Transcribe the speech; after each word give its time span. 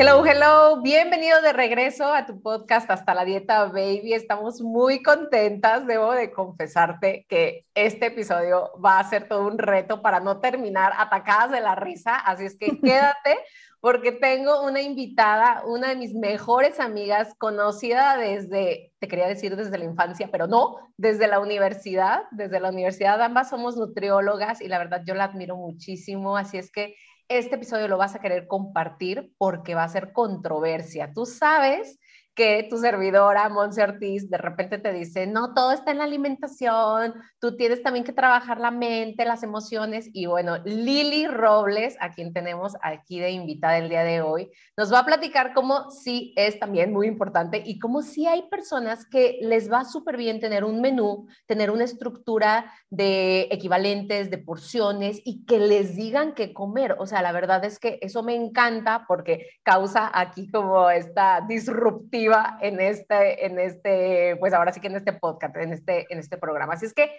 Hello, 0.00 0.24
hello, 0.24 0.80
bienvenido 0.80 1.42
de 1.42 1.52
regreso 1.52 2.14
a 2.14 2.24
tu 2.24 2.40
podcast 2.40 2.88
Hasta 2.88 3.14
la 3.14 3.24
Dieta 3.24 3.64
Baby. 3.64 4.12
Estamos 4.12 4.60
muy 4.60 5.02
contentas, 5.02 5.88
debo 5.88 6.12
de 6.12 6.30
confesarte 6.30 7.26
que 7.28 7.66
este 7.74 8.06
episodio 8.06 8.70
va 8.78 9.00
a 9.00 9.10
ser 9.10 9.26
todo 9.26 9.44
un 9.44 9.58
reto 9.58 10.00
para 10.00 10.20
no 10.20 10.38
terminar 10.38 10.92
atacadas 10.96 11.50
de 11.50 11.60
la 11.60 11.74
risa, 11.74 12.14
así 12.14 12.44
es 12.44 12.56
que 12.56 12.68
quédate 12.80 13.38
porque 13.80 14.12
tengo 14.12 14.62
una 14.64 14.80
invitada, 14.82 15.64
una 15.66 15.88
de 15.88 15.96
mis 15.96 16.14
mejores 16.14 16.78
amigas, 16.78 17.34
conocida 17.36 18.16
desde, 18.16 18.92
te 19.00 19.08
quería 19.08 19.26
decir 19.26 19.56
desde 19.56 19.78
la 19.78 19.84
infancia, 19.84 20.28
pero 20.30 20.46
no, 20.46 20.76
desde 20.96 21.26
la 21.26 21.40
universidad, 21.40 22.22
desde 22.30 22.60
la 22.60 22.68
universidad 22.68 23.20
ambas 23.20 23.50
somos 23.50 23.76
nutriólogas 23.76 24.60
y 24.60 24.68
la 24.68 24.78
verdad 24.78 25.02
yo 25.04 25.14
la 25.14 25.24
admiro 25.24 25.56
muchísimo, 25.56 26.36
así 26.36 26.56
es 26.56 26.70
que 26.70 26.94
este 27.28 27.56
episodio 27.56 27.88
lo 27.88 27.98
vas 27.98 28.14
a 28.14 28.20
querer 28.20 28.46
compartir 28.46 29.34
porque 29.38 29.74
va 29.74 29.84
a 29.84 29.88
ser 29.88 30.12
controversia. 30.12 31.12
Tú 31.12 31.26
sabes 31.26 31.98
que 32.38 32.68
tu 32.70 32.78
servidora, 32.78 33.48
Monse 33.48 33.82
Ortiz, 33.82 34.30
de 34.30 34.38
repente 34.38 34.78
te 34.78 34.92
dice, 34.92 35.26
no, 35.26 35.54
todo 35.54 35.72
está 35.72 35.90
en 35.90 35.98
la 35.98 36.04
alimentación, 36.04 37.12
tú 37.40 37.56
tienes 37.56 37.82
también 37.82 38.04
que 38.04 38.12
trabajar 38.12 38.60
la 38.60 38.70
mente, 38.70 39.24
las 39.24 39.42
emociones. 39.42 40.08
Y 40.12 40.26
bueno, 40.26 40.58
Lili 40.64 41.26
Robles, 41.26 41.96
a 41.98 42.12
quien 42.12 42.32
tenemos 42.32 42.76
aquí 42.80 43.18
de 43.18 43.32
invitada 43.32 43.78
el 43.78 43.88
día 43.88 44.04
de 44.04 44.20
hoy, 44.22 44.52
nos 44.76 44.92
va 44.92 45.00
a 45.00 45.04
platicar 45.04 45.52
cómo 45.52 45.90
sí 45.90 46.32
es 46.36 46.60
también 46.60 46.92
muy 46.92 47.08
importante 47.08 47.60
y 47.66 47.80
cómo 47.80 48.02
sí 48.02 48.28
hay 48.28 48.42
personas 48.48 49.04
que 49.04 49.40
les 49.42 49.68
va 49.68 49.84
súper 49.84 50.16
bien 50.16 50.38
tener 50.38 50.62
un 50.62 50.80
menú, 50.80 51.26
tener 51.46 51.72
una 51.72 51.82
estructura 51.82 52.72
de 52.88 53.48
equivalentes, 53.50 54.30
de 54.30 54.38
porciones 54.38 55.20
y 55.24 55.44
que 55.44 55.58
les 55.58 55.96
digan 55.96 56.34
qué 56.34 56.52
comer. 56.52 56.94
O 57.00 57.06
sea, 57.06 57.20
la 57.20 57.32
verdad 57.32 57.64
es 57.64 57.80
que 57.80 57.98
eso 58.00 58.22
me 58.22 58.36
encanta 58.36 59.06
porque 59.08 59.48
causa 59.64 60.08
aquí 60.14 60.48
como 60.52 60.88
esta 60.88 61.44
disruptiva 61.48 62.27
en 62.60 62.80
este, 62.80 63.46
en 63.46 63.58
este, 63.58 64.36
pues 64.40 64.52
ahora 64.52 64.72
sí 64.72 64.80
que 64.80 64.88
en 64.88 64.96
este 64.96 65.12
podcast, 65.12 65.56
en 65.56 65.72
este, 65.72 66.06
en 66.10 66.18
este 66.18 66.38
programa. 66.38 66.74
Así 66.74 66.86
es 66.86 66.94
que 66.94 67.10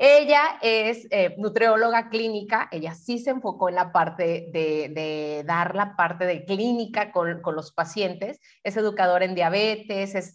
ella 0.00 0.60
es 0.62 1.08
eh, 1.10 1.34
nutrióloga 1.38 2.08
clínica, 2.08 2.68
ella 2.70 2.94
sí 2.94 3.18
se 3.18 3.30
enfocó 3.30 3.68
en 3.68 3.74
la 3.74 3.90
parte 3.90 4.48
de, 4.52 5.42
dar 5.44 5.74
la 5.74 5.96
parte 5.96 6.24
de 6.24 6.44
clínica 6.44 7.10
con, 7.10 7.42
los 7.44 7.72
pacientes, 7.72 8.38
es 8.62 8.76
educadora 8.76 9.24
en 9.24 9.34
diabetes, 9.34 10.14
es 10.14 10.32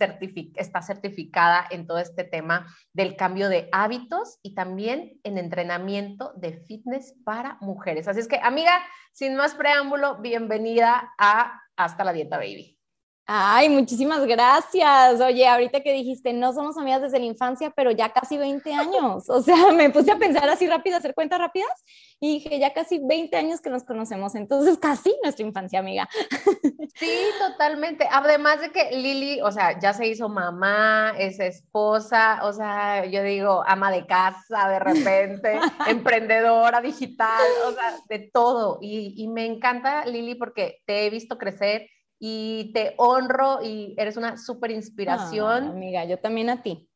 está 0.56 0.82
certificada 0.82 1.66
en 1.70 1.88
todo 1.88 2.00
este 2.00 2.26
tema 2.26 2.68
del 2.92 3.16
cambio 3.16 3.48
de 3.48 3.70
hábitos 3.72 4.38
y 4.44 4.54
también 4.54 5.22
en 5.24 5.38
entrenamiento 5.38 6.34
de 6.36 6.58
fitness 6.68 7.16
para 7.24 7.58
mujeres. 7.62 8.10
Así 8.10 8.20
es 8.20 8.28
que, 8.28 8.42
amiga, 8.44 8.78
sin 9.14 9.34
más 9.38 9.56
preámbulo, 9.56 10.18
bienvenida 10.18 11.14
a 11.18 11.62
Hasta 11.78 12.04
la 12.04 12.12
Dieta 12.12 12.38
Baby. 12.38 12.73
Ay, 13.26 13.70
muchísimas 13.70 14.26
gracias. 14.26 15.22
Oye, 15.22 15.48
ahorita 15.48 15.82
que 15.82 15.94
dijiste, 15.94 16.34
no 16.34 16.52
somos 16.52 16.78
amigas 16.78 17.04
desde 17.04 17.20
la 17.20 17.26
infancia, 17.26 17.72
pero 17.74 17.90
ya 17.92 18.12
casi 18.12 18.38
20 18.38 18.74
años. 18.74 19.30
O 19.30 19.42
sea, 19.42 19.56
me 19.72 19.90
puse 19.90 20.12
a 20.12 20.18
pensar 20.18 20.50
así 20.50 20.68
rápido, 20.68 20.98
hacer 20.98 21.14
cuentas 21.14 21.40
rápidas 21.40 21.72
y 22.20 22.34
dije, 22.34 22.60
ya 22.60 22.74
casi 22.74 23.00
20 23.00 23.38
años 23.38 23.62
que 23.62 23.70
nos 23.70 23.86
conocemos. 23.86 24.36
Entonces, 24.36 24.78
casi 24.78 25.16
nuestra 25.24 25.46
infancia, 25.46 25.80
amiga. 25.80 26.08
Sí, 26.96 27.12
totalmente. 27.40 28.08
Además 28.12 28.62
de 28.62 28.72
que 28.72 28.92
Lili, 28.92 29.42
o 29.42 29.52
sea, 29.52 29.80
ya 29.80 29.94
se 29.94 30.06
hizo 30.06 30.30
mamá, 30.30 31.16
es 31.18 31.40
esposa, 31.40 32.42
o 32.44 32.54
sea, 32.54 33.06
yo 33.06 33.24
digo, 33.24 33.64
ama 33.66 33.90
de 33.90 34.06
casa 34.06 34.70
de 34.70 34.78
repente, 34.78 35.60
emprendedora 35.88 36.82
digital, 36.82 37.42
o 37.66 37.72
sea, 37.72 37.98
de 38.08 38.30
todo. 38.32 38.78
Y, 38.80 39.16
y 39.18 39.28
me 39.28 39.48
encanta, 39.48 40.06
Lili, 40.06 40.36
porque 40.36 40.84
te 40.86 41.08
he 41.08 41.10
visto 41.10 41.40
crecer 41.40 41.90
y 42.26 42.72
te 42.72 42.94
honro 42.96 43.62
y 43.62 43.96
eres 43.98 44.16
una 44.16 44.38
súper 44.38 44.72
inspiración. 44.72 45.72
amiga, 45.72 46.06
yo 46.06 46.20
también 46.20 46.50
a 46.50 46.62
ti. 46.62 46.90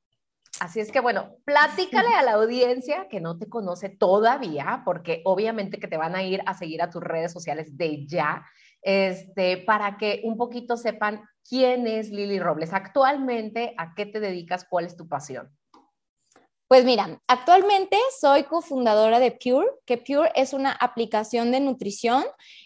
Así 0.62 0.80
es 0.80 0.90
que 0.90 1.02
bueno, 1.02 1.36
platícale 1.44 2.16
a 2.16 2.24
la 2.24 2.36
audiencia 2.36 3.10
que 3.10 3.20
no 3.20 3.38
te 3.38 3.50
conoce 3.50 3.90
todavía, 3.90 4.84
porque 4.86 5.24
obviamente 5.26 5.82
que 5.82 5.90
te 5.90 5.98
van 5.98 6.16
a 6.16 6.24
ir 6.24 6.42
a 6.46 6.54
seguir 6.54 6.82
a 6.82 6.90
tus 6.90 7.04
redes 7.04 7.34
sociales 7.34 7.76
de 7.76 8.08
ya, 8.08 8.46
este, 8.82 9.58
para 9.58 9.98
que 9.98 10.22
un 10.24 10.38
poquito 10.38 10.78
sepan 10.78 11.24
quién 11.44 11.88
es 11.88 12.10
Lili 12.10 12.40
Robles. 12.40 12.72
Actualmente, 12.72 13.74
¿a 13.78 13.96
qué 13.96 14.06
te 14.06 14.22
dedicas? 14.22 14.64
¿Cuál 14.64 14.86
es 14.86 14.96
tu 14.96 15.10
pasión? 15.10 15.50
Pues 16.68 16.84
mira, 16.84 17.22
actualmente 17.28 17.98
soy 18.20 18.44
cofundadora 18.44 19.20
de 19.20 19.32
Pure, 19.32 19.68
que 19.86 19.98
Pure 19.98 20.34
es 20.36 20.52
una 20.52 20.74
aplicación 20.74 21.50
de 21.50 21.62
nutrición 21.62 22.26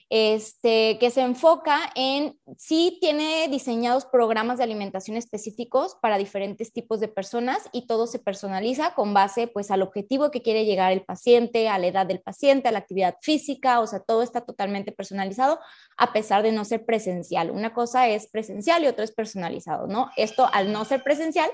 este, 0.10 0.98
que 1.00 1.12
se 1.12 1.22
enfoca 1.22 1.80
en, 1.96 2.36
sí 2.58 2.98
tiene 3.00 3.48
diseñados 3.48 4.06
programas 4.06 4.58
de 4.58 4.64
alimentación 4.64 5.18
específicos 5.18 5.96
para 6.02 6.18
diferentes 6.18 6.74
tipos 6.74 7.00
de 7.00 7.10
personas 7.10 7.70
y 7.72 7.86
todo 7.86 8.08
se 8.08 8.18
personaliza 8.18 8.96
con 8.96 9.14
base 9.14 9.48
pues 9.48 9.70
al 9.70 9.84
objetivo 9.84 10.32
que 10.32 10.42
quiere 10.42 10.66
llegar 10.66 10.92
el 10.92 11.04
paciente, 11.04 11.70
a 11.70 11.78
la 11.78 11.88
edad 11.88 12.08
del 12.08 12.22
paciente, 12.22 12.70
a 12.70 12.72
la 12.72 12.80
actividad 12.80 13.18
física, 13.22 13.80
o 13.80 13.88
sea, 13.88 14.00
todo 14.00 14.24
está 14.24 14.42
totalmente 14.42 14.92
personalizado 14.92 15.60
a 15.96 16.12
pesar 16.12 16.42
de 16.42 16.52
no 16.52 16.66
ser 16.66 16.86
presencial. 16.86 17.52
Una 17.52 17.74
cosa 17.74 18.10
es 18.10 18.28
presencial 18.28 18.84
y 18.84 18.88
otra 18.88 19.06
es 19.06 19.14
personalizado, 19.14 19.86
¿no? 19.86 20.10
Esto 20.18 20.50
al 20.52 20.74
no 20.74 20.86
ser 20.86 21.04
presencial 21.04 21.52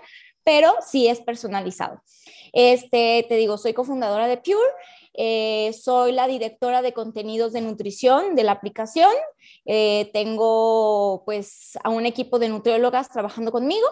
pero 0.48 0.74
sí 0.80 1.10
es 1.10 1.20
personalizado. 1.20 2.02
Este, 2.54 3.26
te 3.28 3.36
digo, 3.36 3.58
soy 3.58 3.74
cofundadora 3.74 4.30
de 4.30 4.38
Pure, 4.38 4.58
eh, 5.14 5.74
soy 5.74 6.14
la 6.14 6.26
directora 6.26 6.82
de 6.82 6.94
contenidos 6.94 7.52
de 7.52 7.60
nutrición 7.60 8.34
de 8.34 8.44
la 8.44 8.54
aplicación, 8.54 9.12
eh, 9.66 10.10
tengo 10.14 11.24
pues 11.26 11.78
a 11.84 11.90
un 11.90 12.06
equipo 12.06 12.40
de 12.40 12.48
nutriólogas 12.48 13.10
trabajando 13.10 13.52
conmigo 13.52 13.86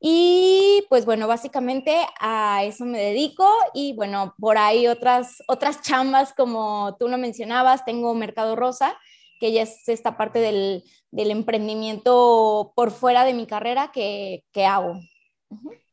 y 0.00 0.84
pues 0.88 1.04
bueno, 1.04 1.28
básicamente 1.28 1.96
a 2.18 2.64
eso 2.64 2.84
me 2.86 2.98
dedico 2.98 3.48
y 3.72 3.92
bueno, 3.92 4.34
por 4.40 4.58
ahí 4.58 4.88
otras, 4.88 5.44
otras 5.46 5.80
chambas 5.80 6.32
como 6.32 6.96
tú 6.98 7.06
lo 7.06 7.18
mencionabas, 7.18 7.84
tengo 7.84 8.14
Mercado 8.14 8.56
Rosa, 8.56 8.98
que 9.38 9.52
ya 9.52 9.62
es 9.62 9.88
esta 9.88 10.16
parte 10.16 10.40
del, 10.40 10.82
del 11.12 11.30
emprendimiento 11.30 12.72
por 12.74 12.90
fuera 12.90 13.24
de 13.24 13.34
mi 13.34 13.46
carrera 13.46 13.92
que, 13.92 14.42
que 14.50 14.66
hago 14.66 14.98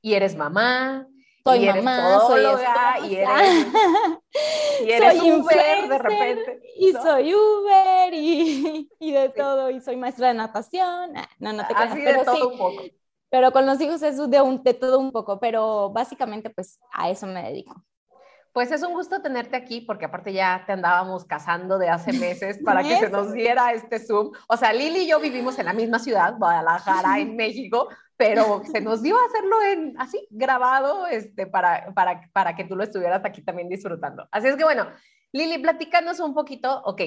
y 0.02 0.14
eres 0.14 0.36
mamá. 0.36 1.08
Soy 1.44 1.66
mamá, 1.66 2.20
soy 2.28 2.44
y 3.10 3.16
eres, 3.16 3.68
y 4.86 4.92
eres 4.92 5.18
soy 5.18 5.32
Uber 5.32 5.90
de 5.90 5.98
repente. 5.98 6.62
Y 6.78 6.92
soy 6.92 7.34
Uber 7.34 8.14
y, 8.14 8.90
y 9.00 9.12
de 9.12 9.30
todo, 9.30 9.72
y 9.72 9.82
soy 9.82 9.98
maestra 9.98 10.28
de 10.28 10.36
natación. 10.36 11.18
Ah, 11.18 11.28
no, 11.40 11.54
no 11.54 11.66
te 11.66 11.74
creas, 11.74 11.92
Así 11.92 12.02
de 12.02 12.14
todo 12.24 12.50
un 12.50 12.58
poco. 12.58 12.84
Pero 13.32 13.52
con 13.52 13.66
los 13.66 13.82
hijos 13.82 14.04
es 14.04 14.18
de, 14.30 14.42
un, 14.42 14.62
de 14.62 14.74
todo 14.74 15.00
un 15.00 15.12
poco, 15.12 15.40
pero 15.40 15.90
básicamente 15.90 16.50
pues 16.50 16.80
a 16.92 17.10
eso 17.10 17.26
me 17.26 17.42
dedico. 17.42 17.84
Pues 18.54 18.70
es 18.72 18.84
un 18.84 18.94
gusto 18.94 19.22
tenerte 19.22 19.56
aquí 19.56 19.80
porque 19.80 20.06
aparte 20.06 20.34
ya 20.34 20.64
te 20.68 20.74
andábamos 20.74 21.24
casando 21.24 21.78
de 21.78 21.88
hace 21.88 22.12
meses 22.12 22.60
para 22.66 22.84
que 22.84 22.98
se 22.98 23.10
nos 23.10 23.32
diera 23.32 23.72
este 23.72 24.00
Zoom. 24.00 24.32
O 24.48 24.58
sea, 24.58 24.74
Lili 24.74 25.04
y 25.04 25.08
yo 25.08 25.20
vivimos 25.20 25.58
en 25.58 25.66
la 25.66 25.74
misma 25.74 26.00
ciudad, 26.00 26.36
Guadalajara, 26.38 27.20
en 27.20 27.36
México, 27.38 27.88
pero 28.22 28.62
se 28.72 28.82
nos 28.82 29.02
dio 29.02 29.18
a 29.18 29.26
hacerlo 29.26 29.64
en 29.64 29.96
así, 30.00 30.28
grabado, 30.30 31.08
este, 31.08 31.48
para, 31.48 31.92
para, 31.96 32.30
para 32.32 32.56
que 32.56 32.66
tú 32.66 32.76
lo 32.76 32.84
estuvieras 32.84 33.26
aquí 33.26 33.42
también 33.42 33.68
disfrutando. 33.68 34.28
Así 34.32 34.48
es 34.48 34.56
que 34.56 34.64
bueno, 34.64 34.88
Lili, 35.32 35.58
platícanos 35.58 36.20
un 36.20 36.36
poquito, 36.36 36.84
ok, 36.84 37.02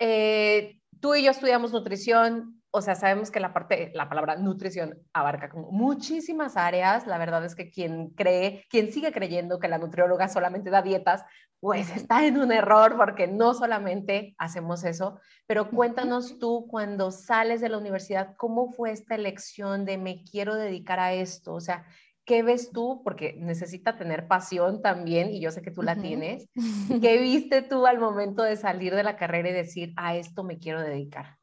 eh, 0.00 0.80
tú 1.00 1.14
y 1.14 1.22
yo 1.22 1.30
estudiamos 1.30 1.70
nutrición, 1.70 2.59
o 2.72 2.82
sea, 2.82 2.94
sabemos 2.94 3.30
que 3.30 3.40
la 3.40 3.52
parte, 3.52 3.90
la 3.94 4.08
palabra 4.08 4.36
nutrición 4.36 4.98
abarca 5.12 5.48
como 5.48 5.70
muchísimas 5.72 6.56
áreas. 6.56 7.06
La 7.06 7.18
verdad 7.18 7.44
es 7.44 7.54
que 7.54 7.70
quien 7.70 8.10
cree, 8.10 8.64
quien 8.70 8.92
sigue 8.92 9.12
creyendo 9.12 9.58
que 9.58 9.68
la 9.68 9.78
nutrióloga 9.78 10.28
solamente 10.28 10.70
da 10.70 10.80
dietas, 10.80 11.24
pues 11.58 11.90
está 11.96 12.24
en 12.26 12.38
un 12.38 12.52
error 12.52 12.96
porque 12.96 13.26
no 13.26 13.54
solamente 13.54 14.34
hacemos 14.38 14.84
eso. 14.84 15.18
Pero 15.46 15.70
cuéntanos 15.70 16.38
tú, 16.38 16.66
cuando 16.68 17.10
sales 17.10 17.60
de 17.60 17.68
la 17.70 17.78
universidad, 17.78 18.34
¿cómo 18.36 18.70
fue 18.70 18.92
esta 18.92 19.16
elección 19.16 19.84
de 19.84 19.98
me 19.98 20.22
quiero 20.22 20.54
dedicar 20.54 21.00
a 21.00 21.12
esto? 21.12 21.54
O 21.54 21.60
sea, 21.60 21.84
¿qué 22.24 22.44
ves 22.44 22.70
tú? 22.70 23.02
Porque 23.02 23.34
necesita 23.36 23.98
tener 23.98 24.28
pasión 24.28 24.80
también, 24.80 25.30
y 25.30 25.40
yo 25.40 25.50
sé 25.50 25.60
que 25.60 25.72
tú 25.72 25.82
la 25.82 25.96
tienes. 25.96 26.48
¿Qué 27.02 27.18
viste 27.18 27.62
tú 27.62 27.86
al 27.86 27.98
momento 27.98 28.44
de 28.44 28.56
salir 28.56 28.94
de 28.94 29.02
la 29.02 29.16
carrera 29.16 29.50
y 29.50 29.54
decir, 29.54 29.92
a 29.96 30.14
esto 30.14 30.44
me 30.44 30.58
quiero 30.58 30.80
dedicar? 30.80 31.39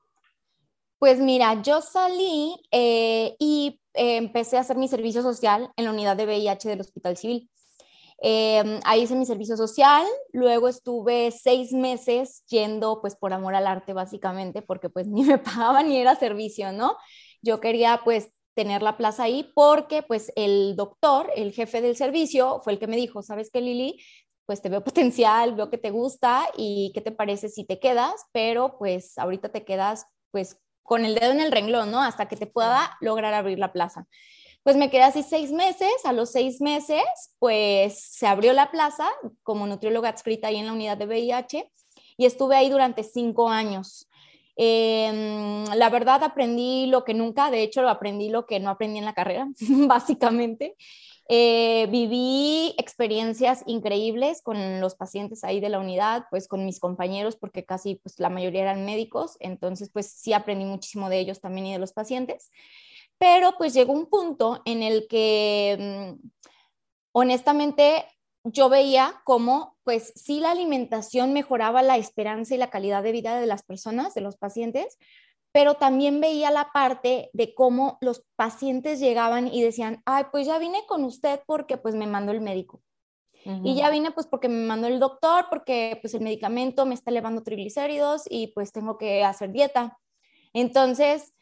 Pues 0.99 1.19
mira, 1.19 1.61
yo 1.61 1.81
salí 1.81 2.55
eh, 2.71 3.35
y 3.39 3.79
eh, 3.94 4.17
empecé 4.17 4.57
a 4.57 4.61
hacer 4.61 4.77
mi 4.77 4.88
servicio 4.88 5.21
social 5.21 5.71
en 5.77 5.85
la 5.85 5.91
unidad 5.91 6.17
de 6.17 6.25
VIH 6.25 6.69
del 6.69 6.81
Hospital 6.81 7.17
Civil. 7.17 7.49
Em, 8.19 8.79
ahí 8.83 9.03
hice 9.03 9.15
mi 9.15 9.25
servicio 9.27 9.57
social, 9.57 10.05
luego 10.33 10.67
estuve 10.67 11.31
seis 11.31 11.71
meses 11.73 12.44
yendo 12.47 12.99
pues 13.01 13.15
por 13.15 13.31
amor 13.33 13.53
al 13.55 13.67
arte 13.67 13.94
básicamente, 13.94 14.63
porque 14.63 14.89
pues 14.89 15.07
ni 15.09 15.23
me 15.23 15.38
pagaban 15.38 15.89
ni 15.89 15.97
era 15.97 16.15
servicio, 16.15 16.71
¿no? 16.71 16.97
Yo 17.44 17.59
quería 17.61 18.01
pues 18.03 18.29
tener 18.55 18.81
la 18.81 18.97
plaza 18.97 19.23
ahí 19.23 19.51
porque 19.55 20.01
pues 20.03 20.31
el 20.35 20.75
doctor, 20.75 21.29
el 21.35 21.53
jefe 21.53 21.81
del 21.81 21.95
servicio, 21.95 22.61
fue 22.63 22.73
el 22.73 22.79
que 22.79 22.88
me 22.88 22.97
dijo, 22.97 23.21
¿sabes 23.21 23.51
qué, 23.51 23.61
Lili? 23.61 24.01
Pues 24.47 24.61
te 24.63 24.69
veo 24.69 24.83
potencial, 24.83 25.53
veo 25.55 25.69
que 25.69 25.77
te 25.77 25.91
gusta 25.91 26.47
y 26.57 26.91
qué 26.95 27.01
te 27.01 27.11
parece 27.11 27.49
si 27.49 27.65
te 27.65 27.79
quedas, 27.79 28.15
pero 28.31 28.77
pues 28.79 29.17
ahorita 29.19 29.49
te 29.49 29.63
quedas 29.65 30.07
pues 30.31 30.57
con 30.88 31.04
el 31.04 31.16
dedo 31.16 31.34
en 31.34 31.42
el 31.42 31.51
renglón, 31.51 31.92
¿no? 31.92 32.01
Hasta 32.01 32.30
que 32.30 32.38
te 32.38 32.48
pueda 32.48 32.98
lograr 33.01 33.34
abrir 33.34 33.60
la 33.60 33.74
plaza. 33.74 34.07
Pues 34.63 34.78
me 34.78 34.89
quedé 34.89 35.04
así 35.04 35.22
seis 35.22 35.51
meses, 35.51 35.92
a 36.06 36.13
los 36.13 36.31
seis 36.31 36.62
meses 36.62 37.04
pues 37.39 38.00
se 38.00 38.25
abrió 38.25 38.54
la 38.54 38.72
plaza 38.72 39.06
como 39.44 39.68
nutrióloga 39.68 40.07
adscrita 40.07 40.48
ahí 40.48 40.56
en 40.56 40.66
la 40.66 40.72
unidad 40.72 40.95
de 40.95 41.06
VIH 41.06 41.69
y 42.16 42.25
estuve 42.25 42.56
ahí 42.56 42.69
durante 42.69 43.04
cinco 43.04 43.50
años. 43.50 44.07
Em, 44.56 45.66
la 45.75 45.89
verdad 45.89 46.24
aprendí 46.24 46.86
lo 46.86 47.04
que 47.04 47.13
nunca, 47.13 47.51
de 47.51 47.63
hecho 47.63 47.88
aprendí 47.90 48.30
lo 48.30 48.45
que 48.45 48.62
no 48.62 48.69
aprendí 48.69 48.98
en 49.00 49.06
la 49.06 49.13
carrera, 49.13 49.50
básicamente. 49.60 50.78
Eh, 51.29 51.88
viví 51.91 52.74
experiencias 52.77 53.63
increíbles 53.65 54.41
con 54.41 54.79
los 54.79 54.95
pacientes 54.95 55.44
ahí 55.44 55.59
de 55.59 55.68
la 55.68 55.79
unidad, 55.79 56.25
pues 56.29 56.47
con 56.47 56.65
mis 56.65 56.79
compañeros, 56.79 57.35
porque 57.35 57.65
casi 57.65 57.95
pues 57.95 58.19
la 58.19 58.29
mayoría 58.29 58.62
eran 58.62 58.85
médicos, 58.85 59.35
entonces 59.41 59.89
pues 59.91 60.09
sí 60.09 60.31
aprendí 60.31 60.63
muchísimo 60.63 61.09
de 61.09 61.19
ellos 61.19 61.41
también 61.41 61.68
y 61.68 61.74
de 61.74 61.79
los 61.79 61.91
pacientes. 61.91 62.50
Pero 63.18 63.56
pues 63.57 63.74
llegó 63.74 63.91
un 63.94 64.06
punto 64.06 64.62
en 64.65 64.83
el 64.83 65.07
que 65.09 66.15
mm, 66.18 66.27
honestamente 67.12 68.06
yo 68.45 68.69
veía 68.69 69.21
cómo, 69.25 69.77
pues 69.83 70.13
sí, 70.15 70.39
la 70.39 70.51
alimentación 70.51 71.33
mejoraba 71.33 71.81
la 71.81 71.97
esperanza 71.97 72.56
y 72.56 72.57
la 72.57 72.69
calidad 72.69 73.03
de 73.03 73.12
vida 73.12 73.38
de 73.39 73.47
las 73.47 73.63
personas, 73.63 74.13
de 74.13 74.21
los 74.21 74.38
pacientes, 74.38 74.97
pero 75.57 75.74
también 75.74 76.21
veía 76.21 76.51
la 76.51 76.69
parte 76.71 77.31
de 77.33 77.56
cómo 77.56 77.98
los 78.00 78.24
pacientes 78.36 79.00
llegaban 79.00 79.51
y 79.51 79.63
decían, 79.63 80.04
ay, 80.06 80.25
pues 80.31 80.45
ya 80.45 80.59
vine 80.59 80.86
con 80.88 81.04
usted 81.04 81.39
porque 81.48 81.77
pues 81.77 81.95
me 81.95 82.06
mandó 82.06 82.31
el 82.31 82.42
médico. 82.42 82.83
Y 83.63 83.74
ya 83.74 83.89
vine 83.89 84.12
pues 84.12 84.27
porque 84.27 84.50
me 84.50 84.68
mandó 84.68 84.86
el 84.86 85.00
doctor, 85.00 85.48
porque 85.50 85.98
pues 86.00 86.13
el 86.13 86.21
medicamento 86.21 86.86
me 86.86 86.94
está 86.94 87.09
elevando 87.09 87.42
triglicéridos 87.42 88.25
y 88.30 88.54
pues 88.54 88.71
tengo 88.71 89.00
que 89.00 89.24
hacer 89.24 89.51
dieta. 89.51 89.98
Entonces, 90.54 91.33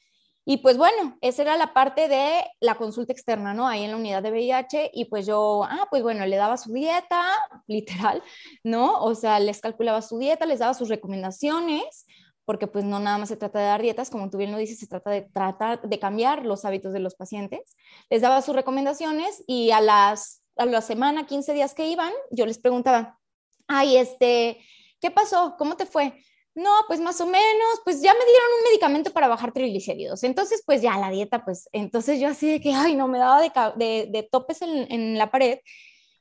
y 0.45 0.57
pues 0.57 0.77
bueno, 0.77 1.17
esa 1.19 1.41
era 1.41 1.57
la 1.57 1.73
parte 1.73 2.07
de 2.07 2.45
la 2.61 2.75
consulta 2.75 3.11
externa, 3.11 3.53
¿no? 3.53 3.67
Ahí 3.67 3.83
en 3.83 3.91
la 3.91 3.97
unidad 3.97 4.23
de 4.23 4.31
VIH 4.31 4.91
y 4.93 5.05
pues 5.05 5.25
yo, 5.25 5.65
ah, 5.65 5.87
pues 5.89 6.03
bueno, 6.03 6.25
le 6.25 6.37
daba 6.37 6.55
su 6.55 6.71
dieta, 6.71 7.25
literal, 7.67 8.23
¿no? 8.63 9.01
O 9.01 9.13
sea, 9.13 9.41
les 9.41 9.59
calculaba 9.59 10.01
su 10.01 10.19
dieta, 10.19 10.45
les 10.45 10.59
daba 10.59 10.73
sus 10.73 10.87
recomendaciones, 10.87 12.05
porque 12.45 12.67
pues 12.67 12.85
no 12.85 12.99
nada 12.99 13.17
más 13.17 13.29
se 13.29 13.37
trata 13.37 13.59
de 13.59 13.65
dar 13.65 13.81
dietas, 13.81 14.09
como 14.09 14.29
tú 14.29 14.37
bien 14.37 14.51
lo 14.51 14.57
dices, 14.57 14.79
se 14.79 14.87
trata 14.87 15.09
de 15.09 15.23
tratar 15.23 15.81
de 15.81 15.99
cambiar 15.99 16.45
los 16.45 16.63
hábitos 16.65 16.93
de 16.93 16.99
los 16.99 17.15
pacientes. 17.15 17.75
Les 18.09 18.21
daba 18.21 18.41
sus 18.41 18.55
recomendaciones 18.55 19.43
y 19.47 19.71
a 19.71 19.81
las 19.81 20.41
a 20.57 20.65
la 20.65 20.81
semana, 20.81 21.25
15 21.25 21.53
días 21.53 21.73
que 21.73 21.87
iban, 21.87 22.11
yo 22.31 22.45
les 22.45 22.59
preguntaba, 22.59 23.19
ay, 23.67 23.97
este, 23.97 24.59
¿qué 25.01 25.11
pasó? 25.11 25.55
¿Cómo 25.57 25.75
te 25.75 25.85
fue? 25.85 26.13
No, 26.53 26.71
pues 26.87 27.01
más 27.01 27.19
o 27.19 27.25
menos, 27.25 27.81
pues 27.83 28.01
ya 28.01 28.13
me 28.13 28.25
dieron 28.25 28.47
un 28.57 28.63
medicamento 28.69 29.11
para 29.11 29.27
bajar 29.27 29.51
triglicéridos. 29.51 30.23
Entonces, 30.23 30.63
pues 30.65 30.81
ya 30.81 30.97
la 30.97 31.09
dieta, 31.09 31.43
pues 31.43 31.67
entonces 31.73 32.19
yo 32.19 32.29
así 32.29 32.49
de 32.49 32.61
que, 32.61 32.73
ay, 32.73 32.95
no, 32.95 33.09
me 33.09 33.19
daba 33.19 33.41
de, 33.41 34.07
de, 34.09 34.23
topes 34.31 34.61
en, 34.61 34.89
en, 34.89 35.17
la 35.17 35.29
pared. 35.31 35.59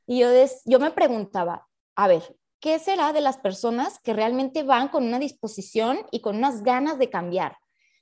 Y 0.07 0.19
yo, 0.21 0.29
yo 0.65 0.81
me 0.81 0.91
preguntaba, 0.91 1.69
a 1.95 2.09
ver, 2.09 2.37
¿qué 2.65 2.79
será 2.79 3.13
de 3.13 3.21
las 3.21 3.37
personas 3.37 3.99
que 3.99 4.15
realmente 4.15 4.63
van 4.63 4.89
con 4.89 5.05
una 5.05 5.19
disposición 5.19 5.99
y 6.11 6.23
con 6.23 6.37
unas 6.37 6.63
ganas 6.63 6.99
de 6.99 7.11
cambiar? 7.11 7.59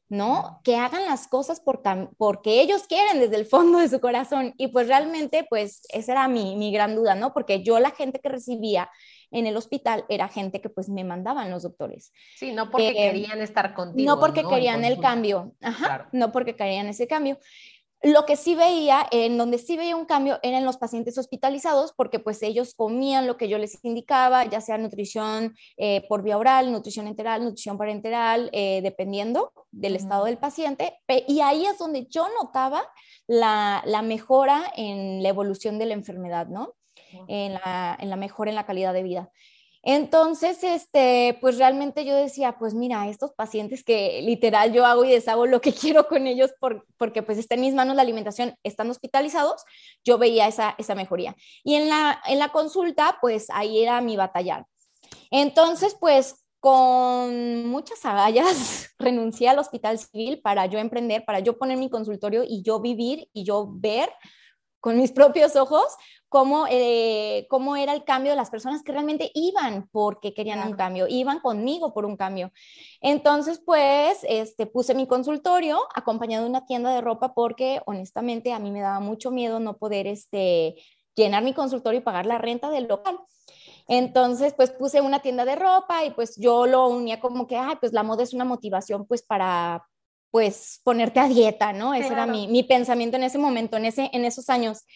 ¿no? 0.09 0.61
Que 0.62 0.76
hagan 0.76 1.06
las 1.06 1.26
cosas 1.26 1.59
por 1.59 1.82
porque 2.17 2.61
ellos 2.61 2.82
quieren 2.87 3.19
desde 3.19 3.37
el 3.37 3.47
fondo 3.47 3.79
de 3.79 3.88
su 3.88 3.99
corazón. 3.99 4.53
Y 4.59 4.69
pues 4.69 4.87
realmente, 4.87 5.47
pues 5.49 5.81
esa 5.88 6.12
era 6.12 6.29
mi, 6.29 6.55
mi 6.55 6.70
gran 6.70 6.94
duda, 6.94 7.14
¿no? 7.14 7.32
Porque 7.32 7.64
yo 7.64 7.81
la 7.81 7.91
gente 7.91 8.20
que 8.20 8.29
recibía 8.29 8.91
en 9.31 9.47
el 9.47 9.56
hospital 9.56 10.05
era 10.09 10.29
gente 10.29 10.61
que 10.61 10.69
pues 10.69 10.91
me 10.91 11.03
mandaban 11.03 11.50
los 11.50 11.62
doctores. 11.62 12.12
Sí, 12.37 12.53
no 12.53 12.70
porque 12.70 12.91
eh, 12.91 12.94
querían 12.94 13.41
estar 13.41 13.75
contigo. 13.75 14.15
No 14.15 14.20
porque 14.20 14.44
querían 14.44 14.85
el 14.85 15.00
cambio, 15.00 15.55
Ajá, 15.62 16.08
no 16.12 16.31
porque 16.31 16.55
querían 16.55 16.88
ese 16.88 17.08
cambio. 17.08 17.38
Lo 18.03 18.27
que 18.27 18.37
sí 18.37 18.55
veía, 18.55 19.07
en 19.13 19.39
donde 19.39 19.59
sí 19.59 19.77
veía 19.77 19.95
un 19.95 20.07
cambio, 20.07 20.41
eran 20.43 20.65
los 20.65 20.77
pacientes 20.77 21.17
hospitalizados, 21.19 21.93
porque 21.97 22.19
pues 22.19 22.43
ellos 22.43 22.75
comían 22.75 23.27
lo 23.27 23.37
que 23.37 23.49
yo 23.49 23.59
les 23.59 23.79
indicaba, 23.85 24.45
ya 24.45 24.61
sea 24.61 24.77
nutrición 24.77 25.55
eh, 25.77 26.05
por 26.09 26.23
vía 26.23 26.37
oral, 26.37 26.73
nutrición 26.73 27.07
enteral, 27.07 27.45
nutrición 27.45 27.79
parenteral, 27.79 28.51
eh, 28.53 28.81
dependiendo 28.83 29.53
del 29.71 29.97
estado 29.97 30.25
del 30.25 30.39
paciente. 30.39 30.99
Y 31.29 31.41
ahí 31.41 31.65
es 31.65 31.79
donde 31.79 32.07
yo 32.11 32.27
notaba 32.43 32.83
la, 33.29 33.83
la 33.87 34.03
mejora 34.03 34.65
en 34.77 35.23
la 35.23 35.29
evolución 35.29 35.79
de 35.79 35.87
la 35.87 35.95
enfermedad, 35.95 36.49
¿no? 36.49 36.75
en 37.29 37.55
la, 37.55 37.97
en 38.01 38.11
la 38.11 38.17
mejora 38.17 38.51
en 38.51 38.57
la 38.57 38.67
calidad 38.67 38.93
de 38.93 39.03
vida. 39.03 39.31
Entonces, 39.84 40.62
este, 40.62 41.37
pues 41.40 41.58
realmente 41.58 42.05
yo 42.05 42.14
decía, 42.14 42.56
pues 42.58 42.73
mira, 42.73 43.08
estos 43.08 43.32
pacientes 43.32 43.82
que 43.82 44.23
literal 44.23 44.73
yo 44.73 44.87
hago 44.87 45.05
y 45.05 45.11
deshago 45.11 45.46
lo 45.46 45.61
que 45.61 45.73
quiero 45.75 46.06
con 46.06 46.26
ellos 46.26 46.52
porque 46.96 47.23
pues 47.23 47.38
está 47.38 47.56
en 47.56 47.62
mis 47.62 47.75
manos 47.75 47.96
la 47.96 48.02
alimentación, 48.02 48.55
están 48.62 48.90
hospitalizados, 48.90 49.64
yo 50.05 50.19
veía 50.19 50.46
esa, 50.46 50.75
esa 50.79 50.94
mejoría. 50.94 51.34
Y 51.64 51.75
en 51.75 51.88
la, 51.88 52.23
en 52.26 52.38
la 52.38 52.50
consulta, 52.50 53.19
pues 53.20 53.49
ahí 53.50 53.82
era 53.82 54.00
mi 54.00 54.17
batallar. 54.17 54.67
Entonces, 55.31 55.96
pues 55.99 56.37
con 56.61 57.67
muchas 57.67 58.05
agallas 58.05 58.94
renuncié 59.00 59.49
al 59.49 59.58
hospital 59.58 59.99
civil 59.99 60.40
para 60.40 60.67
yo 60.67 60.79
emprender, 60.79 61.25
para 61.25 61.40
yo 61.40 61.58
poner 61.58 61.76
mi 61.76 61.90
consultorio 61.90 62.44
y 62.46 62.62
yo 62.62 62.81
vivir 62.81 63.29
y 63.32 63.43
yo 63.43 63.67
ver 63.69 64.08
con 64.79 64.96
mis 64.96 65.11
propios 65.11 65.56
ojos 65.56 65.84
cómo, 66.32 66.64
eh, 66.70 67.46
cómo 67.50 67.76
era 67.76 67.93
el 67.93 68.05
cambio 68.05 68.32
de 68.32 68.37
las 68.37 68.49
personas 68.49 68.82
que 68.82 68.90
realmente 68.90 69.31
iban 69.34 69.87
porque 69.93 70.32
querían 70.32 70.67
un 70.67 70.73
cambio, 70.73 71.06
iban 71.06 71.40
conmigo 71.40 71.93
por 71.93 72.06
un 72.06 72.17
cambio. 72.17 72.50
Entonces, 73.02 73.61
pues, 73.62 74.20
este, 74.27 74.65
puse 74.65 74.94
mi 74.94 75.06
consultorio 75.06 75.79
acompañado 75.94 76.44
de 76.44 76.48
una 76.48 76.65
tienda 76.65 76.94
de 76.94 77.03
ropa 77.03 77.34
porque 77.34 77.82
honestamente 77.84 78.55
a 78.55 78.58
mí 78.58 78.70
me 78.70 78.81
daba 78.81 78.98
mucho 78.98 79.31
miedo 79.31 79.60
no 79.60 79.77
poder 79.77 80.06
este, 80.06 80.77
llenar 81.15 81.44
mi 81.44 81.53
consultorio 81.53 82.01
y 82.01 82.03
pagar 82.03 82.24
la 82.24 82.39
renta 82.39 82.70
del 82.70 82.89
local. 82.89 83.19
Entonces, 83.86 84.55
pues 84.55 84.70
puse 84.70 85.03
una 85.03 85.20
tienda 85.20 85.44
de 85.44 85.56
ropa 85.56 86.03
y 86.06 86.12
pues 86.12 86.36
yo 86.36 86.67
lo 86.67 86.89
unía 86.89 87.20
como 87.20 87.46
que, 87.46 87.58
ay, 87.58 87.77
pues 87.79 87.93
la 87.93 88.05
moda 88.05 88.22
es 88.22 88.32
una 88.32 88.46
motivación 88.46 89.06
pues 89.06 89.20
para, 89.20 89.86
pues 90.31 90.81
ponerte 90.82 91.20
a 91.20 91.29
dieta, 91.29 91.74
¿no? 91.74 91.93
Ese 91.93 92.15
era 92.15 92.24
mi, 92.24 92.48
mi, 92.48 92.62
pensamiento 92.62 93.19
en 93.19 93.24
ese 93.24 93.36
momento, 93.36 93.77
en, 93.77 93.84
ese, 93.84 94.08
en 94.15 94.24
esos 94.24 94.48
años. 94.48 94.86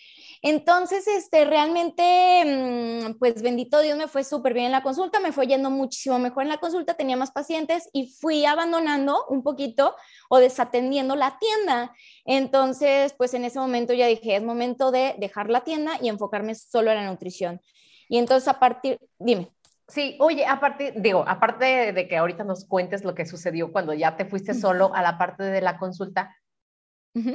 Entonces, 0.43 1.07
este, 1.07 1.45
realmente, 1.45 2.45
mm, 2.45 3.19
pues 3.19 3.43
bendito 3.43 3.81
Dios, 3.81 3.97
me 3.97 4.09
fue 4.09 4.25
súper 4.25 4.55
bien 4.55 4.67
en 4.67 4.73
la 4.73 4.83
consulta, 4.83 5.21
me 5.21 5.33
fue 5.33 5.47
yendo 5.47 5.71
muchísimo 5.71 6.19
mejor 6.19 6.45
en 6.45 6.51
la 6.51 6.59
consulta, 6.59 6.95
tenía 6.95 7.17
más 7.17 7.31
pacientes 7.31 7.89
y 7.93 8.13
fui 8.21 8.45
abandonando 8.45 9.25
un 9.29 9.43
poquito 9.43 9.95
o 10.29 10.39
desatendiendo 10.39 11.17
la 11.17 11.39
tienda. 11.39 11.93
Entonces, 12.25 13.15
pues 13.15 13.35
en 13.35 13.45
ese 13.45 13.59
momento 13.59 13.93
ya 13.93 14.07
dije, 14.07 14.37
es 14.37 14.43
momento 14.43 14.91
de 14.91 15.15
dejar 15.19 15.51
la 15.51 15.63
tienda 15.63 15.93
y 16.01 16.09
enfocarme 16.09 16.55
solo 16.55 16.91
en 16.91 16.99
la 16.99 17.11
nutrición. 17.11 17.61
Y 18.09 18.19
entonces 18.19 18.49
a 18.49 18.59
partir, 18.59 18.99
dime. 19.19 19.51
Sí, 19.89 20.17
oye, 20.19 20.45
aparte, 20.45 20.93
digo, 20.97 21.25
aparte 21.29 21.93
de 21.93 22.09
que 22.09 22.17
ahorita 22.17 22.43
nos 22.43 22.65
cuentes 22.65 23.05
lo 23.05 23.15
que 23.15 23.25
sucedió 23.25 23.71
cuando 23.71 23.95
ya 23.95 24.17
te 24.17 24.25
fuiste 24.25 24.53
solo 24.53 24.93
a 24.95 25.03
la 25.03 25.17
parte 25.17 25.45
de 25.45 25.61
la 25.61 25.79
consulta, 25.79 26.35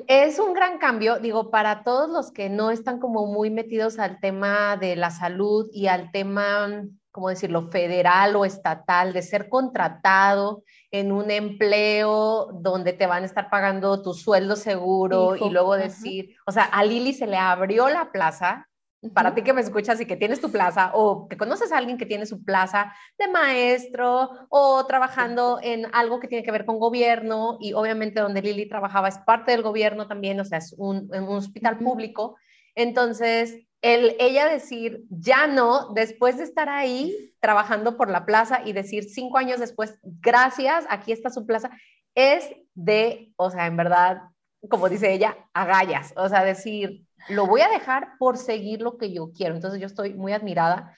es 0.08 0.38
un 0.38 0.54
gran 0.54 0.78
cambio, 0.78 1.20
digo, 1.20 1.50
para 1.50 1.84
todos 1.84 2.10
los 2.10 2.32
que 2.32 2.50
no 2.50 2.70
están 2.72 3.00
como 3.00 3.26
muy 3.26 3.50
metidos 3.50 3.98
al 3.98 4.20
tema 4.20 4.78
de 4.78 4.96
la 4.96 5.10
salud 5.10 5.70
y 5.74 5.88
al 5.88 6.12
tema, 6.12 6.84
¿cómo 7.12 7.30
decirlo?, 7.30 7.70
federal 7.70 8.36
o 8.36 8.46
estatal, 8.46 9.12
de 9.14 9.24
ser 9.24 9.50
contratado 9.50 10.64
en 10.92 11.12
un 11.12 11.32
empleo 11.32 12.50
donde 12.54 12.94
te 12.94 13.08
van 13.08 13.24
a 13.24 13.26
estar 13.26 13.50
pagando 13.50 14.02
tu 14.02 14.14
sueldo 14.14 14.56
seguro 14.56 15.36
y 15.36 15.50
luego 15.50 15.76
decir, 15.76 16.36
o 16.46 16.52
sea, 16.52 16.66
a 16.66 16.84
Lili 16.84 17.14
se 17.14 17.28
le 17.28 17.38
abrió 17.38 17.90
la 17.90 18.12
plaza 18.12 18.68
para 19.14 19.34
ti 19.34 19.42
que 19.42 19.54
me 19.54 19.62
escuchas 19.62 20.00
y 20.00 20.06
que 20.06 20.16
tienes 20.16 20.42
tu 20.42 20.52
plaza 20.52 20.92
o 20.94 21.28
que 21.28 21.38
conoces 21.38 21.72
a 21.72 21.78
alguien 21.78 21.98
que 21.98 22.06
tiene 22.06 22.26
su 22.26 22.44
plaza 22.44 22.94
de 23.18 23.28
maestro 23.28 24.30
o 24.50 24.86
trabajando 24.86 25.60
en 25.62 25.88
algo 25.94 26.20
que 26.20 26.28
tiene 26.28 26.44
que 26.44 26.52
ver 26.52 26.66
con 26.66 26.78
gobierno 26.78 27.58
y 27.60 27.74
obviamente 27.74 28.22
donde 28.22 28.42
Lili 28.42 28.70
trabajaba 28.70 29.08
es 29.08 29.18
parte 29.20 29.52
del 29.52 29.64
gobierno 29.64 30.08
también, 30.08 30.40
o 30.40 30.46
sea, 30.46 30.60
es 30.60 30.76
un, 30.78 31.10
un 31.14 31.36
hospital 31.36 31.80
público. 31.80 32.38
Entonces, 32.76 33.58
el, 33.82 34.16
ella 34.20 34.48
decir, 34.48 35.04
ya 35.10 35.48
no, 35.48 35.92
después 35.94 36.38
de 36.38 36.44
estar 36.44 36.70
ahí 36.70 37.34
trabajando 37.40 37.98
por 37.98 38.10
la 38.10 38.26
plaza 38.26 38.62
y 38.64 38.74
decir 38.74 39.06
cinco 39.06 39.40
años 39.40 39.60
después, 39.60 40.00
gracias, 40.04 40.86
aquí 40.90 41.12
está 41.12 41.32
su 41.32 41.48
plaza, 41.48 41.72
es 42.14 42.48
de, 42.76 43.34
o 43.36 43.50
sea, 43.50 43.66
en 43.66 43.78
verdad, 43.78 44.22
como 44.70 44.90
dice 44.90 45.12
ella, 45.12 45.36
agallas, 45.54 46.14
o 46.16 46.30
sea, 46.30 46.44
decir, 46.44 47.08
lo 47.30 47.48
voy 47.48 47.62
a 47.62 47.70
dejar 47.70 48.18
por 48.20 48.38
seguir 48.38 48.82
lo 48.82 48.98
que 48.98 49.14
yo 49.14 49.32
quiero. 49.32 49.56
Entonces 49.56 49.80
yo 49.80 49.88
estoy 49.88 50.14
muy 50.14 50.34
admirada. 50.34 50.96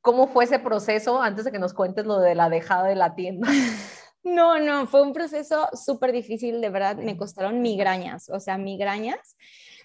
¿Cómo 0.00 0.28
fue 0.28 0.44
ese 0.44 0.58
proceso 0.58 1.20
antes 1.20 1.44
de 1.44 1.52
que 1.52 1.58
nos 1.58 1.74
cuentes 1.74 2.06
lo 2.06 2.18
de 2.18 2.34
la 2.34 2.48
dejada 2.48 2.88
de 2.88 2.94
la 2.94 3.14
tienda? 3.14 3.48
No, 4.26 4.58
no, 4.58 4.88
fue 4.88 5.02
un 5.02 5.12
proceso 5.12 5.68
súper 5.72 6.10
difícil, 6.10 6.60
de 6.60 6.68
verdad, 6.68 6.96
me 6.96 7.16
costaron 7.16 7.62
migrañas, 7.62 8.28
o 8.28 8.40
sea, 8.40 8.58
migrañas 8.58 9.36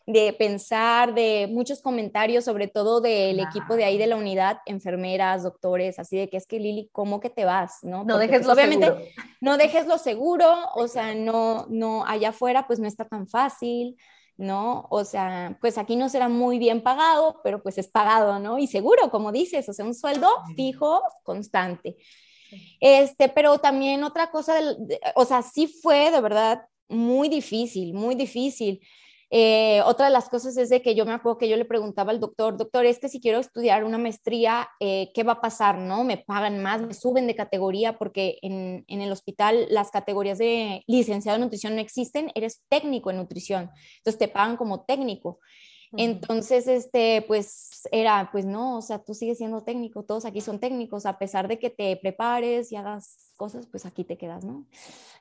de 0.07 0.33
pensar, 0.33 1.13
de 1.13 1.47
muchos 1.49 1.81
comentarios, 1.81 2.45
sobre 2.45 2.67
todo 2.67 3.01
del 3.01 3.39
equipo 3.39 3.75
de 3.75 3.83
ahí 3.83 3.99
de 3.99 4.07
la 4.07 4.15
unidad, 4.15 4.57
enfermeras, 4.65 5.43
doctores, 5.43 5.99
así 5.99 6.17
de 6.17 6.27
que 6.27 6.37
es 6.37 6.47
que 6.47 6.59
Lili, 6.59 6.89
¿cómo 6.91 7.19
que 7.19 7.29
te 7.29 7.45
vas? 7.45 7.83
No, 7.83 8.03
no 8.03 8.17
dejes 8.17 8.39
pues, 8.39 8.47
lo 8.47 8.53
obviamente 8.53 8.87
seguro. 8.87 9.05
no 9.41 9.57
dejes 9.57 9.85
lo 9.85 9.97
seguro, 9.97 10.71
o 10.73 10.87
sea, 10.87 11.13
no, 11.13 11.67
no, 11.69 12.03
allá 12.05 12.29
afuera 12.29 12.65
pues 12.65 12.79
no 12.79 12.87
está 12.87 13.05
tan 13.05 13.27
fácil. 13.27 13.95
¿No? 14.41 14.87
O 14.89 15.05
sea, 15.05 15.57
pues 15.61 15.77
aquí 15.77 15.95
no 15.95 16.09
será 16.09 16.27
muy 16.27 16.57
bien 16.57 16.81
pagado, 16.81 17.39
pero 17.43 17.61
pues 17.61 17.77
es 17.77 17.87
pagado, 17.87 18.39
¿no? 18.39 18.57
Y 18.57 18.67
seguro, 18.67 19.11
como 19.11 19.31
dices, 19.31 19.69
o 19.69 19.73
sea, 19.73 19.85
un 19.85 19.93
sueldo 19.93 20.29
fijo, 20.55 21.01
constante. 21.23 21.97
Este, 22.79 23.29
pero 23.29 23.59
también 23.59 24.03
otra 24.03 24.31
cosa, 24.31 24.55
o 25.15 25.25
sea, 25.25 25.41
sí 25.41 25.67
fue 25.67 26.11
de 26.11 26.21
verdad 26.21 26.65
muy 26.89 27.29
difícil, 27.29 27.93
muy 27.93 28.15
difícil. 28.15 28.81
Eh, 29.33 29.81
otra 29.85 30.07
de 30.07 30.11
las 30.11 30.27
cosas 30.27 30.57
es 30.57 30.67
de 30.67 30.81
que 30.81 30.93
yo 30.93 31.05
me 31.05 31.13
acuerdo 31.13 31.37
que 31.37 31.47
yo 31.47 31.55
le 31.55 31.63
preguntaba 31.63 32.11
al 32.11 32.19
doctor, 32.19 32.57
doctor, 32.57 32.85
es 32.85 32.99
que 32.99 33.07
si 33.07 33.21
quiero 33.21 33.39
estudiar 33.39 33.85
una 33.85 33.97
maestría, 33.97 34.67
eh, 34.81 35.09
¿qué 35.13 35.23
va 35.23 35.33
a 35.33 35.41
pasar? 35.41 35.77
¿No? 35.77 36.03
¿Me 36.03 36.17
pagan 36.17 36.61
más? 36.61 36.81
¿Me 36.81 36.93
suben 36.93 37.27
de 37.27 37.35
categoría? 37.35 37.97
Porque 37.97 38.39
en, 38.41 38.83
en, 38.87 39.01
el 39.01 39.09
hospital 39.09 39.67
las 39.69 39.89
categorías 39.89 40.37
de 40.37 40.83
licenciado 40.85 41.37
en 41.37 41.43
nutrición 41.43 41.75
no 41.75 41.81
existen, 41.81 42.29
eres 42.35 42.61
técnico 42.67 43.09
en 43.09 43.17
nutrición, 43.17 43.71
entonces 43.99 44.19
te 44.19 44.27
pagan 44.27 44.57
como 44.57 44.83
técnico. 44.83 45.39
Entonces, 45.97 46.67
este, 46.67 47.21
pues 47.27 47.81
era, 47.91 48.29
pues 48.31 48.45
no, 48.45 48.77
o 48.77 48.81
sea, 48.81 48.99
tú 48.99 49.13
sigues 49.13 49.37
siendo 49.37 49.63
técnico, 49.63 50.03
todos 50.03 50.23
aquí 50.23 50.39
son 50.39 50.59
técnicos, 50.59 51.05
a 51.05 51.17
pesar 51.17 51.47
de 51.49 51.59
que 51.59 51.69
te 51.69 51.97
prepares 51.97 52.71
y 52.71 52.77
hagas 52.77 53.31
cosas, 53.35 53.67
pues 53.67 53.85
aquí 53.85 54.05
te 54.05 54.17
quedas, 54.17 54.45
¿no? 54.45 54.65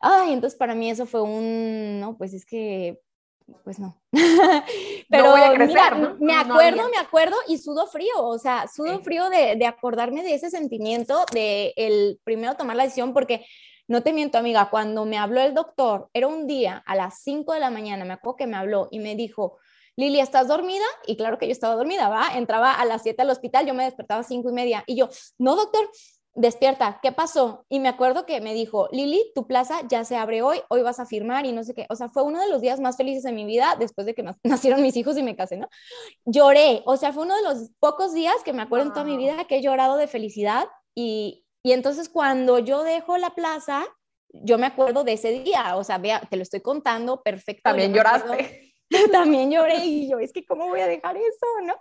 Ay, 0.00 0.33
entonces 0.33 0.57
para 0.57 0.76
mí 0.76 0.88
eso 0.88 1.07
fue 1.07 1.23
un, 1.23 1.99
no, 1.99 2.17
pues 2.17 2.35
es 2.35 2.47
que, 2.47 3.00
pues 3.64 3.78
no. 3.78 4.00
Pero 5.09 5.35
mira, 5.59 6.16
me 6.21 6.35
acuerdo, 6.35 6.88
me 6.88 6.99
acuerdo 6.99 7.37
y 7.49 7.59
sudo 7.59 7.87
frío, 7.87 8.14
o 8.16 8.38
sea, 8.38 8.66
sudo 8.69 9.00
frío 9.00 9.28
de, 9.30 9.57
de, 9.57 9.66
acordarme 9.66 10.23
de 10.23 10.35
ese 10.35 10.50
sentimiento 10.50 11.25
de 11.33 11.73
el 11.76 12.21
primero 12.25 12.57
tomar 12.57 12.76
la 12.76 12.85
decisión, 12.85 13.12
porque 13.12 13.45
no 13.88 14.02
te 14.02 14.12
miento, 14.12 14.38
amiga, 14.38 14.71
cuando 14.71 15.04
me 15.04 15.19
habló 15.19 15.40
el 15.40 15.54
doctor, 15.54 16.09
era 16.12 16.28
un 16.28 16.47
día 16.47 16.83
a 16.87 16.95
las 16.95 17.23
5 17.23 17.52
de 17.52 17.61
la 17.61 17.71
mañana, 17.71 18.04
me 18.04 18.12
acuerdo 18.14 18.37
que 18.37 18.47
me 18.47 18.57
habló 18.57 18.88
y 18.90 19.00
me 19.00 19.16
dijo, 19.16 19.59
Lili, 19.97 20.21
¿estás 20.21 20.49
dormida? 20.49 20.85
Y 21.07 21.16
claro 21.16 21.38
que 21.38 21.47
yo 21.47 21.52
estaba 21.52 21.75
dormida, 21.75 22.09
¿va? 22.09 22.30
Entraba 22.37 22.73
a 22.73 22.85
las 22.85 23.02
7 23.02 23.21
al 23.23 23.30
hospital, 23.30 23.66
yo 23.66 23.75
me 23.75 23.85
despertaba 23.85 24.21
a 24.21 24.25
5 24.25 24.49
y 24.49 24.52
media. 24.52 24.85
Y 24.87 24.97
yo, 24.97 25.09
no, 25.38 25.57
doctor, 25.57 25.90
despierta, 26.35 27.01
¿qué 27.03 27.13
pasó? 27.13 27.65
Y 27.69 27.81
me 27.81 27.89
acuerdo 27.89 28.25
que 28.25 28.41
me 28.41 28.55
dijo, 28.55 28.89
Lili, 28.93 29.33
tu 29.35 29.47
plaza 29.47 29.81
ya 29.89 30.05
se 30.05 30.17
abre 30.17 30.43
hoy, 30.43 30.61
hoy 30.69 30.83
vas 30.83 31.01
a 31.01 31.07
firmar 31.07 31.47
y 31.47 31.53
no 31.53 31.65
sé 31.65 31.75
qué. 31.75 31.87
O 31.91 31.97
sea, 31.97 32.09
fue 32.09 32.23
uno 32.23 32.41
de 32.41 32.49
los 32.49 32.61
días 32.61 32.81
más 32.81 32.97
felices 32.97 33.23
de 33.23 33.33
mi 33.33 33.45
vida 33.45 33.77
después 33.79 34.07
de 34.07 34.15
que 34.15 34.23
nacieron 34.45 34.83
mis 34.83 34.97
hijos 34.97 35.17
y 35.17 35.23
me 35.23 35.37
casé, 35.37 35.57
¿no? 35.57 35.69
Lloré, 36.25 36.83
o 36.87 36.97
sea, 36.97 37.13
fue 37.13 37.25
uno 37.25 37.37
de 37.37 37.43
los 37.43 37.71
pocos 37.81 38.15
días 38.15 38.37
que 38.45 38.53
me 38.53 38.63
acuerdo 38.63 38.87
en 38.87 38.93
toda 38.93 39.05
mi 39.05 39.17
vida 39.17 39.45
que 39.45 39.57
he 39.57 39.63
llorado 39.63 39.97
de 39.97 40.07
felicidad 40.07 40.67
y, 40.95 41.45
y 41.63 41.73
entonces 41.73 42.09
cuando 42.09 42.59
yo 42.59 42.83
dejo 42.83 43.17
la 43.19 43.31
plaza, 43.31 43.85
yo 44.33 44.59
me 44.59 44.67
acuerdo 44.67 45.05
de 45.05 45.15
ese 45.15 45.33
día, 45.33 45.77
o 45.77 45.85
sea, 45.85 45.99
vea, 45.99 46.21
te 46.31 46.37
lo 46.37 46.43
estoy 46.43 46.61
contando 46.61 47.23
perfecto. 47.23 47.63
También 47.65 47.93
lloraste. 47.93 48.75
también 49.13 49.51
lloré 49.51 49.85
y 49.85 50.11
yo, 50.11 50.19
es 50.19 50.33
que 50.33 50.45
cómo 50.45 50.69
voy 50.69 50.81
a 50.81 50.87
dejar 50.87 51.17
eso, 51.17 51.47
¿no? 51.65 51.75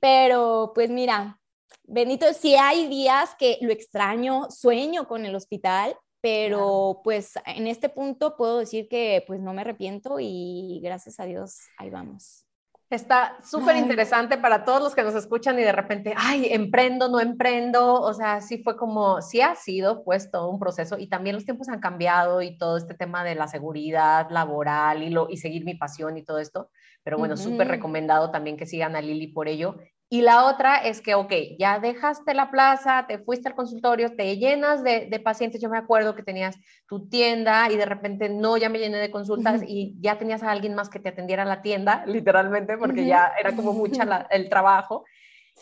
Pero 0.00 0.72
pues 0.74 0.90
mira, 0.90 1.40
Benito, 1.84 2.26
sí 2.34 2.54
hay 2.54 2.88
días 2.88 3.34
que 3.38 3.58
lo 3.60 3.72
extraño, 3.72 4.50
sueño 4.50 5.06
con 5.06 5.26
el 5.26 5.34
hospital, 5.34 5.96
pero 6.20 7.00
pues 7.02 7.34
en 7.46 7.66
este 7.66 7.88
punto 7.88 8.36
puedo 8.36 8.58
decir 8.60 8.88
que 8.88 9.24
pues 9.26 9.40
no 9.40 9.52
me 9.52 9.62
arrepiento 9.62 10.18
y 10.20 10.80
gracias 10.82 11.18
a 11.18 11.24
Dios 11.24 11.58
ahí 11.78 11.90
vamos. 11.90 12.46
Está 12.92 13.38
súper 13.42 13.76
interesante 13.76 14.36
para 14.36 14.66
todos 14.66 14.82
los 14.82 14.94
que 14.94 15.02
nos 15.02 15.14
escuchan 15.14 15.58
y 15.58 15.62
de 15.62 15.72
repente, 15.72 16.12
ay, 16.14 16.48
emprendo, 16.50 17.08
no 17.08 17.20
emprendo. 17.20 17.94
O 17.94 18.12
sea, 18.12 18.42
sí 18.42 18.62
fue 18.62 18.76
como, 18.76 19.22
sí 19.22 19.40
ha 19.40 19.54
sido 19.54 20.04
pues 20.04 20.30
todo 20.30 20.50
un 20.50 20.58
proceso 20.58 20.98
y 20.98 21.08
también 21.08 21.34
los 21.34 21.46
tiempos 21.46 21.70
han 21.70 21.80
cambiado 21.80 22.42
y 22.42 22.58
todo 22.58 22.76
este 22.76 22.92
tema 22.92 23.24
de 23.24 23.34
la 23.34 23.48
seguridad 23.48 24.28
laboral 24.30 25.02
y, 25.02 25.08
lo, 25.08 25.30
y 25.30 25.38
seguir 25.38 25.64
mi 25.64 25.74
pasión 25.74 26.18
y 26.18 26.22
todo 26.22 26.38
esto. 26.38 26.68
Pero 27.02 27.16
bueno, 27.16 27.38
súper 27.38 27.68
recomendado 27.68 28.30
también 28.30 28.58
que 28.58 28.66
sigan 28.66 28.94
a 28.94 29.00
Lili 29.00 29.28
por 29.28 29.48
ello. 29.48 29.76
Y 30.12 30.20
la 30.20 30.44
otra 30.44 30.76
es 30.76 31.00
que, 31.00 31.14
ok, 31.14 31.32
ya 31.58 31.78
dejaste 31.78 32.34
la 32.34 32.50
plaza, 32.50 33.06
te 33.08 33.18
fuiste 33.18 33.48
al 33.48 33.54
consultorio, 33.54 34.14
te 34.14 34.36
llenas 34.36 34.84
de, 34.84 35.08
pacientes. 35.24 35.58
Yo 35.58 35.70
me 35.70 35.78
acuerdo 35.78 36.14
que 36.14 36.22
tenías 36.22 36.58
tu 36.86 37.08
tienda 37.08 37.70
y 37.70 37.78
de 37.78 37.86
repente 37.86 38.28
no, 38.28 38.58
ya 38.58 38.68
me 38.68 38.78
llené 38.78 38.98
de 38.98 39.10
consultas 39.10 39.62
y 39.66 39.96
ya 40.00 40.18
tenías 40.18 40.42
a 40.42 40.50
alguien 40.50 40.74
más 40.74 40.90
que 40.90 40.98
te 40.98 41.08
atendiera 41.08 41.46
la 41.46 41.62
tienda, 41.62 42.04
literalmente, 42.06 42.76
porque 42.76 43.06
ya 43.06 43.32
era 43.40 43.56
como 43.56 43.72
mucha 43.72 44.26
el 44.28 44.50
trabajo. 44.50 45.06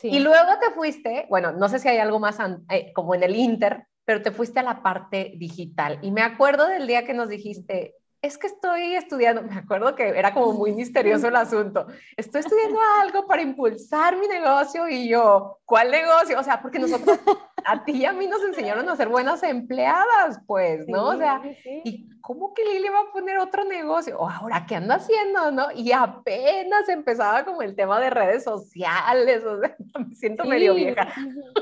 Y 0.02 0.18
luego 0.18 0.58
te 0.60 0.74
fuiste, 0.74 1.26
bueno, 1.30 1.52
no 1.52 1.68
sé 1.68 1.78
si 1.78 1.86
hay 1.86 1.98
algo 1.98 2.18
más 2.18 2.38
eh, 2.70 2.90
como 2.92 3.14
en 3.14 3.22
el 3.22 3.36
Inter, 3.36 3.86
pero 4.04 4.20
te 4.20 4.32
fuiste 4.32 4.58
a 4.58 4.64
la 4.64 4.82
parte 4.82 5.32
digital. 5.36 6.00
Y 6.02 6.10
me 6.10 6.22
acuerdo 6.22 6.66
del 6.66 6.88
día 6.88 7.04
que 7.04 7.14
nos 7.14 7.28
dijiste, 7.28 7.94
es 8.22 8.36
que 8.36 8.48
estoy 8.48 8.94
estudiando, 8.94 9.42
me 9.50 9.54
acuerdo 9.54 9.94
que 9.94 10.08
era 10.08 10.32
como 10.32 10.52
muy 10.52 10.72
misterioso 10.72 11.28
el 11.28 11.36
asunto, 11.36 11.86
estoy 12.16 12.40
estudiando 12.40 12.78
algo 13.00 13.26
para 13.26 13.42
impulsar 13.42 14.16
mi 14.18 14.28
negocio 14.28 14.88
y 14.88 15.08
yo, 15.08 15.58
¿cuál 15.64 15.90
negocio? 15.90 16.38
O 16.38 16.42
sea, 16.42 16.60
porque 16.60 16.78
nosotros, 16.78 17.18
a 17.64 17.84
ti 17.84 17.92
y 17.92 18.04
a 18.04 18.12
mí 18.12 18.26
nos 18.26 18.42
enseñaron 18.42 18.88
a 18.88 18.96
ser 18.96 19.08
buenas 19.08 19.42
empleadas, 19.42 20.40
pues, 20.46 20.86
¿no? 20.88 21.08
o 21.08 21.16
sea, 21.16 21.42
¿y 21.84 22.08
cómo 22.20 22.52
que 22.54 22.64
Lili 22.64 22.88
va 22.88 23.00
a 23.00 23.12
poner 23.12 23.38
otro 23.38 23.64
negocio? 23.64 24.18
¿O 24.18 24.28
ahora 24.28 24.66
qué 24.66 24.76
anda 24.76 24.96
haciendo, 24.96 25.50
no? 25.50 25.68
Y 25.74 25.92
apenas 25.92 26.88
empezaba 26.88 27.44
como 27.44 27.62
el 27.62 27.74
tema 27.74 28.00
de 28.00 28.10
redes 28.10 28.44
sociales, 28.44 29.44
o 29.44 29.60
sea, 29.60 29.76
me 30.06 30.14
siento 30.14 30.44
medio 30.44 30.74
vieja. 30.74 31.12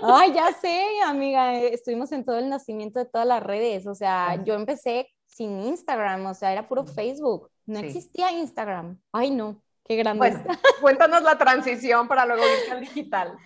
Ay, 0.03 0.33
ya 0.33 0.53
sé, 0.53 0.85
amiga, 1.05 1.55
estuvimos 1.55 2.11
en 2.13 2.25
todo 2.25 2.39
el 2.39 2.49
nacimiento 2.49 2.99
de 2.99 3.07
todas 3.07 3.27
las 3.27 3.43
redes, 3.43 3.87
o 3.87 3.95
sea, 3.95 4.43
yo 4.45 4.55
empecé 4.55 5.09
sin 5.39 5.61
Instagram, 5.61 6.27
o 6.27 6.35
sea, 6.35 6.53
era 6.53 6.67
puro 6.67 6.85
Facebook, 6.85 7.49
no 7.65 7.79
existía 7.79 8.33
Instagram. 8.33 9.01
Ay, 9.13 9.31
no. 9.31 9.63
Qué 9.89 9.97
grande. 9.97 10.19
Pues, 10.19 10.35
cuéntanos 10.83 11.23
la 11.23 11.39
transición 11.39 12.09
para 12.09 12.27
luego 12.27 12.43
irte 12.43 12.73
al 12.73 12.81
digital. 12.81 13.39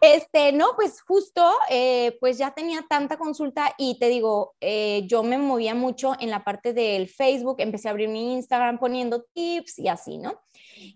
Este, 0.00 0.52
no, 0.52 0.76
pues 0.76 1.02
justo, 1.02 1.44
eh, 1.68 2.16
pues 2.20 2.38
ya 2.38 2.52
tenía 2.52 2.84
tanta 2.88 3.16
consulta 3.16 3.74
y 3.76 3.98
te 3.98 4.08
digo, 4.08 4.54
eh, 4.60 5.02
yo 5.06 5.24
me 5.24 5.38
movía 5.38 5.74
mucho 5.74 6.14
en 6.20 6.30
la 6.30 6.44
parte 6.44 6.72
del 6.72 7.08
Facebook, 7.08 7.56
empecé 7.58 7.88
a 7.88 7.90
abrir 7.90 8.08
mi 8.08 8.34
Instagram 8.34 8.78
poniendo 8.78 9.24
tips 9.34 9.80
y 9.80 9.88
así, 9.88 10.18
¿no? 10.18 10.40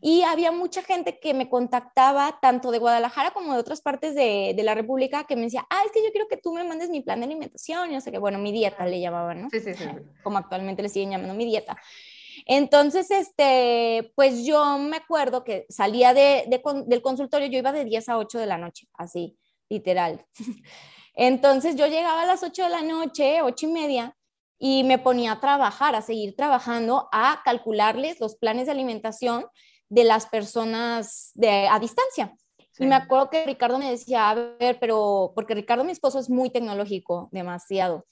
Y 0.01 0.23
había 0.23 0.53
mucha 0.53 0.83
gente 0.83 1.19
que 1.19 1.35
me 1.35 1.49
contactaba, 1.49 2.39
tanto 2.41 2.71
de 2.71 2.79
Guadalajara 2.79 3.33
como 3.33 3.55
de 3.55 3.59
otras 3.59 3.81
partes 3.81 4.15
de, 4.15 4.55
de 4.57 4.63
la 4.63 4.75
República, 4.75 5.25
que 5.25 5.35
me 5.35 5.43
decía, 5.43 5.67
ah, 5.69 5.83
es 5.85 5.93
que 5.93 6.03
yo 6.05 6.11
quiero 6.13 6.29
que 6.29 6.37
tú 6.37 6.53
me 6.55 6.63
mandes 6.63 6.91
mi 6.91 7.01
plan 7.03 7.21
de 7.21 7.27
alimentación, 7.27 7.91
y 7.91 7.95
no 7.95 8.01
sé 8.01 8.13
qué, 8.13 8.19
bueno, 8.19 8.39
mi 8.39 8.53
dieta 8.53 8.87
le 8.87 9.01
llamaban, 9.01 9.43
¿no? 9.43 9.51
Sí, 9.51 9.61
sí, 9.61 9.75
sí. 9.75 9.85
Como 10.23 10.39
actualmente 10.39 10.83
le 10.83 10.89
siguen 10.89 11.11
llamando 11.11 11.35
mi 11.35 11.45
dieta. 11.45 11.77
Entonces, 12.47 13.11
este, 13.11 14.13
pues 14.15 14.47
yo 14.47 14.79
me 14.79 14.97
acuerdo 14.97 15.43
que 15.43 15.67
salía 15.69 16.15
de, 16.15 16.49
del 16.87 17.03
consultorio, 17.03 17.49
yo 17.49 17.59
iba 17.59 17.73
de 17.73 17.85
10 17.85 18.09
a 18.09 18.19
8 18.19 18.39
de 18.39 18.47
la 18.47 18.57
noche, 18.57 18.87
así, 18.95 19.37
literal. 19.69 20.25
Entonces 21.15 21.75
yo 21.75 21.87
llegaba 21.89 22.23
a 22.23 22.27
las 22.27 22.45
8 22.45 22.63
de 22.63 22.71
la 22.71 22.83
noche, 22.83 23.43
8 23.43 23.67
y 23.67 23.73
media, 23.73 24.17
y 24.59 24.85
me 24.85 24.99
ponía 24.99 25.33
a 25.33 25.41
trabajar, 25.41 25.95
a 25.97 26.03
seguir 26.03 26.37
trabajando, 26.37 27.09
a 27.13 27.43
calcularles 27.45 28.21
los 28.21 28.37
planes 28.37 28.67
de 28.67 28.73
alimentación 28.73 29.47
de 29.89 30.05
las 30.05 30.27
personas 30.27 31.33
de, 31.35 31.69
a 31.69 31.79
distancia. 31.79 32.35
Y 32.79 32.87
me 32.87 32.95
acuerdo 32.95 33.31
que 33.31 33.45
Ricardo 33.45 33.79
me 33.79 33.91
decía, 33.91 34.31
a 34.31 34.35
ver, 34.35 34.79
pero 34.79 35.33
porque 35.35 35.55
Ricardo, 35.55 35.83
mi 35.83 35.93
esposo, 35.93 36.19
es 36.19 36.29
muy 36.29 36.51
tecnológico, 36.51 37.29
demasiado. 37.33 38.07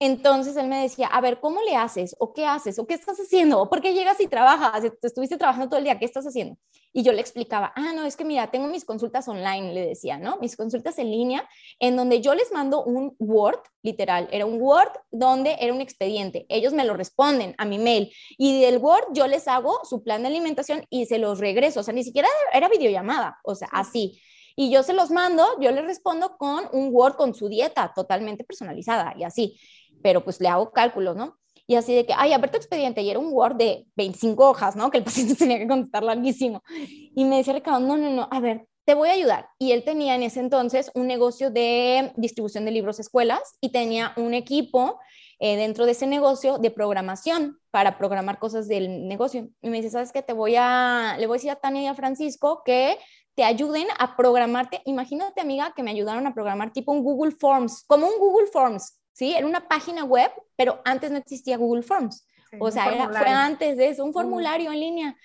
Entonces 0.00 0.56
él 0.56 0.66
me 0.66 0.82
decía, 0.82 1.06
a 1.06 1.20
ver, 1.20 1.40
¿cómo 1.40 1.62
le 1.62 1.76
haces? 1.76 2.16
¿O 2.18 2.32
qué 2.32 2.44
haces? 2.44 2.78
¿O 2.78 2.86
qué 2.86 2.94
estás 2.94 3.18
haciendo? 3.18 3.60
¿O 3.60 3.70
por 3.70 3.80
qué 3.80 3.94
llegas 3.94 4.20
y 4.20 4.26
trabajas? 4.26 4.82
Te 5.00 5.06
estuviste 5.06 5.36
trabajando 5.36 5.68
todo 5.68 5.78
el 5.78 5.84
día, 5.84 5.98
¿qué 5.98 6.04
estás 6.04 6.26
haciendo? 6.26 6.56
Y 6.92 7.02
yo 7.02 7.12
le 7.12 7.20
explicaba, 7.20 7.72
ah, 7.74 7.92
no, 7.94 8.04
es 8.04 8.16
que 8.16 8.24
mira, 8.24 8.50
tengo 8.50 8.68
mis 8.68 8.84
consultas 8.84 9.26
online, 9.28 9.72
le 9.72 9.86
decía, 9.86 10.18
¿no? 10.18 10.38
Mis 10.38 10.56
consultas 10.56 10.98
en 10.98 11.10
línea, 11.10 11.48
en 11.78 11.96
donde 11.96 12.20
yo 12.20 12.34
les 12.34 12.52
mando 12.52 12.84
un 12.84 13.14
Word, 13.18 13.60
literal, 13.82 14.28
era 14.30 14.46
un 14.46 14.60
Word 14.60 14.92
donde 15.10 15.56
era 15.60 15.72
un 15.72 15.80
expediente. 15.80 16.46
Ellos 16.48 16.72
me 16.72 16.84
lo 16.84 16.94
responden 16.94 17.54
a 17.58 17.64
mi 17.64 17.78
mail 17.78 18.12
y 18.36 18.60
del 18.60 18.78
Word 18.78 19.06
yo 19.12 19.26
les 19.26 19.48
hago 19.48 19.80
su 19.84 20.02
plan 20.02 20.22
de 20.22 20.28
alimentación 20.28 20.86
y 20.90 21.06
se 21.06 21.18
los 21.18 21.38
regreso. 21.38 21.80
O 21.80 21.82
sea, 21.82 21.94
ni 21.94 22.04
siquiera 22.04 22.28
era 22.52 22.68
videollamada, 22.68 23.38
o 23.44 23.54
sea, 23.54 23.68
así. 23.72 24.20
Y 24.56 24.70
yo 24.70 24.82
se 24.82 24.92
los 24.92 25.10
mando, 25.10 25.46
yo 25.60 25.70
les 25.72 25.84
respondo 25.84 26.36
con 26.36 26.68
un 26.72 26.90
Word 26.92 27.16
con 27.16 27.34
su 27.34 27.48
dieta 27.48 27.92
totalmente 27.94 28.44
personalizada 28.44 29.14
y 29.16 29.24
así 29.24 29.58
pero 30.04 30.22
pues 30.22 30.38
le 30.38 30.48
hago 30.48 30.70
cálculos, 30.70 31.16
¿no? 31.16 31.38
Y 31.66 31.76
así 31.76 31.94
de 31.94 32.04
que, 32.04 32.12
ay, 32.14 32.34
a 32.34 32.38
ver 32.38 32.50
tu 32.50 32.58
expediente. 32.58 33.00
Y 33.00 33.08
era 33.08 33.18
un 33.18 33.32
Word 33.32 33.56
de 33.56 33.86
25 33.96 34.50
hojas, 34.50 34.76
¿no? 34.76 34.90
Que 34.90 34.98
el 34.98 35.04
paciente 35.04 35.34
tenía 35.38 35.58
que 35.58 35.66
contestar 35.66 36.02
larguísimo. 36.02 36.62
Y 36.68 37.24
me 37.24 37.38
decía 37.38 37.54
Ricardo, 37.54 37.80
no, 37.80 37.96
no, 37.96 38.10
no, 38.10 38.28
a 38.30 38.38
ver, 38.38 38.68
te 38.84 38.92
voy 38.92 39.08
a 39.08 39.12
ayudar. 39.12 39.48
Y 39.58 39.72
él 39.72 39.82
tenía 39.82 40.14
en 40.14 40.22
ese 40.22 40.40
entonces 40.40 40.90
un 40.94 41.06
negocio 41.06 41.50
de 41.50 42.12
distribución 42.16 42.66
de 42.66 42.72
libros 42.72 42.98
a 42.98 43.02
escuelas 43.02 43.56
y 43.62 43.72
tenía 43.72 44.12
un 44.18 44.34
equipo 44.34 45.00
eh, 45.40 45.56
dentro 45.56 45.86
de 45.86 45.92
ese 45.92 46.06
negocio 46.06 46.58
de 46.58 46.70
programación 46.70 47.58
para 47.70 47.96
programar 47.96 48.38
cosas 48.38 48.68
del 48.68 49.08
negocio. 49.08 49.48
Y 49.62 49.70
me 49.70 49.78
dice, 49.78 49.88
¿sabes 49.88 50.12
qué? 50.12 50.20
Te 50.20 50.34
voy 50.34 50.56
a, 50.58 51.16
le 51.18 51.26
voy 51.26 51.36
a 51.36 51.38
decir 51.38 51.50
a 51.50 51.56
Tania 51.56 51.82
y 51.82 51.86
a 51.86 51.94
Francisco 51.94 52.60
que 52.62 52.98
te 53.34 53.44
ayuden 53.44 53.86
a 53.98 54.16
programarte. 54.16 54.80
Imagínate, 54.84 55.40
amiga, 55.40 55.72
que 55.74 55.82
me 55.82 55.90
ayudaron 55.90 56.26
a 56.26 56.34
programar 56.34 56.72
tipo 56.72 56.92
un 56.92 57.02
Google 57.02 57.32
Forms, 57.32 57.84
como 57.86 58.06
un 58.06 58.18
Google 58.18 58.46
Forms, 58.46 59.00
¿sí? 59.12 59.34
Era 59.34 59.46
una 59.46 59.68
página 59.68 60.04
web, 60.04 60.30
pero 60.56 60.80
antes 60.84 61.10
no 61.10 61.18
existía 61.18 61.56
Google 61.56 61.82
Forms. 61.82 62.26
o 62.60 62.70
sea, 62.70 62.84
fue 62.84 63.28
antes 63.28 63.76
de 63.76 63.88
eso, 63.88 64.04
un 64.04 64.12
formulario 64.12 64.70
en 64.70 64.80
línea. 64.80 65.16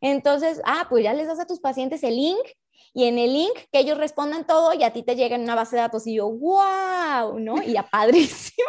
Entonces, 0.00 0.60
ah, 0.64 0.86
pues 0.88 1.04
ya 1.04 1.12
les 1.12 1.26
das 1.26 1.40
a 1.40 1.46
tus 1.46 1.60
pacientes 1.60 2.02
el 2.02 2.16
link 2.16 2.46
y 2.94 3.04
en 3.04 3.18
el 3.18 3.32
link 3.32 3.54
que 3.70 3.80
ellos 3.80 3.98
respondan 3.98 4.46
todo 4.46 4.72
y 4.72 4.82
a 4.82 4.92
ti 4.92 5.02
te 5.02 5.16
llega 5.16 5.36
en 5.36 5.42
una 5.42 5.54
base 5.54 5.76
de 5.76 5.82
datos 5.82 6.06
y 6.06 6.14
yo, 6.14 6.30
wow, 6.30 7.38
¿no? 7.38 7.62
Y 7.62 7.72
ya 7.72 7.82
padrísimo. 7.90 8.68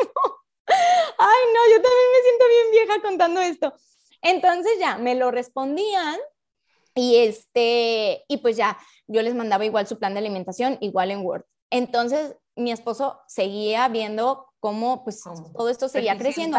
Ay, 0.68 1.44
no, 1.54 1.76
yo 1.76 1.82
también 1.82 2.10
me 2.14 2.24
siento 2.24 2.46
bien 2.48 2.72
vieja 2.72 3.02
contando 3.02 3.42
esto. 3.42 3.74
Entonces 4.22 4.74
ya 4.80 4.98
me 4.98 5.16
lo 5.16 5.32
respondían 5.32 6.20
y 7.00 7.16
este, 7.16 8.26
y 8.28 8.38
pues 8.38 8.58
ya 8.58 8.78
yo 9.08 9.22
les 9.22 9.34
mandaba 9.34 9.64
igual 9.64 9.88
su 9.88 9.98
plan 9.98 10.14
de 10.14 10.20
alimentación, 10.20 10.78
igual 10.82 11.12
en 11.12 11.26
Word. 11.26 11.46
Entonces 11.72 12.36
mi 12.58 12.74
esposo 12.74 13.22
seguía 13.26 13.88
viendo 13.88 14.48
cómo 14.60 15.06
pues 15.06 15.24
todo 15.56 15.70
esto 15.70 15.88
seguía 15.88 16.18
creciendo. 16.18 16.58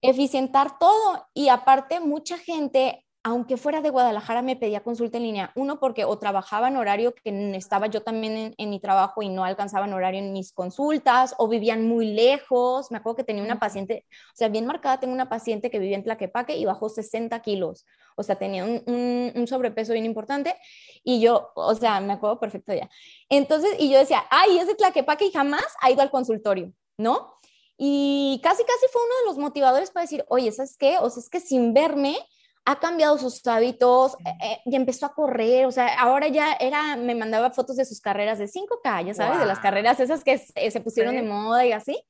Eficientar 0.00 0.78
todo. 0.78 1.26
Y 1.34 1.48
aparte, 1.48 2.00
mucha 2.00 2.38
gente 2.38 3.05
aunque 3.26 3.56
fuera 3.56 3.80
de 3.80 3.90
Guadalajara, 3.90 4.40
me 4.40 4.54
pedía 4.54 4.84
consulta 4.84 5.16
en 5.16 5.24
línea. 5.24 5.50
Uno, 5.56 5.80
porque 5.80 6.04
o 6.04 6.16
trabajaba 6.16 6.68
en 6.68 6.76
horario 6.76 7.12
que 7.12 7.56
estaba 7.56 7.88
yo 7.88 8.04
también 8.04 8.54
en, 8.56 8.70
mi 8.70 8.78
trabajo 8.78 9.20
y 9.20 9.28
no 9.28 9.44
alcanzaba 9.44 9.84
en 9.84 9.94
horario 9.94 10.20
en 10.20 10.32
mis 10.32 10.52
consultas, 10.52 11.34
o 11.36 11.48
vivían 11.48 11.88
muy 11.88 12.06
lejos. 12.06 12.92
Me 12.92 12.98
acuerdo 12.98 13.16
que 13.16 13.24
tenía 13.24 13.42
una 13.42 13.58
paciente, 13.58 14.06
o 14.32 14.36
sea, 14.36 14.48
bien 14.48 14.64
marcada, 14.64 15.00
tengo 15.00 15.12
una 15.12 15.28
paciente 15.28 15.72
que 15.72 15.80
vivía 15.80 15.96
en 15.96 16.04
Tlaquepaque 16.04 16.56
y 16.56 16.66
bajó 16.66 16.88
60 16.88 17.36
kilos. 17.42 17.84
O 18.14 18.22
sea, 18.22 18.36
tenía 18.36 18.64
un, 18.64 19.44
sobrepeso 19.48 19.92
bien 19.92 20.06
importante. 20.06 20.54
Y 21.02 21.20
yo, 21.20 21.50
o 21.56 21.74
sea, 21.74 22.00
me 22.00 22.12
acuerdo 22.12 22.38
perfecto 22.38 22.74
ya. 22.74 22.88
Entonces, 23.28 23.74
y 23.80 23.90
yo 23.90 23.98
decía, 23.98 24.24
ay, 24.30 24.56
es 24.58 24.68
de 24.68 24.76
Tlaquepaque 24.76 25.26
y 25.26 25.32
jamás 25.32 25.66
ha 25.80 25.90
ido 25.90 26.00
al 26.00 26.12
consultorio, 26.12 26.72
¿no? 26.96 27.34
Y 27.76 28.40
casi, 28.44 28.62
casi 28.62 28.86
fue 28.92 29.02
uno 29.02 29.14
de 29.18 29.26
los 29.26 29.38
motivadores 29.38 29.90
para 29.90 30.02
decir, 30.02 30.24
oye, 30.28 30.52
¿sabes 30.52 30.76
qué? 30.78 30.98
O 30.98 31.10
sea, 31.10 31.20
es 31.20 31.28
que 31.28 31.40
sin 31.40 31.74
verme, 31.74 32.16
ha 32.66 32.80
cambiado 32.80 33.16
sus 33.16 33.46
hábitos 33.46 34.16
eh, 34.24 34.34
eh, 34.42 34.58
y 34.64 34.74
empezó 34.74 35.06
a 35.06 35.14
correr, 35.14 35.66
o 35.66 35.70
sea, 35.70 35.98
ahora 36.00 36.26
ya 36.26 36.52
era, 36.54 36.96
me 36.96 37.14
mandaba 37.14 37.52
fotos 37.52 37.76
de 37.76 37.84
sus 37.84 38.00
carreras 38.00 38.38
de 38.38 38.48
5K, 38.48 39.06
ya 39.06 39.14
sabes, 39.14 39.38
de 39.38 39.46
las 39.46 39.60
carreras 39.60 40.00
esas 40.00 40.24
que 40.24 40.36
se, 40.36 40.80
pusieron 40.80 41.14
de 41.14 41.22
moda 41.22 41.64
y 41.64 41.70
así. 41.70 42.02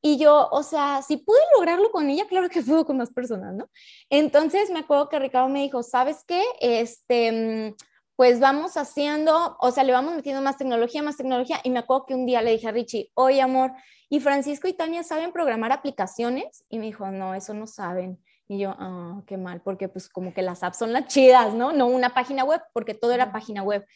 Y 0.00 0.16
yo, 0.16 0.48
o 0.52 0.62
sea, 0.62 1.02
si 1.02 1.18
pude 1.18 1.40
lograrlo 1.56 1.90
con 1.90 2.08
ella, 2.08 2.26
claro 2.28 2.48
que 2.48 2.62
puedo 2.62 2.86
con 2.86 2.98
más 2.98 3.10
personas, 3.12 3.52
¿no? 3.54 3.68
Entonces 4.08 4.70
me 4.70 4.78
acuerdo 4.78 5.08
que 5.08 5.18
Ricardo 5.18 5.48
me 5.48 5.62
dijo, 5.62 5.82
¿sabes 5.82 6.24
qué? 6.24 6.40
Este, 6.60 7.32
mm, 7.32 7.74
pues 8.14 8.38
vamos 8.38 8.76
haciendo, 8.76 9.56
o 9.58 9.72
sea, 9.72 9.82
le 9.82 9.92
vamos 9.92 10.14
metiendo 10.14 10.40
más 10.40 10.56
tecnología, 10.56 11.02
más 11.02 11.16
tecnología. 11.16 11.60
Y 11.64 11.70
me 11.70 11.80
acuerdo 11.80 12.06
que 12.06 12.14
un 12.14 12.26
día 12.26 12.42
le 12.42 12.52
dije 12.52 12.68
a 12.68 12.72
Richie, 12.72 13.10
oye, 13.14 13.42
amor, 13.42 13.72
¿y 14.08 14.20
Francisco 14.20 14.68
y 14.68 14.72
Tania 14.72 15.02
saben 15.02 15.32
programar 15.32 15.72
aplicaciones? 15.72 16.64
Y 16.68 16.78
me 16.78 16.86
dijo, 16.86 17.10
no, 17.10 17.34
eso 17.34 17.54
no 17.54 17.66
saben. 17.66 18.22
Y 18.50 18.58
yo, 18.58 18.74
ah, 18.80 19.22
qué 19.28 19.36
mal, 19.36 19.60
porque 19.62 19.88
pues 19.88 20.08
como 20.08 20.34
que 20.34 20.42
las 20.42 20.64
apps 20.64 20.78
son 20.78 20.92
las 20.92 21.06
chidas, 21.06 21.54
¿no? 21.54 21.70
No 21.70 21.86
una 21.86 22.14
página 22.14 22.42
web, 22.42 22.60
porque 22.72 22.94
todo 22.94 23.12
era 23.12 23.30
página 23.30 23.62
web. 23.62 23.86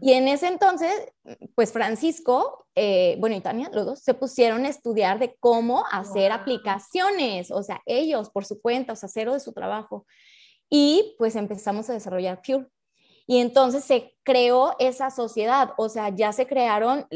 Y 0.00 0.14
en 0.14 0.26
ese 0.26 0.48
entonces, 0.48 0.92
pues 1.54 1.72
Francisco, 1.72 2.66
eh, 2.74 3.14
bueno, 3.20 3.36
y 3.36 3.40
Tania, 3.40 3.70
los 3.72 3.86
dos, 3.86 4.00
se 4.00 4.14
pusieron 4.14 4.64
a 4.64 4.68
estudiar 4.68 5.20
de 5.20 5.36
cómo 5.38 5.84
hacer 5.92 6.32
aplicaciones, 6.32 7.52
o 7.52 7.62
sea, 7.62 7.80
ellos 7.86 8.30
por 8.30 8.44
su 8.44 8.60
cuenta, 8.60 8.94
o 8.94 8.96
sea, 8.96 9.08
cero 9.08 9.32
de 9.32 9.38
su 9.38 9.52
trabajo. 9.52 10.06
Y 10.68 11.14
pues 11.16 11.36
empezamos 11.36 11.88
a 11.88 11.92
desarrollar 11.92 12.42
Pure. 12.42 12.66
Y 13.30 13.40
entonces 13.40 13.84
se 13.84 14.16
creó 14.22 14.74
esa 14.78 15.10
sociedad, 15.10 15.74
o 15.76 15.90
sea, 15.90 16.08
ya 16.08 16.32
se 16.32 16.46
crearon, 16.46 17.06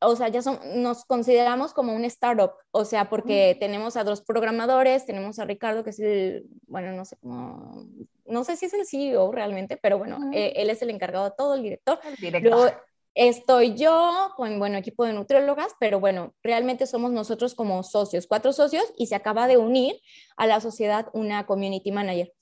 o 0.00 0.16
sea, 0.16 0.28
ya 0.28 0.40
son, 0.40 0.58
nos 0.76 1.04
consideramos 1.04 1.74
como 1.74 1.94
un 1.94 2.06
startup, 2.06 2.52
o 2.70 2.86
sea, 2.86 3.10
porque 3.10 3.54
tenemos 3.60 3.98
a 3.98 4.02
dos 4.02 4.22
programadores, 4.22 5.04
tenemos 5.04 5.38
a 5.38 5.44
Ricardo, 5.44 5.84
que 5.84 5.90
es 5.90 6.00
el, 6.00 6.46
bueno, 6.66 6.92
no 6.92 7.04
sé 7.04 7.18
cómo, 7.20 7.84
no 8.24 8.44
sé 8.44 8.56
si 8.56 8.64
es 8.64 8.72
el 8.72 8.86
CEO 8.86 9.30
realmente, 9.30 9.76
pero 9.76 9.98
bueno, 9.98 10.30
eh, 10.32 10.54
él 10.56 10.70
es 10.70 10.80
el 10.80 10.88
encargado 10.88 11.26
de 11.26 11.34
todo, 11.36 11.54
el 11.54 11.62
director. 11.62 11.98
El 12.02 12.16
director. 12.16 12.82
estoy 13.14 13.74
yo 13.74 14.32
con, 14.38 14.58
bueno, 14.58 14.78
equipo 14.78 15.04
de 15.04 15.12
nutriólogas, 15.12 15.74
pero 15.78 16.00
bueno, 16.00 16.32
realmente 16.42 16.86
somos 16.86 17.12
nosotros 17.12 17.54
como 17.54 17.82
socios, 17.82 18.26
cuatro 18.26 18.54
socios, 18.54 18.86
y 18.96 19.08
se 19.08 19.16
acaba 19.16 19.46
de 19.46 19.58
unir 19.58 19.96
a 20.38 20.46
la 20.46 20.62
sociedad 20.62 21.08
una 21.12 21.44
community 21.44 21.92
manager. 21.92 22.32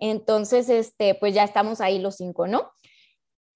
Entonces, 0.00 0.68
este, 0.68 1.14
pues 1.14 1.34
ya 1.34 1.44
estamos 1.44 1.80
ahí 1.80 1.98
los 1.98 2.16
cinco, 2.16 2.46
¿no? 2.46 2.72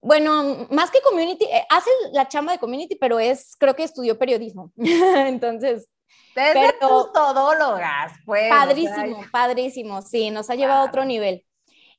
Bueno, 0.01 0.67
más 0.69 0.91
que 0.91 1.01
community, 1.01 1.45
eh, 1.45 1.65
hace 1.69 1.89
la 2.13 2.27
chamba 2.27 2.51
de 2.53 2.59
community, 2.59 2.95
pero 2.95 3.19
es, 3.19 3.55
creo 3.57 3.75
que 3.75 3.83
estudió 3.83 4.19
periodismo. 4.19 4.71
Entonces, 4.77 5.89
Desde 6.35 6.73
pero, 6.79 7.11
todólogas, 7.11 8.13
pues. 8.23 8.49
Padrísimo, 8.49 9.25
padrísimo, 9.31 10.01
sí, 10.03 10.29
nos 10.29 10.49
ha 10.51 10.55
llevado 10.55 10.83
a 10.83 10.89
otro 10.89 11.05
nivel. 11.05 11.43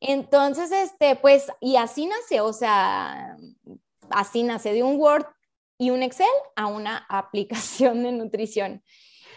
Entonces, 0.00 0.70
este, 0.70 1.16
pues, 1.16 1.50
y 1.60 1.76
así 1.76 2.06
nace, 2.06 2.40
o 2.40 2.52
sea, 2.52 3.36
así 4.10 4.44
nace 4.44 4.72
de 4.72 4.84
un 4.84 5.00
Word 5.00 5.26
y 5.76 5.90
un 5.90 6.04
Excel 6.04 6.26
a 6.54 6.66
una 6.66 6.98
aplicación 7.08 8.04
de 8.04 8.12
nutrición. 8.12 8.84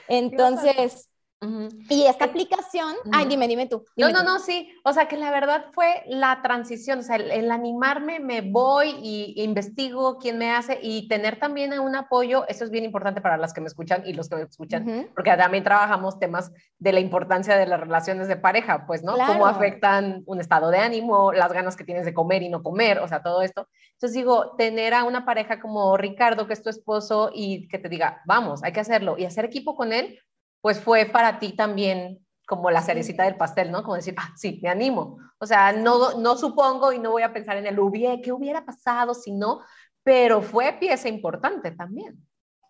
Entonces, 0.08 1.09
y 1.42 2.06
esta 2.06 2.26
aplicación, 2.26 2.96
ay, 3.14 3.26
dime, 3.26 3.48
dime 3.48 3.66
tú. 3.66 3.86
no, 3.96 4.10
no, 4.10 4.24
no, 4.24 4.40
sí. 4.40 4.74
O 4.84 4.92
sea, 4.92 5.08
que 5.08 5.16
la 5.16 5.32
verdad 5.32 5.68
fue 5.72 6.04
la 6.08 6.42
transición, 6.42 7.00
o 7.00 7.02
sea, 7.02 7.16
el, 7.16 7.50
animarme, 7.50 8.20
me 8.20 8.42
voy 8.42 8.96
y 9.02 9.42
investigo 9.42 10.18
quién 10.18 10.38
me 10.38 10.52
hace 10.52 10.80
y 10.82 11.08
tener 11.08 11.40
también 11.40 11.80
un 11.80 11.96
apoyo, 11.96 12.46
eso 12.50 12.66
es 12.66 12.72
bien 12.72 12.84
importante 12.84 13.22
para 13.22 13.38
las 13.38 13.54
que 13.54 13.62
me 13.62 13.68
escuchan 13.68 14.04
y 14.06 14.14
los 14.14 14.28
que 14.28 14.36
me 14.36 14.42
escuchan, 14.44 15.10
porque 15.16 15.36
también 15.38 15.64
trabajamos 15.64 16.20
temas 16.20 16.52
de 16.78 16.92
la 16.92 17.00
importancia 17.00 17.56
de 17.56 17.66
las 17.66 17.80
relaciones 17.80 18.28
de 18.28 18.36
pareja, 18.36 18.86
pues, 18.86 19.04
¿no? 19.04 19.16
Cómo 19.16 19.48
afectan 19.48 20.24
un 20.26 20.42
estado 20.42 20.72
de 20.72 20.80
ánimo, 20.80 21.32
las 21.32 21.54
ganas 21.54 21.78
que 21.78 21.86
tienes 21.86 22.04
de 22.04 22.14
comer 22.14 22.44
y 22.44 22.50
no 22.50 22.62
comer, 22.64 23.00
o 23.00 23.08
sea, 23.08 23.22
todo 23.22 23.42
esto. 23.42 23.70
Entonces 23.94 24.14
digo, 24.14 24.56
tener 24.58 24.94
a 24.94 25.06
una 25.06 25.26
pareja 25.26 25.62
como 25.62 25.96
Ricardo, 25.96 26.48
que 26.48 26.54
es 26.54 26.62
tu 26.62 26.70
esposo, 26.70 27.32
y 27.34 27.70
que 27.70 27.80
te 27.80 27.88
diga, 27.88 28.22
vamos, 28.26 28.62
hay 28.64 28.74
que 28.74 28.82
hacerlo, 28.82 29.16
y 29.18 29.26
hacer 29.26 29.46
equipo 29.46 29.76
con 29.76 29.94
él, 29.94 30.20
pues 30.62 30.80
fue 30.80 31.06
para 31.06 31.40
ti 31.40 31.54
también 31.54 32.26
como 32.48 32.72
la 32.72 32.82
cerecita 32.82 33.24
del 33.24 33.38
pastel, 33.38 33.72
¿no? 33.72 33.84
Como 33.84 33.96
decir, 33.96 34.16
ah, 34.18 34.34
sí, 34.36 34.60
me 34.64 34.70
animo. 34.70 35.20
O 35.38 35.46
sea, 35.46 35.72
no, 35.72 36.18
no 36.18 36.36
supongo 36.36 36.92
y 36.92 37.00
no 37.00 37.12
voy 37.12 37.22
a 37.22 37.32
pensar 37.32 37.58
en 37.58 37.68
el 37.68 37.80
hubiera, 37.80 38.20
qué 38.22 38.32
hubiera 38.32 38.66
pasado 38.66 39.14
si 39.14 39.32
no, 39.32 39.62
pero 40.04 40.42
fue 40.42 40.74
pieza 40.74 41.08
importante 41.08 41.72
también. 41.72 42.26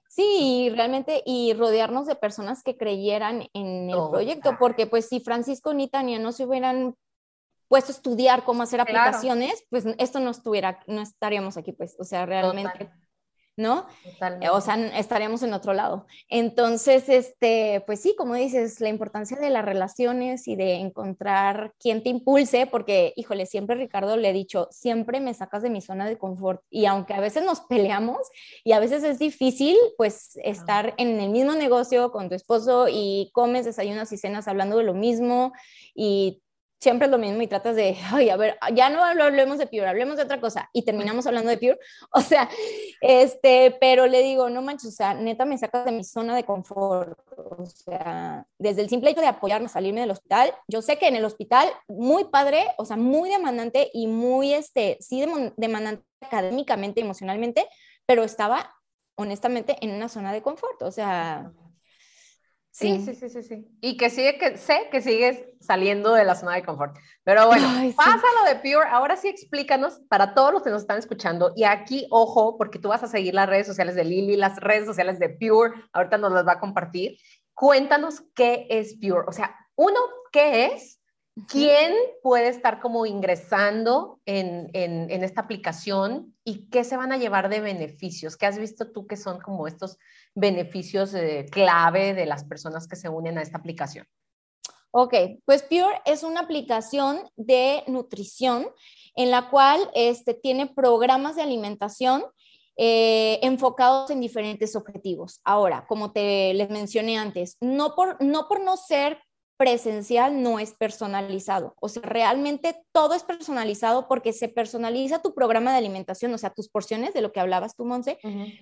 Sí, 0.09 0.71
realmente, 0.75 1.23
y 1.25 1.53
rodearnos 1.53 2.07
de 2.07 2.15
personas 2.15 2.63
que 2.63 2.75
creyeran 2.75 3.47
en 3.53 3.89
el 3.89 4.09
proyecto, 4.09 4.57
porque 4.59 4.87
pues 4.87 5.07
si 5.07 5.19
Francisco 5.19 5.73
ni 5.73 5.87
Tania 5.87 6.19
no 6.19 6.31
se 6.31 6.45
hubieran 6.45 6.95
puesto 7.69 7.91
a 7.91 7.95
estudiar 7.95 8.43
cómo 8.43 8.63
hacer 8.63 8.81
aplicaciones, 8.81 9.63
pues 9.69 9.85
esto 9.99 10.19
no 10.19 10.31
estuviera, 10.31 10.83
no 10.87 11.01
estaríamos 11.01 11.57
aquí, 11.57 11.71
pues, 11.71 11.95
o 11.99 12.03
sea, 12.03 12.25
realmente 12.25 12.91
¿no? 13.59 13.85
O 14.51 14.61
sea, 14.61 14.75
estaríamos 14.97 15.43
en 15.43 15.53
otro 15.53 15.73
lado. 15.73 16.07
Entonces, 16.29 17.09
este, 17.09 17.83
pues 17.85 17.99
sí, 17.99 18.15
como 18.17 18.33
dices, 18.33 18.79
la 18.79 18.89
importancia 18.89 19.37
de 19.37 19.49
las 19.49 19.65
relaciones 19.65 20.47
y 20.47 20.55
de 20.55 20.75
encontrar 20.75 21.73
quien 21.79 22.01
te 22.01 22.09
impulse, 22.09 22.65
porque, 22.65 23.13
híjole, 23.15 23.45
siempre 23.45 23.75
Ricardo 23.75 24.17
le 24.17 24.29
he 24.29 24.33
dicho, 24.33 24.67
siempre 24.71 25.19
me 25.19 25.33
sacas 25.33 25.61
de 25.61 25.69
mi 25.69 25.81
zona 25.81 26.07
de 26.07 26.17
confort 26.17 26.63
y 26.69 26.85
aunque 26.85 27.13
a 27.13 27.19
veces 27.19 27.43
nos 27.43 27.59
peleamos 27.61 28.19
y 28.63 28.71
a 28.71 28.79
veces 28.79 29.03
es 29.03 29.19
difícil, 29.19 29.75
pues 29.97 30.39
estar 30.43 30.93
en 30.97 31.19
el 31.19 31.29
mismo 31.29 31.53
negocio 31.53 32.11
con 32.11 32.29
tu 32.29 32.35
esposo 32.35 32.87
y 32.89 33.29
comes, 33.33 33.65
desayunas 33.65 34.11
y 34.11 34.17
cenas 34.17 34.47
hablando 34.47 34.77
de 34.77 34.83
lo 34.83 34.93
mismo 34.93 35.51
y 35.93 36.41
siempre 36.79 37.05
es 37.05 37.11
lo 37.11 37.17
mismo 37.17 37.41
y 37.41 37.47
tratas 37.47 37.75
de, 37.75 37.97
ay, 38.11 38.29
a 38.29 38.37
ver, 38.37 38.57
ya 38.73 38.89
no 38.89 39.03
hablemos 39.03 39.57
de 39.57 39.67
Pure, 39.67 39.87
hablemos 39.87 40.17
de 40.17 40.23
otra 40.23 40.39
cosa 40.39 40.69
y 40.73 40.83
terminamos 40.83 41.27
hablando 41.27 41.49
de 41.49 41.57
Pure. 41.57 41.79
O 42.11 42.21
sea, 42.21 42.49
este, 43.01 43.77
pero 43.79 44.07
le 44.07 44.21
digo, 44.21 44.49
no 44.49 44.61
manches, 44.61 44.89
o 44.89 44.91
sea, 44.91 45.13
neta 45.13 45.45
me 45.45 45.57
sacas 45.57 45.85
de 45.85 45.91
mi 45.91 46.03
zona 46.03 46.35
de 46.35 46.43
confort. 46.45 47.17
O 47.35 47.65
sea, 47.65 48.45
desde 48.57 48.81
el 48.81 48.89
simple 48.89 49.11
hecho 49.11 49.21
de 49.21 49.27
apoyarme 49.27 49.65
a 49.67 49.69
salirme 49.69 50.01
del 50.01 50.11
hospital, 50.11 50.53
yo 50.67 50.81
sé 50.81 50.97
que 50.97 51.07
en 51.07 51.15
el 51.15 51.25
hospital, 51.25 51.69
muy 51.87 52.25
padre, 52.25 52.65
o 52.77 52.85
sea, 52.85 52.97
muy 52.97 53.29
demandante 53.29 53.89
y 53.93 54.07
muy, 54.07 54.53
este, 54.53 54.97
sí 55.01 55.25
demandante 55.57 56.03
académicamente, 56.21 57.01
emocionalmente, 57.01 57.67
pero 58.05 58.23
estaba 58.23 58.75
honestamente 59.15 59.77
en 59.81 59.91
una 59.91 60.09
zona 60.09 60.31
de 60.31 60.41
confort. 60.41 60.81
O 60.81 60.91
sea, 60.91 61.51
Sí, 62.79 63.01
sí, 63.05 63.13
sí, 63.13 63.29
sí, 63.29 63.43
sí. 63.43 63.67
Y 63.81 63.97
que 63.97 64.09
sigue, 64.09 64.37
que 64.37 64.57
sé 64.57 64.87
que 64.89 65.01
sigues 65.01 65.43
saliendo 65.59 66.13
de 66.13 66.23
la 66.23 66.33
zona 66.35 66.55
de 66.55 66.63
confort. 66.63 66.95
Pero 67.25 67.47
bueno, 67.47 67.67
pasa 67.95 68.23
lo 68.39 68.49
de 68.49 68.55
Pure. 68.55 68.87
Ahora 68.89 69.17
sí 69.17 69.27
explícanos 69.27 69.99
para 70.07 70.33
todos 70.33 70.53
los 70.53 70.63
que 70.63 70.69
nos 70.69 70.83
están 70.83 70.97
escuchando. 70.97 71.51
Y 71.57 71.65
aquí, 71.65 72.07
ojo, 72.09 72.57
porque 72.57 72.79
tú 72.79 72.87
vas 72.87 73.03
a 73.03 73.07
seguir 73.07 73.33
las 73.33 73.49
redes 73.49 73.67
sociales 73.67 73.95
de 73.95 74.05
Lili, 74.05 74.37
las 74.37 74.57
redes 74.61 74.85
sociales 74.85 75.19
de 75.19 75.27
Pure. 75.27 75.73
Ahorita 75.91 76.17
nos 76.17 76.31
las 76.31 76.47
va 76.47 76.53
a 76.53 76.59
compartir. 76.59 77.17
Cuéntanos 77.53 78.23
qué 78.33 78.65
es 78.69 78.95
Pure. 78.95 79.25
O 79.27 79.33
sea, 79.33 79.53
uno, 79.75 79.99
¿qué 80.31 80.67
es? 80.67 81.01
¿Quién 81.47 81.93
puede 82.23 82.47
estar 82.47 82.79
como 82.79 83.05
ingresando 83.05 84.19
en, 84.25 84.69
en, 84.73 85.23
esta 85.23 85.41
aplicación 85.41 86.35
y 86.43 86.69
qué 86.69 86.83
se 86.83 86.97
van 86.97 87.11
a 87.11 87.17
llevar 87.17 87.49
de 87.49 87.61
beneficios? 87.61 88.35
¿Qué 88.35 88.45
has 88.45 88.57
visto 88.57 88.91
tú 88.91 89.07
que 89.07 89.15
son 89.15 89.39
como 89.39 89.67
estos 89.67 89.97
beneficios 90.35 91.13
eh, 91.13 91.45
clave 91.51 92.13
de 92.13 92.25
las 92.25 92.43
personas 92.43 92.87
que 92.87 92.95
se 92.95 93.09
unen 93.09 93.37
a 93.37 93.41
esta 93.41 93.57
aplicación? 93.57 94.05
Ok, 94.91 95.13
pues 95.45 95.61
Pure 95.63 96.01
es 96.05 96.23
una 96.23 96.41
aplicación 96.41 97.29
de 97.35 97.83
nutrición 97.87 98.67
en 99.15 99.29
la 99.29 99.49
cual 99.49 99.79
este, 99.93 100.33
tiene 100.33 100.67
programas 100.67 101.35
de 101.35 101.43
alimentación 101.43 102.23
eh, 102.75 103.39
enfocados 103.43 104.09
en 104.09 104.21
diferentes 104.21 104.75
objetivos. 104.75 105.41
Ahora, 105.43 105.85
como 105.87 106.11
te 106.11 106.53
les 106.53 106.69
mencioné 106.69 107.17
antes, 107.17 107.57
no 107.59 107.93
por 107.93 108.23
no, 108.23 108.47
por 108.47 108.61
no 108.61 108.77
ser 108.77 109.19
presencial 109.59 110.41
no 110.41 110.57
es 110.57 110.73
personalizado. 110.73 111.75
O 111.81 111.89
sea, 111.89 112.01
realmente 112.01 112.81
todo 112.93 113.13
es 113.13 113.23
personalizado 113.23 114.07
porque 114.07 114.31
se 114.31 114.47
personaliza 114.47 115.21
tu 115.21 115.35
programa 115.35 115.73
de 115.73 115.79
alimentación, 115.79 116.33
o 116.33 116.37
sea, 116.37 116.51
tus 116.51 116.69
porciones 116.69 117.13
de 117.13 117.21
lo 117.21 117.33
que 117.33 117.41
hablabas 117.41 117.75
tú, 117.75 117.83
Monse, 117.83 118.17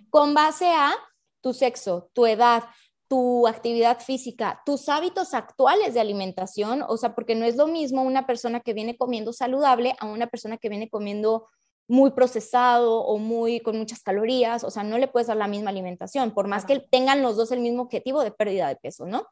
con 0.10 0.34
base 0.34 0.65
a 0.65 0.95
tu 1.41 1.54
sexo, 1.54 2.10
tu 2.13 2.26
edad, 2.26 2.63
tu 3.08 3.47
actividad 3.47 4.00
física, 4.00 4.62
tus 4.65 4.89
hábitos 4.89 5.34
actuales 5.34 5.93
de 5.93 6.00
alimentación, 6.00 6.84
o 6.88 6.97
sea, 6.97 7.15
porque 7.15 7.36
no 7.36 7.45
es 7.45 7.56
lo 7.56 7.67
mismo 7.67 8.02
una 8.04 8.28
persona 8.28 8.60
que 8.60 8.73
viene 8.73 8.97
comiendo 8.97 9.34
saludable 9.34 9.95
a 10.00 10.08
una 10.08 10.28
persona 10.28 10.58
que 10.58 10.69
viene 10.69 10.89
comiendo 10.89 11.47
muy 11.88 12.12
procesado 12.12 13.00
o 13.00 13.17
muy 13.17 13.62
con 13.62 13.78
muchas 13.78 14.04
calorías, 14.04 14.65
o 14.65 14.71
sea, 14.71 14.84
no 14.84 14.97
le 14.97 15.08
puedes 15.08 15.28
dar 15.28 15.38
la 15.38 15.47
misma 15.47 15.69
alimentación, 15.69 16.32
por 16.32 16.47
más 16.47 16.65
que 16.65 16.80
tengan 16.80 17.21
los 17.21 17.38
dos 17.38 17.52
el 17.52 17.62
mismo 17.62 17.84
objetivo 17.84 18.23
de 18.23 18.32
pérdida 18.32 18.67
de 18.67 18.76
peso, 18.76 19.06
¿no? 19.06 19.28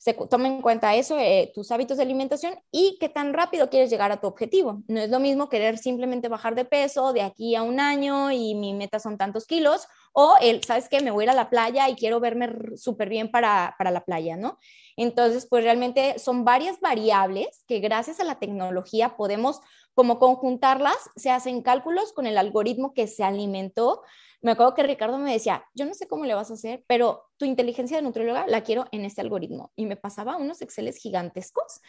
se 0.00 0.14
toma 0.14 0.48
en 0.48 0.62
cuenta 0.62 0.94
eso, 0.94 1.18
eh, 1.18 1.52
tus 1.54 1.70
hábitos 1.70 1.98
de 1.98 2.04
alimentación 2.04 2.54
y 2.72 2.96
qué 2.98 3.10
tan 3.10 3.34
rápido 3.34 3.68
quieres 3.68 3.90
llegar 3.90 4.10
a 4.10 4.18
tu 4.18 4.28
objetivo. 4.28 4.82
No 4.88 4.98
es 4.98 5.10
lo 5.10 5.20
mismo 5.20 5.50
querer 5.50 5.76
simplemente 5.76 6.28
bajar 6.28 6.54
de 6.54 6.64
peso 6.64 7.12
de 7.12 7.20
aquí 7.20 7.54
a 7.54 7.62
un 7.62 7.80
año 7.80 8.32
y 8.32 8.54
mi 8.54 8.72
meta 8.72 8.98
son 8.98 9.18
tantos 9.18 9.46
kilos, 9.46 9.86
o 10.12 10.36
el, 10.40 10.62
¿sabes 10.64 10.88
qué? 10.88 11.00
Me 11.00 11.10
voy 11.10 11.22
a 11.22 11.26
ir 11.26 11.30
a 11.30 11.34
la 11.34 11.50
playa 11.50 11.88
y 11.88 11.94
quiero 11.94 12.20
verme 12.20 12.50
súper 12.76 13.08
bien 13.08 13.30
para, 13.30 13.74
para 13.78 13.90
la 13.90 14.04
playa, 14.04 14.36
¿no? 14.36 14.58
Entonces, 14.96 15.46
pues 15.48 15.64
realmente 15.64 16.18
son 16.18 16.44
varias 16.44 16.80
variables 16.80 17.64
que 17.66 17.80
gracias 17.80 18.20
a 18.20 18.24
la 18.24 18.38
tecnología 18.38 19.16
podemos 19.16 19.60
como 19.94 20.18
conjuntarlas, 20.18 20.96
se 21.16 21.30
hacen 21.30 21.62
cálculos 21.62 22.12
con 22.12 22.26
el 22.26 22.38
algoritmo 22.38 22.94
que 22.94 23.06
se 23.06 23.24
alimentó 23.24 24.02
me 24.42 24.52
acuerdo 24.52 24.74
que 24.74 24.82
Ricardo 24.82 25.18
me 25.18 25.32
decía, 25.32 25.66
yo 25.74 25.84
no 25.84 25.92
sé 25.92 26.08
cómo 26.08 26.24
le 26.24 26.34
vas 26.34 26.50
a 26.50 26.54
hacer, 26.54 26.82
pero 26.86 27.28
tu 27.36 27.44
inteligencia 27.44 27.98
de 27.98 28.02
nutrióloga 28.02 28.46
la 28.46 28.62
quiero 28.62 28.86
en 28.90 29.04
este 29.04 29.20
algoritmo. 29.20 29.70
Y 29.76 29.84
me 29.84 29.96
pasaba 29.96 30.36
unos 30.36 30.62
Exceles 30.62 30.96
gigantescos 30.96 31.80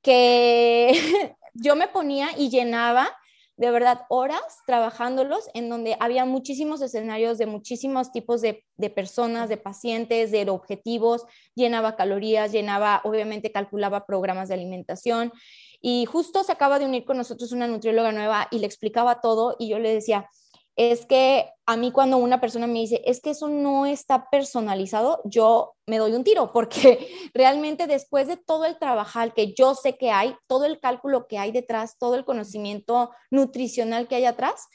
que 0.00 0.92
yo 1.54 1.76
me 1.76 1.86
ponía 1.86 2.30
y 2.36 2.50
llenaba 2.50 3.08
de 3.56 3.70
verdad 3.70 4.02
horas 4.08 4.42
trabajándolos 4.66 5.48
en 5.54 5.68
donde 5.68 5.96
había 6.00 6.24
muchísimos 6.24 6.80
escenarios 6.82 7.38
de 7.38 7.46
muchísimos 7.46 8.10
tipos 8.12 8.40
de, 8.40 8.64
de, 8.76 8.90
personas, 8.90 9.48
de 9.48 9.56
pacientes, 9.56 10.30
de 10.30 10.48
objetivos, 10.48 11.24
llenaba 11.54 11.96
calorías, 11.96 12.52
llenaba, 12.52 13.00
obviamente 13.04 13.52
calculaba 13.52 14.06
programas 14.06 14.48
de 14.48 14.54
alimentación. 14.54 15.32
Y 15.80 16.06
justo 16.06 16.44
se 16.44 16.52
acaba 16.52 16.78
de 16.78 16.86
unir 16.86 17.04
con 17.04 17.16
nosotros 17.16 17.52
una 17.52 17.66
nutrióloga 17.66 18.12
nueva 18.12 18.48
y 18.50 18.58
le 18.60 18.66
explicaba 18.66 19.20
todo 19.20 19.56
y 19.58 19.68
yo 19.68 19.78
le 19.78 19.92
decía, 19.92 20.28
es 20.76 21.04
que 21.04 21.50
a 21.66 21.76
mí 21.76 21.92
cuando 21.92 22.16
una 22.16 22.40
persona 22.40 22.66
me 22.66 22.80
dice, 22.80 23.02
es 23.04 23.20
que 23.20 23.30
eso 23.30 23.48
no 23.48 23.86
está 23.86 24.28
personalizado, 24.30 25.20
yo 25.24 25.74
me 25.86 25.98
doy 25.98 26.12
un 26.12 26.24
tiro, 26.24 26.52
porque 26.52 27.08
realmente 27.34 27.86
después 27.86 28.26
de 28.26 28.36
todo 28.36 28.64
el 28.64 28.78
trabajar 28.78 29.34
que 29.34 29.54
yo 29.54 29.74
sé 29.74 29.96
que 29.96 30.10
hay, 30.10 30.34
todo 30.46 30.64
el 30.64 30.80
cálculo 30.80 31.26
que 31.28 31.38
hay 31.38 31.52
detrás, 31.52 31.98
todo 31.98 32.14
el 32.14 32.24
conocimiento 32.24 33.10
nutricional 33.30 34.08
que 34.08 34.16
hay 34.16 34.24
atrás, 34.24 34.66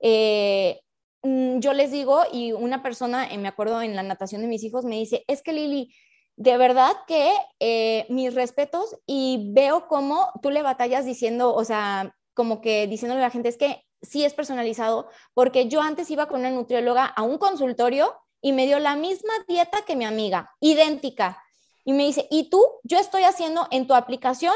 eh, 0.00 0.80
mm, 1.22 1.58
yo 1.60 1.72
les 1.72 1.90
digo, 1.90 2.22
y 2.32 2.52
una 2.52 2.82
persona, 2.82 3.32
eh, 3.32 3.38
me 3.38 3.48
acuerdo 3.48 3.82
en 3.82 3.96
la 3.96 4.02
natación 4.02 4.42
de 4.42 4.48
mis 4.48 4.62
hijos, 4.64 4.84
me 4.84 4.96
dice, 4.96 5.24
es 5.28 5.42
que 5.42 5.52
Lili, 5.52 5.94
de 6.36 6.56
verdad 6.56 6.92
que 7.08 7.32
eh, 7.58 8.06
mis 8.10 8.32
respetos 8.34 8.96
y 9.06 9.50
veo 9.52 9.88
cómo 9.88 10.30
tú 10.40 10.50
le 10.50 10.62
batallas 10.62 11.04
diciendo, 11.04 11.52
o 11.52 11.64
sea, 11.64 12.14
como 12.32 12.60
que 12.60 12.86
diciéndole 12.86 13.22
a 13.22 13.24
la 13.26 13.30
gente, 13.30 13.48
es 13.48 13.56
que 13.56 13.87
sí 14.02 14.24
es 14.24 14.34
personalizado, 14.34 15.08
porque 15.34 15.68
yo 15.68 15.80
antes 15.80 16.10
iba 16.10 16.26
con 16.26 16.40
una 16.40 16.50
nutrióloga 16.50 17.04
a 17.04 17.22
un 17.22 17.38
consultorio 17.38 18.14
y 18.40 18.52
me 18.52 18.66
dio 18.66 18.78
la 18.78 18.96
misma 18.96 19.32
dieta 19.46 19.82
que 19.82 19.96
mi 19.96 20.04
amiga, 20.04 20.54
idéntica. 20.60 21.42
Y 21.84 21.92
me 21.92 22.04
dice, 22.04 22.26
¿y 22.30 22.50
tú? 22.50 22.62
Yo 22.84 22.98
estoy 22.98 23.22
haciendo 23.22 23.66
en 23.70 23.86
tu 23.86 23.94
aplicación 23.94 24.54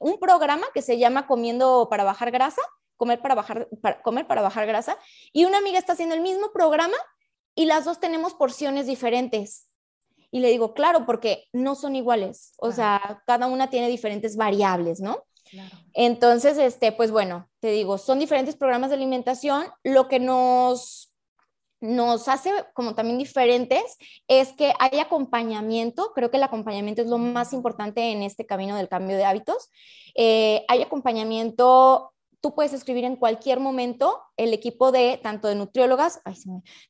un 0.00 0.18
programa 0.18 0.66
que 0.72 0.82
se 0.82 0.98
llama 0.98 1.26
Comiendo 1.26 1.88
para 1.90 2.02
bajar 2.02 2.30
grasa, 2.30 2.62
comer 2.96 3.20
para 3.20 3.34
bajar, 3.34 3.68
comer 4.02 4.26
para 4.26 4.40
bajar 4.40 4.66
grasa, 4.66 4.96
y 5.32 5.44
una 5.44 5.58
amiga 5.58 5.78
está 5.78 5.92
haciendo 5.92 6.14
el 6.14 6.22
mismo 6.22 6.50
programa 6.52 6.96
y 7.54 7.66
las 7.66 7.84
dos 7.84 8.00
tenemos 8.00 8.34
porciones 8.34 8.86
diferentes. 8.86 9.68
Y 10.30 10.40
le 10.40 10.48
digo, 10.48 10.74
claro, 10.74 11.06
porque 11.06 11.44
no 11.52 11.74
son 11.74 11.94
iguales, 11.94 12.54
o 12.58 12.72
sea, 12.72 13.22
cada 13.26 13.46
una 13.46 13.70
tiene 13.70 13.88
diferentes 13.88 14.36
variables, 14.36 15.00
¿no? 15.00 15.24
Entonces, 15.94 16.58
este, 16.58 16.92
pues 16.92 17.10
bueno, 17.10 17.48
te 17.60 17.70
digo, 17.70 17.98
son 17.98 18.18
diferentes 18.18 18.56
programas 18.56 18.90
de 18.90 18.96
alimentación. 18.96 19.66
Lo 19.82 20.08
que 20.08 20.20
nos, 20.20 21.12
nos 21.80 22.28
hace 22.28 22.50
como 22.74 22.94
también 22.94 23.18
diferentes 23.18 23.96
es 24.28 24.52
que 24.52 24.72
hay 24.78 24.98
acompañamiento. 24.98 26.12
Creo 26.14 26.30
que 26.30 26.36
el 26.36 26.42
acompañamiento 26.42 27.02
es 27.02 27.08
lo 27.08 27.18
más 27.18 27.52
importante 27.52 28.12
en 28.12 28.22
este 28.22 28.46
camino 28.46 28.76
del 28.76 28.88
cambio 28.88 29.16
de 29.16 29.24
hábitos. 29.24 29.70
Eh, 30.14 30.64
hay 30.68 30.82
acompañamiento 30.82 32.12
tú 32.40 32.54
puedes 32.54 32.72
escribir 32.72 33.04
en 33.04 33.16
cualquier 33.16 33.60
momento 33.60 34.20
el 34.36 34.52
equipo 34.52 34.92
de 34.92 35.18
tanto 35.22 35.48
de 35.48 35.54
nutriólogas, 35.54 36.20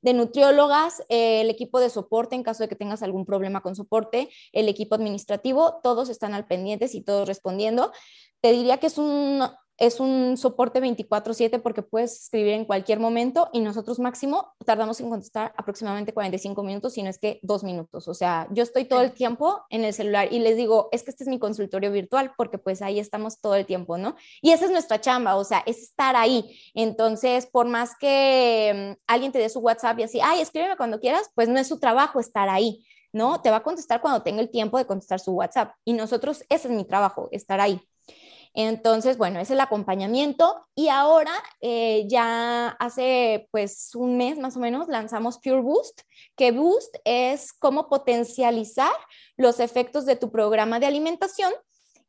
de 0.02 0.14
nutriólogas, 0.14 1.02
eh, 1.08 1.40
el 1.40 1.50
equipo 1.50 1.80
de 1.80 1.90
soporte 1.90 2.34
en 2.34 2.42
caso 2.42 2.62
de 2.62 2.68
que 2.68 2.76
tengas 2.76 3.02
algún 3.02 3.24
problema 3.24 3.60
con 3.60 3.74
soporte, 3.74 4.28
el 4.52 4.68
equipo 4.68 4.94
administrativo, 4.94 5.80
todos 5.82 6.08
están 6.08 6.34
al 6.34 6.46
pendientes 6.46 6.94
y 6.94 7.02
todos 7.02 7.26
respondiendo. 7.26 7.92
Te 8.40 8.52
diría 8.52 8.78
que 8.78 8.88
es 8.88 8.98
un, 8.98 9.42
es 9.78 10.00
un 10.00 10.36
soporte 10.36 10.80
24/7 10.80 11.58
porque 11.58 11.82
puedes 11.82 12.22
escribir 12.22 12.54
en 12.54 12.64
cualquier 12.64 12.98
momento 12.98 13.48
y 13.52 13.60
nosotros 13.60 13.98
máximo 13.98 14.54
tardamos 14.64 15.00
en 15.00 15.10
contestar 15.10 15.52
aproximadamente 15.56 16.14
45 16.14 16.62
minutos, 16.62 16.94
si 16.94 17.02
no 17.02 17.10
es 17.10 17.18
que 17.18 17.40
dos 17.42 17.62
minutos. 17.62 18.08
O 18.08 18.14
sea, 18.14 18.48
yo 18.50 18.62
estoy 18.62 18.86
todo 18.86 19.02
el 19.02 19.12
tiempo 19.12 19.62
en 19.70 19.84
el 19.84 19.92
celular 19.92 20.32
y 20.32 20.38
les 20.38 20.56
digo, 20.56 20.88
es 20.92 21.02
que 21.02 21.10
este 21.10 21.24
es 21.24 21.28
mi 21.28 21.38
consultorio 21.38 21.92
virtual 21.92 22.32
porque 22.36 22.58
pues 22.58 22.80
ahí 22.82 22.98
estamos 22.98 23.40
todo 23.40 23.54
el 23.54 23.66
tiempo, 23.66 23.98
¿no? 23.98 24.16
Y 24.40 24.52
esa 24.52 24.64
es 24.64 24.70
nuestra 24.70 25.00
chamba, 25.00 25.36
o 25.36 25.44
sea, 25.44 25.62
es 25.66 25.82
estar 25.82 26.16
ahí. 26.16 26.58
Entonces, 26.74 27.46
por 27.46 27.66
más 27.66 27.96
que 27.98 28.96
mm, 28.96 29.02
alguien 29.06 29.32
te 29.32 29.38
dé 29.38 29.48
su 29.48 29.60
WhatsApp 29.60 29.98
y 29.98 30.02
así, 30.04 30.20
ay, 30.22 30.40
escríbeme 30.40 30.76
cuando 30.76 31.00
quieras, 31.00 31.30
pues 31.34 31.48
no 31.48 31.58
es 31.58 31.68
su 31.68 31.78
trabajo 31.78 32.20
estar 32.20 32.48
ahí. 32.48 32.84
¿no? 33.12 33.40
Te 33.40 33.50
va 33.50 33.56
a 33.56 33.62
contestar 33.62 34.02
cuando 34.02 34.22
tenga 34.22 34.42
el 34.42 34.50
tiempo 34.50 34.76
de 34.76 34.84
contestar 34.84 35.20
su 35.20 35.32
WhatsApp. 35.32 35.72
Y 35.84 35.94
nosotros, 35.94 36.44
ese 36.50 36.68
es 36.68 36.74
mi 36.74 36.84
trabajo, 36.84 37.28
estar 37.32 37.60
ahí. 37.60 37.80
Entonces, 38.58 39.18
bueno, 39.18 39.38
es 39.38 39.50
el 39.50 39.60
acompañamiento 39.60 40.66
y 40.74 40.88
ahora 40.88 41.32
eh, 41.60 42.06
ya 42.08 42.68
hace 42.80 43.48
pues 43.50 43.94
un 43.94 44.16
mes 44.16 44.38
más 44.38 44.56
o 44.56 44.60
menos 44.60 44.88
lanzamos 44.88 45.38
Pure 45.38 45.60
Boost, 45.60 46.00
que 46.36 46.52
Boost 46.52 46.96
es 47.04 47.52
cómo 47.52 47.90
potencializar 47.90 48.94
los 49.36 49.60
efectos 49.60 50.06
de 50.06 50.16
tu 50.16 50.32
programa 50.32 50.80
de 50.80 50.86
alimentación 50.86 51.52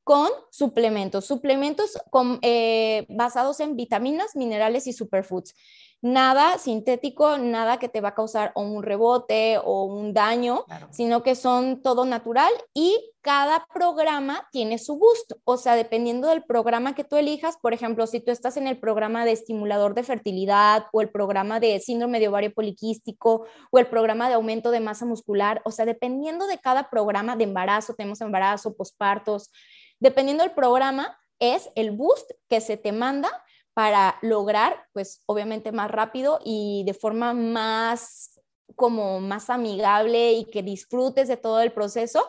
con 0.06 0.30
suplementos, 0.50 1.26
suplementos 1.26 1.98
eh, 2.42 3.06
basados 3.10 3.60
en 3.60 3.76
vitaminas, 3.76 4.38
minerales 4.38 4.88
y 4.88 4.94
superfoods. 4.94 5.54
Nada 6.02 6.60
sintético, 6.60 7.38
nada 7.40 7.78
que 7.78 7.90
te 7.90 8.00
va 8.00 8.10
a 8.10 8.16
causar 8.16 8.54
un 8.56 8.84
rebote 8.84 9.58
o 9.58 9.84
un 9.84 10.14
daño, 10.14 10.64
sino 10.92 11.24
que 11.24 11.36
son 11.36 11.82
todo 11.82 12.06
natural 12.06 12.54
y 12.74 13.12
cada 13.28 13.68
programa 13.74 14.48
tiene 14.54 14.78
su 14.78 14.98
gusto. 14.98 15.36
O 15.44 15.58
sea, 15.58 15.76
dependiendo 15.76 16.30
del 16.30 16.46
programa 16.46 16.96
que 16.96 17.04
tú 17.04 17.18
elijas, 17.18 17.58
por 17.62 17.74
ejemplo, 17.74 18.08
si 18.08 18.22
tú 18.22 18.32
estás 18.32 18.56
en 18.56 18.68
el 18.68 18.80
programa 18.80 19.26
de 19.26 19.34
estimulador 19.34 19.96
de 19.96 20.04
fertilidad 20.04 20.86
o 20.94 21.02
el 21.02 21.10
programa 21.10 21.60
de 21.60 21.78
síndrome 21.82 22.22
de 22.22 22.30
ovario 22.30 22.54
poliquístico 22.54 23.46
o 23.70 23.80
el 23.80 23.88
programa 23.88 24.30
de 24.30 24.36
aumento 24.36 24.72
de 24.72 24.80
masa 24.80 25.06
muscular, 25.06 25.62
o 25.66 25.72
sea, 25.72 25.84
dependiendo 25.84 26.48
de 26.48 26.58
cada 26.60 26.90
programa 26.90 27.36
de 27.36 27.44
embarazo, 27.44 27.96
tenemos 27.96 28.22
embarazo, 28.22 28.78
pospartos, 28.78 29.52
dependiendo 30.00 30.46
del 30.46 30.54
programa, 30.54 31.20
es 31.38 31.70
el 31.76 31.92
boost 31.92 32.32
que 32.48 32.62
se 32.62 32.78
te 32.78 32.94
manda 32.94 33.30
para 33.74 34.20
lograr, 34.22 34.86
pues 34.94 35.22
obviamente 35.26 35.74
más 35.74 35.92
rápido 35.92 36.40
y 36.46 36.86
de 36.86 36.94
forma 36.94 37.34
más 37.34 38.40
como 38.78 39.20
más 39.20 39.50
amigable 39.50 40.32
y 40.32 40.46
que 40.46 40.64
disfrutes 40.64 41.28
de 41.28 41.36
todo 41.36 41.60
el 41.60 41.74
proceso, 41.74 42.24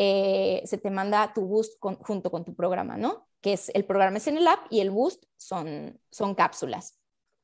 eh, 0.00 0.62
se 0.64 0.78
te 0.78 0.92
manda 0.92 1.32
tu 1.34 1.44
boost 1.44 1.76
junto 1.80 2.30
con 2.30 2.44
tu 2.44 2.54
programa, 2.54 2.96
¿no? 2.96 3.26
Que 3.40 3.54
es 3.54 3.68
el 3.74 3.84
programa 3.84 4.18
es 4.18 4.28
en 4.28 4.36
el 4.36 4.46
app 4.46 4.60
y 4.70 4.78
el 4.78 4.92
boost 4.92 5.24
son, 5.36 5.98
son 6.08 6.36
cápsulas. 6.36 6.96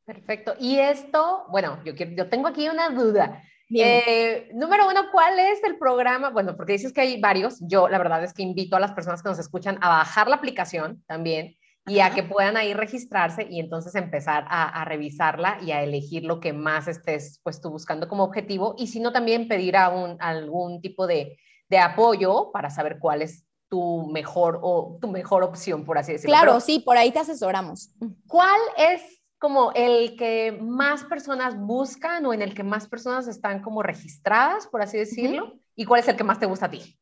Perfecto. 0.05 0.55
Y 0.61 0.79
esto, 0.79 1.47
bueno, 1.51 1.83
yo, 1.85 1.95
yo 1.95 2.29
tengo 2.29 2.47
aquí 2.47 2.69
una 2.69 2.91
duda. 2.91 3.43
Eh, 3.71 4.51
número 4.55 4.89
uno, 4.89 5.11
¿cuál 5.11 5.37
es 5.41 5.65
el 5.65 5.79
programa? 5.79 6.31
Bueno, 6.31 6.57
porque 6.57 6.75
dices 6.75 6.93
que 6.93 7.01
hay 7.01 7.21
varios. 7.21 7.59
Yo 7.61 7.89
la 7.89 7.99
verdad 7.99 8.23
es 8.23 8.33
que 8.33 8.45
invito 8.45 8.77
a 8.77 8.81
las 8.81 8.93
personas 8.93 9.21
que 9.21 9.31
nos 9.31 9.41
escuchan 9.41 9.77
a 9.81 9.89
bajar 9.89 10.29
la 10.29 10.37
aplicación 10.37 11.03
también 11.09 11.57
y 11.87 11.99
a 11.99 12.15
que 12.15 12.23
puedan 12.23 12.57
ahí 12.57 12.73
registrarse 12.73 13.49
y 13.51 13.59
entonces 13.59 13.97
empezar 13.97 14.47
a, 14.49 14.85
revisarla 14.85 15.59
y 15.61 15.73
a 15.73 15.83
elegir 15.83 16.23
lo 16.23 16.39
que 16.39 16.53
más 16.53 16.87
estés 16.87 17.41
pues 17.43 17.61
tú 17.61 17.71
buscando 17.71 18.09
como 18.09 18.23
objetivo 18.23 18.77
y 18.79 18.87
si 18.87 19.01
no 19.01 19.13
también 19.13 19.49
pedir 19.49 19.77
a 19.77 19.89
un, 19.89 20.17
algún 20.21 20.81
tipo 20.81 21.09
de, 21.09 21.37
de 21.75 21.81
apoyo 21.81 22.53
para 22.53 22.71
saber 22.71 22.99
cuál 23.01 23.23
es 23.23 23.45
tu 23.69 24.07
mejor 24.13 24.61
o 24.63 24.97
tu 25.01 25.09
mejor 25.09 25.43
opción, 25.43 25.85
por 25.85 25.99
así 25.99 26.13
decirlo. 26.13 26.37
Claro, 26.37 26.61
sí, 26.61 26.79
por 26.79 26.97
ahí 26.97 27.11
te 27.11 27.19
asesoramos. 27.19 27.91
¿Cuál 28.29 28.61
es 28.77 29.03
como 29.39 29.73
el 29.75 30.17
que 30.17 30.57
más 30.63 31.03
personas 31.05 31.59
buscan 31.59 32.25
o 32.27 32.33
en 32.33 32.43
el 32.43 32.55
que 32.55 32.63
más 32.63 32.87
personas 32.87 33.27
están 33.27 33.61
como 33.61 33.83
registradas, 33.83 34.69
por 34.69 34.83
así 34.83 34.97
decirlo? 34.99 35.55
¿Y 35.75 35.85
cuál 35.85 36.01
es 36.01 36.09
el 36.09 36.17
que 36.17 36.23
más 36.23 36.39
te 36.39 36.47
gusta 36.47 36.67
a 36.67 36.71
ti? 36.71 36.97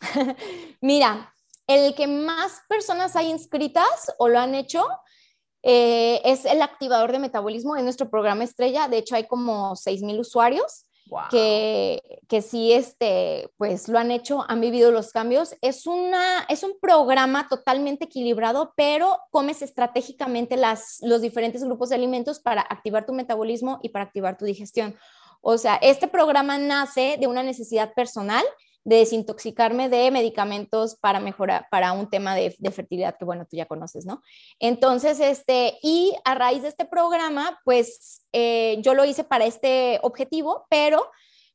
Mira, 0.82 1.34
el 1.66 1.94
que 1.94 2.06
más 2.06 2.60
personas 2.68 3.16
hay 3.16 3.30
inscritas 3.30 4.14
o 4.18 4.28
lo 4.28 4.38
han 4.38 4.54
hecho 4.54 4.86
eh, 5.62 6.20
es 6.24 6.44
el 6.44 6.60
activador 6.60 7.12
de 7.12 7.18
metabolismo 7.18 7.76
en 7.78 7.84
nuestro 7.84 8.10
programa 8.10 8.44
estrella. 8.44 8.88
De 8.88 8.98
hecho, 8.98 9.16
hay 9.16 9.26
como 9.26 9.74
6,000 9.74 10.20
usuarios 10.20 10.84
que, 11.30 12.20
que 12.28 12.42
sí, 12.42 12.72
este, 12.72 13.50
pues 13.56 13.88
lo 13.88 13.98
han 13.98 14.10
hecho, 14.10 14.44
han 14.48 14.60
vivido 14.60 14.90
los 14.90 15.12
cambios. 15.12 15.54
Es, 15.60 15.86
una, 15.86 16.44
es 16.48 16.62
un 16.62 16.78
programa 16.80 17.48
totalmente 17.48 18.06
equilibrado, 18.06 18.72
pero 18.76 19.18
comes 19.30 19.62
estratégicamente 19.62 20.56
las, 20.56 20.98
los 21.02 21.20
diferentes 21.22 21.64
grupos 21.64 21.88
de 21.88 21.96
alimentos 21.96 22.40
para 22.40 22.62
activar 22.62 23.06
tu 23.06 23.12
metabolismo 23.12 23.80
y 23.82 23.90
para 23.90 24.04
activar 24.04 24.36
tu 24.36 24.44
digestión. 24.44 24.96
O 25.40 25.58
sea, 25.58 25.76
este 25.76 26.08
programa 26.08 26.58
nace 26.58 27.16
de 27.18 27.26
una 27.26 27.42
necesidad 27.42 27.94
personal 27.94 28.44
de 28.88 28.96
desintoxicarme 28.96 29.90
de 29.90 30.10
medicamentos 30.10 30.96
para 30.96 31.20
mejorar, 31.20 31.66
para 31.70 31.92
un 31.92 32.08
tema 32.08 32.34
de, 32.34 32.56
fertilidad 32.72 33.18
que, 33.18 33.26
bueno, 33.26 33.44
tú 33.44 33.54
ya 33.54 33.66
conoces, 33.66 34.06
¿no? 34.06 34.22
Entonces, 34.58 35.20
este, 35.20 35.78
y 35.82 36.14
a 36.24 36.34
raíz 36.34 36.62
de 36.62 36.68
este 36.68 36.86
programa, 36.86 37.60
pues 37.66 38.24
eh, 38.32 38.78
yo 38.80 38.94
lo 38.94 39.04
hice 39.04 39.24
para 39.24 39.44
este 39.44 40.00
objetivo, 40.02 40.66
pero 40.70 41.10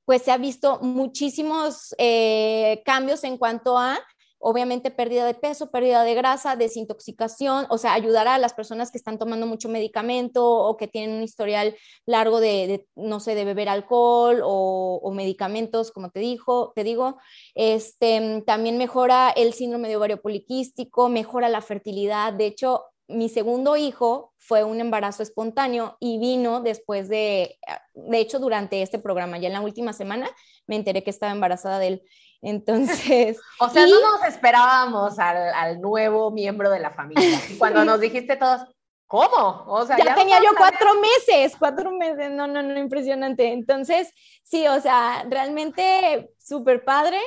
pues 0.05 0.21
se 0.21 0.31
ha 0.31 0.37
visto 0.37 0.77
muchísimos 0.81 1.95
eh, 1.97 2.83
cambios 2.85 3.23
en 3.23 3.37
cuanto 3.37 3.79
a 3.79 3.99
obviamente 4.45 4.91
pérdida 4.91 5.25
de 5.25 5.33
peso, 5.33 5.71
pérdida 5.71 6.03
de 6.03 6.15
grasa, 6.15 6.57
desintoxicación, 6.57 7.65
o 7.69 7.77
sea, 7.77 7.93
ayudar 7.93 8.27
a 8.27 8.37
las 8.37 8.53
personas 8.53 8.91
que 8.91 8.97
están 8.97 9.17
tomando 9.17 9.47
mucho 9.47 9.69
medicamento 9.69 10.45
o 10.45 10.75
que 10.75 10.89
tienen 10.89 11.15
un 11.15 11.23
historial 11.23 11.75
largo 12.05 12.41
de, 12.41 12.85
no 12.95 13.21
sé, 13.21 13.35
de 13.35 13.45
beber 13.45 13.69
alcohol 13.69 14.41
o, 14.43 15.11
medicamentos, 15.15 15.91
como 15.91 16.09
te 16.09 16.19
dijo, 16.19 16.73
te 16.75 16.83
digo, 16.83 17.17
este, 17.55 18.43
también 18.45 18.77
mejora 18.77 19.29
el 19.29 19.53
síndrome 19.53 19.87
de 19.87 19.95
ovario 19.95 20.21
poliquístico, 20.21 21.07
mejora 21.07 21.47
la 21.47 21.61
fertilidad, 21.61 22.33
de 22.33 22.47
hecho, 22.47 22.83
mi 23.07 23.29
segundo 23.29 23.77
hijo 23.77 24.33
fue 24.37 24.63
un 24.63 24.81
embarazo 24.81 25.23
espontáneo 25.23 25.97
y 25.99 26.17
vino 26.19 26.61
después 26.61 27.07
de, 27.07 27.57
de 27.93 28.19
hecho, 28.19 28.39
durante 28.39 28.81
este 28.81 28.99
programa, 28.99 29.37
ya 29.37 29.47
en 29.47 29.53
la 29.53 29.61
última 29.61 29.93
semana 29.93 30.29
me 30.67 30.75
enteré 30.75 31.03
que 31.03 31.11
estaba 31.11 31.31
embarazada 31.31 31.79
de 31.79 31.87
él. 31.87 32.03
Entonces. 32.43 33.39
o 33.59 33.69
sea, 33.69 33.87
no 33.87 33.99
nos 34.01 34.27
esperábamos 34.27 35.17
al, 35.17 35.79
nuevo 35.81 36.29
miembro 36.29 36.69
de 36.69 36.79
la 36.79 36.91
familia. 36.91 37.39
Y 37.49 37.57
cuando 37.57 37.85
nos 37.85 37.99
dijiste 37.99 38.35
todos, 38.35 38.61
¿cómo? 39.07 39.63
O 39.67 39.85
sea, 39.85 39.97
ya, 39.97 40.13
tenía 40.13 40.39
yo 40.39 40.49
cuatro 40.57 40.89
meses, 40.99 41.55
cuatro 41.57 41.91
meses, 41.91 42.31
no, 42.31 42.45
no, 42.47 42.61
no, 42.61 42.77
impresionante. 42.77 43.53
Entonces, 43.53 44.13
sí, 44.43 44.67
o 44.67 44.79
sea, 44.81 45.25
realmente 45.29 46.31
súper 46.37 46.83
padre. 46.83 47.19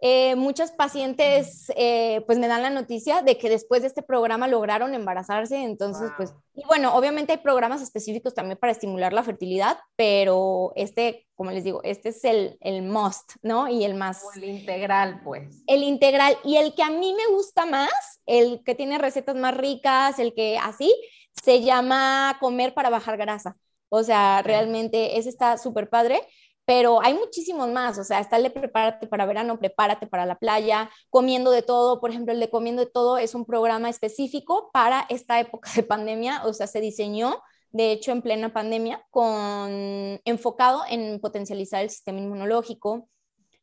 Eh, 0.00 0.36
muchas 0.36 0.70
pacientes 0.70 1.72
eh, 1.74 2.22
pues 2.26 2.38
me 2.38 2.46
dan 2.46 2.62
la 2.62 2.70
noticia 2.70 3.22
de 3.22 3.36
que 3.36 3.48
después 3.48 3.82
de 3.82 3.88
este 3.88 4.02
programa 4.02 4.46
lograron 4.46 4.94
embarazarse, 4.94 5.56
entonces 5.56 6.12
pues, 6.16 6.32
y 6.54 6.64
bueno, 6.66 6.94
obviamente 6.94 7.32
hay 7.32 7.38
programas 7.38 7.82
específicos 7.82 8.32
también 8.32 8.58
para 8.58 8.70
estimular 8.70 9.12
la 9.12 9.24
fertilidad, 9.24 9.76
pero 9.96 10.72
este, 10.76 11.26
como 11.34 11.50
les 11.50 11.64
digo, 11.64 11.80
este 11.82 12.10
es 12.10 12.24
el, 12.24 12.58
el 12.60 12.82
must, 12.82 13.32
¿no? 13.42 13.68
Y 13.68 13.84
el 13.84 13.94
más... 13.94 14.22
el 14.36 14.44
integral, 14.44 15.20
pues. 15.24 15.64
El 15.66 15.82
integral 15.82 16.36
y 16.44 16.56
el 16.56 16.76
que 16.76 16.84
a 16.84 16.90
mí 16.90 17.12
me 17.14 17.34
gusta 17.34 17.66
más, 17.66 18.22
el 18.26 18.62
que 18.64 18.76
tiene 18.76 18.98
recetas 18.98 19.34
más 19.34 19.56
ricas, 19.56 20.20
el 20.20 20.32
que 20.32 20.58
así, 20.58 20.94
se 21.42 21.62
llama 21.62 22.36
comer 22.40 22.72
para 22.72 22.90
bajar 22.90 23.16
grasa. 23.16 23.56
O 23.88 24.02
sea, 24.02 24.42
realmente 24.42 25.18
ese 25.18 25.28
está 25.28 25.56
súper 25.56 25.88
padre 25.88 26.20
pero 26.68 27.00
hay 27.00 27.14
muchísimos 27.14 27.66
más, 27.70 27.96
o 27.96 28.04
sea, 28.04 28.20
está 28.20 28.36
el 28.36 28.42
de 28.42 28.50
prepárate 28.50 29.06
para 29.06 29.24
verano, 29.24 29.58
prepárate 29.58 30.06
para 30.06 30.26
la 30.26 30.34
playa, 30.34 30.90
comiendo 31.08 31.50
de 31.50 31.62
todo, 31.62 31.98
por 31.98 32.10
ejemplo, 32.10 32.34
el 32.34 32.40
de 32.40 32.50
comiendo 32.50 32.84
de 32.84 32.90
todo 32.90 33.16
es 33.16 33.34
un 33.34 33.46
programa 33.46 33.88
específico 33.88 34.68
para 34.70 35.06
esta 35.08 35.40
época 35.40 35.70
de 35.74 35.82
pandemia, 35.82 36.42
o 36.44 36.52
sea, 36.52 36.66
se 36.66 36.82
diseñó, 36.82 37.42
de 37.70 37.92
hecho, 37.92 38.12
en 38.12 38.20
plena 38.20 38.52
pandemia, 38.52 39.02
con 39.08 40.20
enfocado 40.26 40.82
en 40.90 41.18
potencializar 41.20 41.82
el 41.82 41.88
sistema 41.88 42.18
inmunológico, 42.18 43.08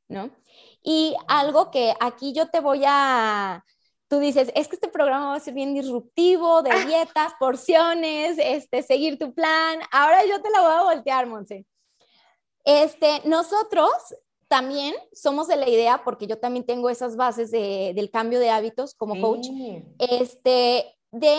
¿no? 0.08 0.32
Y 0.82 1.16
algo 1.28 1.70
que 1.70 1.94
aquí 2.00 2.34
yo 2.34 2.50
te 2.50 2.60
voy 2.60 2.86
a, 2.88 3.64
tú 4.08 4.18
dices, 4.18 4.52
es 4.56 4.68
que 4.68 4.78
este 4.78 4.88
programa 4.88 5.28
va 5.28 5.36
a 5.36 5.40
ser 5.40 5.54
bien 5.54 5.76
disruptivo, 5.76 6.64
de 6.64 6.72
ah. 6.72 6.86
dietas, 6.88 7.34
porciones, 7.40 8.40
este, 8.40 8.82
seguir 8.82 9.20
tu 9.20 9.32
plan. 9.32 9.80
Ahora 9.92 10.26
yo 10.26 10.42
te 10.42 10.50
la 10.50 10.62
voy 10.62 10.74
a 10.74 10.96
voltear, 10.96 11.28
Monse. 11.28 11.68
Este, 12.66 13.22
nosotros 13.26 13.92
también 14.48 14.94
somos 15.14 15.48
de 15.48 15.56
la 15.56 15.70
idea, 15.70 16.04
porque 16.04 16.28
yo 16.28 16.40
también 16.40 16.66
tengo 16.66 16.90
esas 16.90 17.16
bases 17.16 17.52
del 17.52 18.10
cambio 18.12 18.40
de 18.40 18.50
hábitos 18.50 18.96
como 18.96 19.20
coach, 19.22 19.48
este, 20.00 20.98
de 21.12 21.38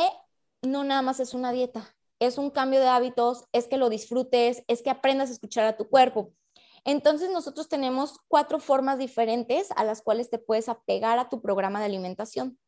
no 0.63 0.85
nada 0.85 1.03
más 1.03 1.21
es 1.21 1.35
una 1.35 1.53
dieta, 1.53 1.95
es 2.21 2.39
un 2.39 2.51
cambio 2.51 2.81
de 2.81 2.89
hábitos, 2.89 3.45
es 3.53 3.67
que 3.67 3.77
lo 3.77 3.91
disfrutes, 3.91 4.65
es 4.69 4.83
que 4.83 4.91
aprendas 4.91 5.31
a 5.31 5.33
escuchar 5.33 5.67
a 5.67 5.77
tu 5.77 5.89
cuerpo. 5.89 6.33
Entonces 6.85 7.31
nosotros 7.31 7.69
tenemos 7.69 8.19
cuatro 8.29 8.61
formas 8.61 8.99
diferentes 8.99 9.71
a 9.75 9.85
las 9.85 10.03
cuales 10.03 10.31
te 10.31 10.39
puedes 10.39 10.69
apegar 10.69 11.19
a 11.19 11.29
tu 11.29 11.43
programa 11.43 11.81
de 11.81 11.87
alimentación. 11.87 12.59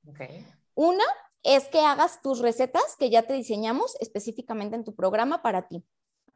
Una 0.75 1.05
es 1.45 1.69
que 1.69 1.81
hagas 1.81 2.21
tus 2.21 2.41
recetas 2.41 2.97
que 2.99 3.11
ya 3.11 3.23
te 3.23 3.35
diseñamos 3.35 3.97
específicamente 4.01 4.75
en 4.75 4.85
tu 4.85 4.95
programa 4.95 5.41
para 5.41 5.69
ti 5.69 5.85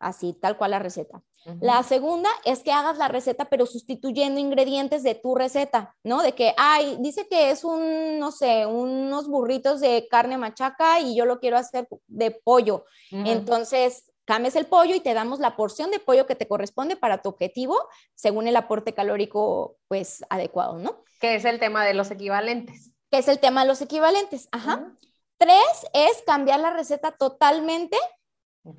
así, 0.02 0.34
tal 0.34 0.56
cual 0.56 0.72
la 0.72 0.78
receta. 0.78 1.22
La 1.60 1.82
segunda 1.82 2.28
es 2.44 2.62
que 2.62 2.70
hagas 2.70 2.98
la 2.98 3.08
receta, 3.08 3.46
pero 3.46 3.66
sustituyendo 3.66 4.38
ingredientes 4.38 5.02
de 5.02 5.16
tu 5.16 5.34
receta, 5.34 5.96
¿no? 6.04 6.22
De 6.22 6.32
que, 6.32 6.54
ay, 6.56 6.98
dice 7.00 7.26
que 7.26 7.50
es 7.50 7.64
un, 7.64 8.20
no 8.20 8.30
sé, 8.30 8.64
unos 8.66 9.26
burritos 9.26 9.80
de 9.80 10.06
carne 10.08 10.38
machaca 10.38 11.00
y 11.00 11.16
yo 11.16 11.24
lo 11.24 11.40
quiero 11.40 11.56
hacer 11.56 11.88
de 12.06 12.30
pollo. 12.30 12.84
Entonces, 13.10 14.12
cambies 14.24 14.54
el 14.54 14.66
pollo 14.66 14.94
y 14.94 15.00
te 15.00 15.14
damos 15.14 15.40
la 15.40 15.56
porción 15.56 15.90
de 15.90 15.98
pollo 15.98 16.26
que 16.26 16.36
te 16.36 16.46
corresponde 16.46 16.96
para 16.96 17.22
tu 17.22 17.30
objetivo 17.30 17.76
según 18.14 18.46
el 18.46 18.54
aporte 18.54 18.94
calórico, 18.94 19.76
pues, 19.88 20.24
adecuado, 20.30 20.78
¿no? 20.78 21.02
Que 21.20 21.34
es 21.34 21.44
el 21.44 21.58
tema 21.58 21.84
de 21.84 21.94
los 21.94 22.10
equivalentes. 22.12 22.92
Que 23.10 23.18
es 23.18 23.26
el 23.26 23.40
tema 23.40 23.62
de 23.62 23.68
los 23.68 23.80
equivalentes, 23.80 24.48
ajá. 24.52 24.92
Tres 25.38 25.86
es 25.92 26.22
cambiar 26.24 26.60
la 26.60 26.72
receta 26.72 27.10
totalmente 27.10 27.96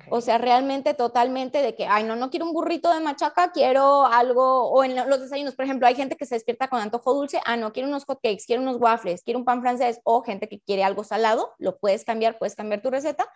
o 0.08 0.20
sea, 0.20 0.38
realmente 0.38 0.94
totalmente 0.94 1.60
de 1.60 1.74
que, 1.74 1.86
ay, 1.86 2.04
no, 2.04 2.16
no 2.16 2.30
quiero 2.30 2.46
un 2.46 2.52
burrito 2.52 2.92
de 2.92 3.00
machaca, 3.00 3.52
quiero 3.52 4.06
algo, 4.06 4.70
o 4.70 4.82
en 4.82 4.96
los 4.96 5.20
desayunos, 5.20 5.54
por 5.54 5.66
ejemplo, 5.66 5.86
hay 5.86 5.94
gente 5.94 6.16
que 6.16 6.24
se 6.24 6.36
despierta 6.36 6.68
con 6.68 6.80
antojo 6.80 7.12
dulce, 7.12 7.40
ah, 7.44 7.56
no, 7.56 7.72
quiero 7.72 7.88
unos 7.88 8.04
hotcakes, 8.06 8.46
quiero 8.46 8.62
unos 8.62 8.80
waffles, 8.80 9.22
quiero 9.22 9.38
un 9.38 9.44
pan 9.44 9.60
francés, 9.60 10.00
o 10.04 10.22
gente 10.22 10.48
que 10.48 10.60
quiere 10.60 10.84
algo 10.84 11.04
salado, 11.04 11.52
lo 11.58 11.76
puedes 11.78 12.04
cambiar, 12.04 12.38
puedes 12.38 12.56
cambiar 12.56 12.80
tu 12.80 12.90
receta. 12.90 13.28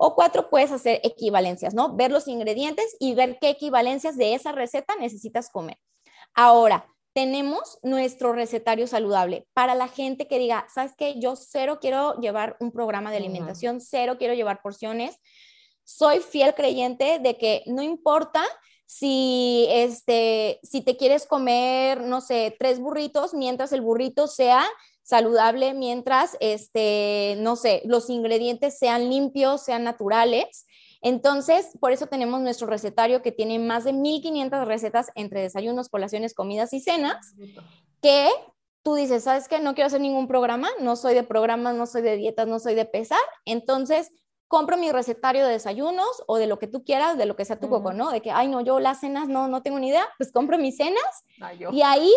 O 0.00 0.14
cuatro, 0.14 0.48
puedes 0.48 0.70
hacer 0.70 1.00
equivalencias, 1.02 1.74
¿no? 1.74 1.96
Ver 1.96 2.12
los 2.12 2.28
ingredientes 2.28 2.96
y 3.00 3.14
ver 3.14 3.38
qué 3.40 3.50
equivalencias 3.50 4.16
de 4.16 4.34
esa 4.34 4.52
receta 4.52 4.94
necesitas 4.94 5.50
comer. 5.50 5.76
Ahora, 6.34 6.86
tenemos 7.12 7.80
nuestro 7.82 8.32
recetario 8.32 8.86
saludable 8.86 9.48
para 9.52 9.74
la 9.74 9.88
gente 9.88 10.28
que 10.28 10.38
diga, 10.38 10.68
¿sabes 10.72 10.92
qué? 10.96 11.18
Yo 11.18 11.34
cero 11.34 11.78
quiero 11.80 12.14
llevar 12.20 12.56
un 12.60 12.70
programa 12.70 13.10
de 13.10 13.16
alimentación, 13.16 13.80
cero 13.80 14.16
quiero 14.20 14.34
llevar 14.34 14.62
porciones, 14.62 15.18
soy 15.88 16.20
fiel 16.20 16.54
creyente 16.54 17.18
de 17.18 17.38
que 17.38 17.62
no 17.64 17.80
importa 17.82 18.44
si, 18.84 19.66
este, 19.70 20.60
si 20.62 20.82
te 20.82 20.98
quieres 20.98 21.26
comer, 21.26 22.02
no 22.02 22.20
sé, 22.20 22.54
tres 22.58 22.78
burritos, 22.78 23.32
mientras 23.32 23.72
el 23.72 23.80
burrito 23.80 24.26
sea 24.26 24.66
saludable, 25.02 25.72
mientras, 25.72 26.36
este, 26.40 27.36
no 27.38 27.56
sé, 27.56 27.80
los 27.86 28.10
ingredientes 28.10 28.78
sean 28.78 29.08
limpios, 29.08 29.64
sean 29.64 29.82
naturales. 29.82 30.66
Entonces, 31.00 31.70
por 31.80 31.92
eso 31.92 32.06
tenemos 32.06 32.42
nuestro 32.42 32.66
recetario 32.66 33.22
que 33.22 33.32
tiene 33.32 33.58
más 33.58 33.84
de 33.84 33.94
1500 33.94 34.68
recetas 34.68 35.10
entre 35.14 35.40
desayunos, 35.40 35.88
colaciones, 35.88 36.34
comidas 36.34 36.74
y 36.74 36.80
cenas, 36.80 37.34
que 38.02 38.28
tú 38.82 38.94
dices, 38.94 39.24
¿sabes 39.24 39.48
qué? 39.48 39.58
No 39.58 39.74
quiero 39.74 39.86
hacer 39.86 40.02
ningún 40.02 40.28
programa, 40.28 40.68
no 40.80 40.96
soy 40.96 41.14
de 41.14 41.22
programas, 41.22 41.74
no 41.76 41.86
soy 41.86 42.02
de 42.02 42.16
dietas, 42.16 42.46
no 42.46 42.58
soy 42.58 42.74
de 42.74 42.84
pesar. 42.84 43.18
Entonces, 43.46 44.10
compro 44.48 44.76
mi 44.76 44.90
recetario 44.90 45.46
de 45.46 45.52
desayunos 45.52 46.24
o 46.26 46.38
de 46.38 46.46
lo 46.46 46.58
que 46.58 46.66
tú 46.66 46.82
quieras, 46.82 47.18
de 47.18 47.26
lo 47.26 47.36
que 47.36 47.44
sea 47.44 47.60
tu 47.60 47.68
coco, 47.68 47.92
¿no? 47.92 48.10
De 48.10 48.22
que, 48.22 48.30
ay, 48.30 48.48
no, 48.48 48.62
yo 48.62 48.80
las 48.80 49.00
cenas 49.00 49.28
no, 49.28 49.46
no 49.46 49.62
tengo 49.62 49.78
ni 49.78 49.88
idea, 49.88 50.08
pues 50.16 50.32
compro 50.32 50.58
mis 50.58 50.76
cenas 50.76 51.24
y 51.70 51.82
ahí 51.82 52.12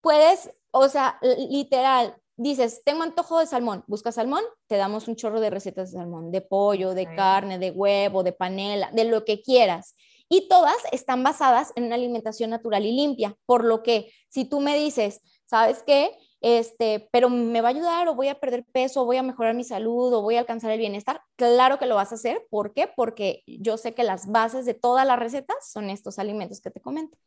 puedes, 0.00 0.50
o 0.70 0.88
sea, 0.88 1.18
literal, 1.50 2.16
dices, 2.36 2.82
tengo 2.84 3.02
antojo 3.02 3.38
de 3.38 3.46
salmón, 3.46 3.84
busca 3.86 4.10
salmón, 4.10 4.42
te 4.66 4.76
damos 4.76 5.06
un 5.06 5.16
chorro 5.16 5.40
de 5.40 5.50
recetas 5.50 5.92
de 5.92 5.98
salmón, 5.98 6.32
de 6.32 6.40
pollo, 6.40 6.94
de 6.94 7.14
carne, 7.14 7.58
de 7.58 7.70
huevo, 7.70 8.22
de 8.22 8.32
panela, 8.32 8.90
de 8.92 9.04
lo 9.04 9.24
que 9.26 9.42
quieras. 9.42 9.94
Y 10.30 10.48
todas 10.48 10.76
están 10.92 11.22
basadas 11.22 11.72
en 11.76 11.84
una 11.84 11.96
alimentación 11.96 12.50
natural 12.50 12.86
y 12.86 12.92
limpia, 12.92 13.36
por 13.44 13.64
lo 13.64 13.82
que 13.82 14.10
si 14.28 14.46
tú 14.46 14.60
me 14.60 14.76
dices, 14.76 15.20
¿sabes 15.44 15.82
qué? 15.86 16.16
Este, 16.40 17.08
pero 17.12 17.28
me 17.28 17.60
va 17.60 17.68
a 17.68 17.70
ayudar 17.72 18.08
o 18.08 18.14
voy 18.14 18.28
a 18.28 18.40
perder 18.40 18.64
peso, 18.64 19.02
o 19.02 19.04
voy 19.04 19.18
a 19.18 19.22
mejorar 19.22 19.54
mi 19.54 19.64
salud 19.64 20.12
o 20.14 20.22
voy 20.22 20.36
a 20.36 20.40
alcanzar 20.40 20.70
el 20.70 20.78
bienestar, 20.78 21.20
claro 21.36 21.78
que 21.78 21.86
lo 21.86 21.96
vas 21.96 22.12
a 22.12 22.14
hacer. 22.16 22.46
¿Por 22.50 22.72
qué? 22.72 22.88
Porque 22.96 23.42
yo 23.46 23.76
sé 23.76 23.94
que 23.94 24.04
las 24.04 24.26
bases 24.30 24.64
de 24.66 24.74
todas 24.74 25.06
las 25.06 25.18
recetas 25.18 25.56
son 25.70 25.90
estos 25.90 26.18
alimentos 26.18 26.60
que 26.60 26.70
te 26.70 26.80
comento. 26.80 27.18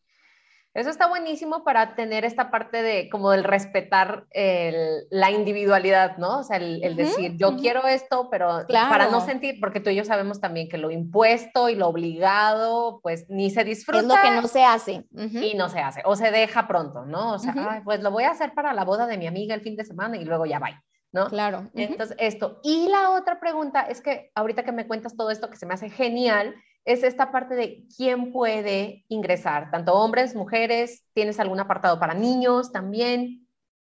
Eso 0.73 0.89
está 0.89 1.07
buenísimo 1.07 1.63
para 1.63 1.93
tener 1.93 2.25
esta 2.25 2.49
parte 2.49 2.81
de 2.81 3.07
como 3.09 3.29
del 3.29 3.43
respetar 3.43 4.25
la 4.33 5.31
individualidad, 5.31 6.17
¿no? 6.17 6.39
O 6.39 6.43
sea, 6.43 6.57
el, 6.57 6.95
decir, 6.95 7.37
yo 7.37 7.57
quiero 7.57 7.85
esto, 7.87 8.27
pero 8.31 8.65
para 8.67 9.09
no 9.09 9.21
sentir, 9.21 9.59
porque 9.59 9.79
tú 9.79 9.91
y 9.91 9.95
yo 9.95 10.03
sabemos 10.03 10.41
también 10.41 10.69
que 10.69 10.79
lo 10.79 10.89
impuesto 10.89 11.69
y 11.69 11.75
lo 11.75 11.87
obligado, 11.87 13.01
pues 13.03 13.25
ni 13.29 13.51
se 13.51 13.63
disfruta. 13.63 13.99
Es 13.99 14.07
lo 14.07 14.15
que 14.15 14.41
no 14.41 14.47
se 14.47 14.63
hace. 14.63 15.05
Y 15.11 15.53
no 15.55 15.69
se 15.69 15.79
hace, 15.79 16.01
o 16.05 16.15
se 16.15 16.31
deja 16.31 16.67
pronto, 16.67 17.05
¿no? 17.05 17.33
O 17.33 17.39
sea, 17.39 17.81
pues 17.85 18.01
lo 18.01 18.09
voy 18.09 18.23
a 18.23 18.31
hacer 18.31 18.53
para 18.53 18.73
la 18.73 18.83
boda 18.83 19.05
de 19.05 19.17
mi 19.17 19.27
amiga 19.27 19.53
el 19.53 19.61
fin 19.61 19.75
de 19.75 19.85
semana 19.85 20.17
y 20.17 20.25
luego 20.25 20.45
ya 20.45 20.59
va. 20.59 20.83
¿no? 21.11 21.27
Claro. 21.27 21.69
Entonces, 21.75 22.17
esto. 22.19 22.59
Y 22.63 22.89
la 22.89 23.11
otra 23.11 23.39
pregunta 23.39 23.81
es 23.81 24.01
que 24.01 24.31
ahorita 24.33 24.63
que 24.63 24.71
me 24.71 24.87
cuentas 24.87 25.15
todo 25.15 25.29
esto 25.29 25.49
que 25.51 25.57
se 25.57 25.67
me 25.67 25.75
hace 25.75 25.91
genial, 25.91 26.55
es 26.85 27.03
esta 27.03 27.31
parte 27.31 27.55
de 27.55 27.85
quién 27.95 28.31
puede 28.31 29.05
ingresar, 29.07 29.71
tanto 29.71 29.93
hombres, 29.93 30.35
mujeres, 30.35 31.03
tienes 31.13 31.39
algún 31.39 31.59
apartado 31.59 31.99
para 31.99 32.13
niños 32.13 32.71
también. 32.71 33.47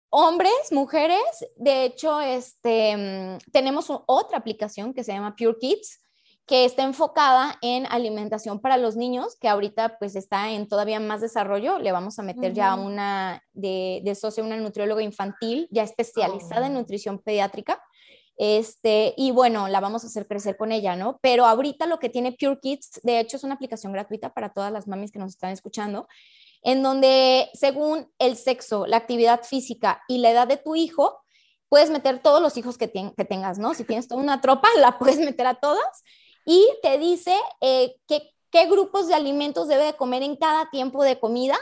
Hombres, 0.09 0.71
mujeres, 0.71 1.21
de 1.55 1.85
hecho, 1.85 2.19
este, 2.19 2.97
mm, 2.97 3.51
tenemos 3.51 3.87
otra 4.07 4.37
aplicación 4.37 4.93
que 4.93 5.05
se 5.05 5.13
llama 5.13 5.35
Pure 5.37 5.57
Kids, 5.57 6.01
que 6.45 6.65
está 6.65 6.83
enfocada 6.83 7.57
en 7.61 7.85
alimentación 7.85 8.59
para 8.59 8.75
los 8.75 8.97
niños, 8.97 9.37
que 9.39 9.47
ahorita 9.47 9.97
pues 9.99 10.17
está 10.17 10.51
en 10.51 10.67
todavía 10.67 10.99
más 10.99 11.21
desarrollo. 11.21 11.79
Le 11.79 11.93
vamos 11.93 12.19
a 12.19 12.23
meter 12.23 12.51
ya 12.51 12.75
una 12.75 13.41
de, 13.53 14.01
de, 14.03 14.15
socio, 14.15 14.43
una 14.43 14.57
nutrióloga 14.57 15.01
infantil 15.01 15.69
ya 15.71 15.83
especializada 15.83 16.67
en 16.67 16.75
oh. 16.75 16.79
nutrición 16.79 17.19
pediátrica 17.19 17.81
este, 18.37 19.13
y 19.17 19.31
bueno, 19.31 19.67
la 19.67 19.79
vamos 19.79 20.03
a 20.03 20.07
hacer 20.07 20.27
crecer 20.27 20.57
con 20.57 20.71
ella, 20.71 20.95
¿no? 20.95 21.19
Pero 21.21 21.45
ahorita 21.45 21.85
lo 21.85 21.99
que 21.99 22.09
tiene 22.09 22.31
Pure 22.31 22.59
Kids, 22.59 23.01
de 23.03 23.19
hecho, 23.19 23.37
es 23.37 23.43
una 23.43 23.55
aplicación 23.55 23.93
gratuita 23.93 24.33
para 24.33 24.53
todas 24.53 24.71
las 24.71 24.87
mamis 24.87 25.11
que 25.11 25.19
nos 25.19 25.31
están 25.31 25.51
escuchando, 25.51 26.07
en 26.63 26.83
donde 26.83 27.49
según 27.53 28.11
el 28.19 28.35
sexo, 28.35 28.87
la 28.87 28.97
actividad 28.97 29.43
física 29.43 30.01
y 30.07 30.19
la 30.19 30.31
edad 30.31 30.47
de 30.47 30.57
tu 30.57 30.75
hijo, 30.75 31.21
puedes 31.69 31.89
meter 31.89 32.21
todos 32.21 32.41
los 32.41 32.57
hijos 32.57 32.77
que, 32.77 32.91
que 32.91 33.25
tengas, 33.25 33.57
¿no? 33.57 33.73
Si 33.73 33.83
tienes 33.83 34.07
toda 34.07 34.21
una 34.21 34.41
tropa, 34.41 34.67
la 34.79 34.97
puedes 34.97 35.19
meter 35.19 35.47
a 35.47 35.55
todas 35.55 36.03
y 36.45 36.67
te 36.81 36.97
dice 36.97 37.35
eh, 37.61 37.95
qué, 38.07 38.31
qué 38.51 38.65
grupos 38.65 39.07
de 39.07 39.13
alimentos 39.13 39.67
debe 39.67 39.85
de 39.85 39.93
comer 39.95 40.23
en 40.23 40.35
cada 40.35 40.69
tiempo 40.69 41.03
de 41.03 41.19
comida 41.19 41.57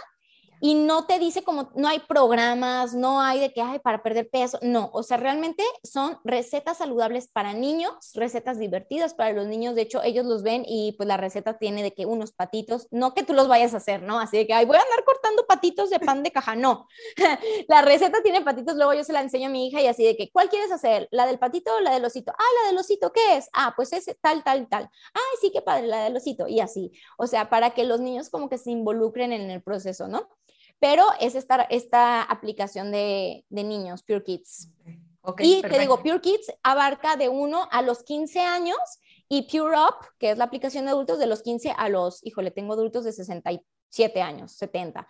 y 0.61 0.75
no 0.75 1.05
te 1.05 1.19
dice 1.19 1.43
como, 1.43 1.71
no 1.75 1.87
hay 1.87 1.99
programas, 1.99 2.93
no 2.93 3.21
hay 3.21 3.39
de 3.39 3.53
que, 3.53 3.61
hay 3.61 3.79
para 3.79 4.03
perder 4.03 4.29
peso, 4.29 4.59
no, 4.61 4.89
o 4.93 5.03
sea, 5.03 5.17
realmente 5.17 5.63
son 5.83 6.19
recetas 6.23 6.79
saludables 6.79 7.27
para 7.27 7.53
niños, 7.53 7.93
recetas 8.13 8.59
divertidas 8.59 9.13
para 9.13 9.33
los 9.33 9.47
niños, 9.47 9.75
de 9.75 9.81
hecho, 9.83 10.03
ellos 10.03 10.25
los 10.25 10.43
ven 10.43 10.63
y 10.67 10.93
pues 10.93 11.07
la 11.07 11.17
receta 11.17 11.57
tiene 11.57 11.83
de 11.83 11.93
que 11.93 12.05
unos 12.05 12.31
patitos, 12.31 12.87
no 12.91 13.13
que 13.13 13.23
tú 13.23 13.33
los 13.33 13.47
vayas 13.47 13.73
a 13.73 13.77
hacer, 13.77 14.01
¿no? 14.01 14.19
Así 14.19 14.37
de 14.37 14.47
que, 14.47 14.53
ay, 14.53 14.65
voy 14.65 14.77
a 14.77 14.81
andar 14.81 15.03
cortando 15.05 15.45
patitos 15.47 15.89
de 15.89 15.99
pan 15.99 16.23
de 16.23 16.31
caja, 16.31 16.55
no, 16.55 16.87
la 17.67 17.81
receta 17.81 18.21
tiene 18.21 18.41
patitos, 18.41 18.75
luego 18.75 18.93
yo 18.93 19.03
se 19.03 19.13
la 19.13 19.21
enseño 19.21 19.47
a 19.47 19.51
mi 19.51 19.67
hija 19.67 19.81
y 19.81 19.87
así 19.87 20.03
de 20.03 20.17
que, 20.17 20.29
¿cuál 20.31 20.49
quieres 20.49 20.71
hacer? 20.71 21.07
¿La 21.11 21.25
del 21.25 21.39
patito 21.39 21.73
o 21.75 21.79
la 21.79 21.91
del 21.91 22.05
osito? 22.05 22.31
Ah, 22.37 22.63
la 22.63 22.69
del 22.69 22.77
osito, 22.77 23.11
¿qué 23.13 23.37
es? 23.37 23.49
Ah, 23.53 23.73
pues 23.75 23.93
es 23.93 24.09
tal, 24.21 24.43
tal, 24.43 24.67
tal. 24.67 24.89
Ay, 25.13 25.37
sí, 25.41 25.51
qué 25.51 25.61
padre, 25.61 25.87
la 25.87 26.03
del 26.03 26.17
osito, 26.17 26.47
y 26.47 26.59
así, 26.59 26.91
o 27.17 27.27
sea, 27.27 27.49
para 27.49 27.71
que 27.71 27.83
los 27.85 27.99
niños 28.01 28.29
como 28.29 28.49
que 28.49 28.57
se 28.57 28.71
involucren 28.71 29.31
en 29.31 29.49
el 29.49 29.61
proceso, 29.61 30.07
¿no? 30.07 30.27
Pero 30.79 31.05
es 31.19 31.35
esta, 31.35 31.63
esta 31.63 32.23
aplicación 32.23 32.91
de, 32.91 33.45
niños, 33.49 34.03
Pure 34.03 34.23
Kids. 34.23 34.69
y 35.39 35.61
te 35.61 35.79
digo, 35.79 36.01
Pure 36.01 36.21
Kids 36.21 36.53
abarca 36.63 37.17
de 37.17 37.29
1 37.29 37.67
a 37.69 37.81
los 37.81 38.03
15 38.03 38.39
años 38.39 38.77
y 39.27 39.43
Pure 39.43 39.77
Up, 39.77 39.95
que 40.17 40.31
es 40.31 40.37
la 40.37 40.45
aplicación 40.45 40.85
de 40.85 40.91
adultos, 40.91 41.19
de 41.19 41.27
los 41.27 41.43
15 41.43 41.73
a 41.77 41.89
los, 41.89 42.25
híjole, 42.25 42.51
tengo 42.51 42.73
adultos 42.73 43.03
de 43.03 43.11
67 43.11 44.21
años, 44.21 44.53
70. 44.53 45.07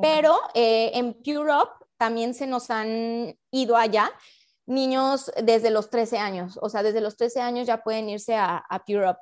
Pero 0.00 0.38
eh, 0.54 0.90
en 0.94 1.14
Pure 1.14 1.54
Up 1.54 1.68
también 1.96 2.34
se 2.34 2.46
nos 2.46 2.70
han 2.70 3.38
ido 3.50 3.76
allá 3.76 4.10
niños 4.66 5.30
desde 5.42 5.70
los 5.70 5.90
13 5.90 6.18
años, 6.18 6.58
o 6.60 6.68
sea, 6.68 6.82
desde 6.82 7.00
los 7.00 7.16
13 7.16 7.40
años 7.40 7.66
ya 7.66 7.82
pueden 7.82 8.08
irse 8.08 8.34
a, 8.34 8.56
a 8.56 8.84
Pure 8.84 9.10
Up. 9.10 9.18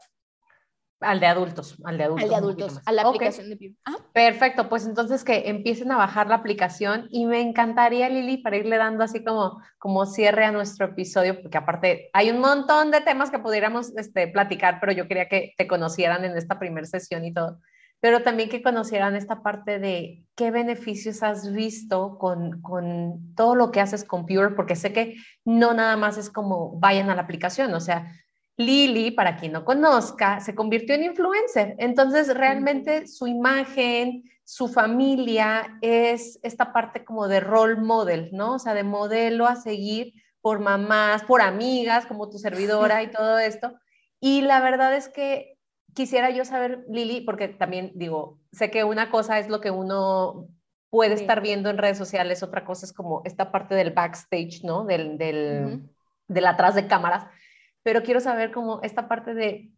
Al 1.01 1.19
de 1.19 1.27
adultos, 1.27 1.77
al 1.85 1.97
de 1.97 2.05
adultos. 2.05 2.25
Al 2.25 2.31
de 2.31 2.37
adultos, 2.37 2.81
a 2.85 2.93
la 2.93 3.03
aplicación 3.03 3.49
de 3.49 3.75
Perfecto, 4.13 4.69
pues 4.69 4.85
entonces 4.85 5.25
que 5.25 5.49
empiecen 5.49 5.91
a 5.93 5.97
bajar 5.97 6.29
la 6.29 6.35
aplicación 6.35 7.09
y 7.11 7.25
me 7.25 7.41
encantaría, 7.41 8.11
Lili, 8.11 8.37
para 8.37 8.59
irle 8.59 8.77
dando 8.77 9.03
así 9.03 9.25
como, 9.25 9.63
como 9.79 10.05
cierre 10.05 10.45
a 10.45 10.53
nuestro 10.53 10.87
episodio, 10.87 11.41
porque 11.41 11.57
aparte 11.57 12.11
hay 12.13 12.31
un 12.31 12.41
montón 12.41 12.91
de 12.91 13.01
temas 13.01 13.31
que 13.31 13.39
pudiéramos 13.39 13.97
este, 13.97 14.29
platicar, 14.29 14.79
pero 14.79 14.93
yo 14.93 15.09
quería 15.09 15.27
que 15.27 15.55
te 15.57 15.67
conocieran 15.67 16.25
en 16.27 16.37
esta 16.37 16.59
primera 16.59 16.87
sesión 16.87 17.25
y 17.25 17.33
todo, 17.33 17.61
pero 18.01 18.23
también 18.23 18.51
que 18.51 18.63
conocieran 18.63 19.17
esta 19.17 19.43
parte 19.43 19.79
de 19.79 20.25
qué 20.37 20.51
beneficios 20.51 21.23
has 21.23 21.51
visto 21.51 22.19
con, 22.19 22.61
con 22.61 23.35
todo 23.35 23.55
lo 23.55 23.71
que 23.71 23.81
haces 23.81 24.05
con 24.05 24.27
Pure, 24.27 24.51
porque 24.51 24.77
sé 24.77 24.93
que 24.93 25.17
no 25.47 25.73
nada 25.73 25.97
más 25.97 26.19
es 26.19 26.29
como 26.29 26.79
vayan 26.79 27.09
a 27.09 27.15
la 27.15 27.23
aplicación, 27.23 27.73
o 27.73 27.81
sea, 27.81 28.13
Lili, 28.61 29.11
para 29.11 29.37
quien 29.37 29.53
no 29.53 29.65
conozca, 29.65 30.41
se 30.41 30.55
convirtió 30.55 30.95
en 30.95 31.05
influencer. 31.05 31.75
Entonces, 31.79 32.35
realmente 32.35 33.07
su 33.07 33.27
imagen, 33.27 34.25
su 34.45 34.69
familia 34.69 35.79
es 35.81 36.39
esta 36.43 36.73
parte 36.73 37.05
como 37.05 37.27
de 37.27 37.41
role 37.41 37.77
model, 37.77 38.31
¿no? 38.33 38.55
O 38.55 38.59
sea, 38.59 38.75
de 38.75 38.85
modelo 38.85 39.47
a 39.47 39.57
seguir 39.57 40.13
por 40.41 40.61
mamás, 40.61 41.25
por 41.25 41.41
amigas, 41.41 42.07
como 42.07 42.29
tu 42.29 42.39
servidora 42.39 43.03
y 43.03 43.11
todo 43.11 43.39
esto. 43.39 43.73
Y 44.21 44.43
la 44.43 44.61
verdad 44.61 44.95
es 44.95 45.09
que 45.09 45.57
quisiera 45.95 46.31
yo 46.31 46.45
saber, 46.45 46.85
Lili, 46.89 47.23
porque 47.23 47.49
también 47.49 47.93
digo, 47.95 48.39
sé 48.53 48.71
que 48.71 48.85
una 48.85 49.11
cosa 49.11 49.39
es 49.39 49.49
lo 49.49 49.61
que 49.61 49.71
uno 49.71 50.49
puede 50.91 51.15
estar 51.15 51.41
viendo 51.41 51.71
en 51.71 51.79
redes 51.79 51.99
sociales, 51.99 52.43
otra 52.43 52.65
cosa 52.65 52.85
es 52.85 52.93
como 52.93 53.23
esta 53.25 53.53
parte 53.53 53.75
del 53.75 53.93
backstage, 53.93 54.65
¿no? 54.65 54.85
Del, 54.85 55.17
del 55.19 56.47
atrás 56.47 56.75
de 56.75 56.87
cámaras 56.87 57.27
pero 57.83 58.03
quiero 58.03 58.21
saber 58.21 58.53
cómo 58.53 58.81
esta 58.83 59.09
parte 59.09 59.35
de 59.35 59.73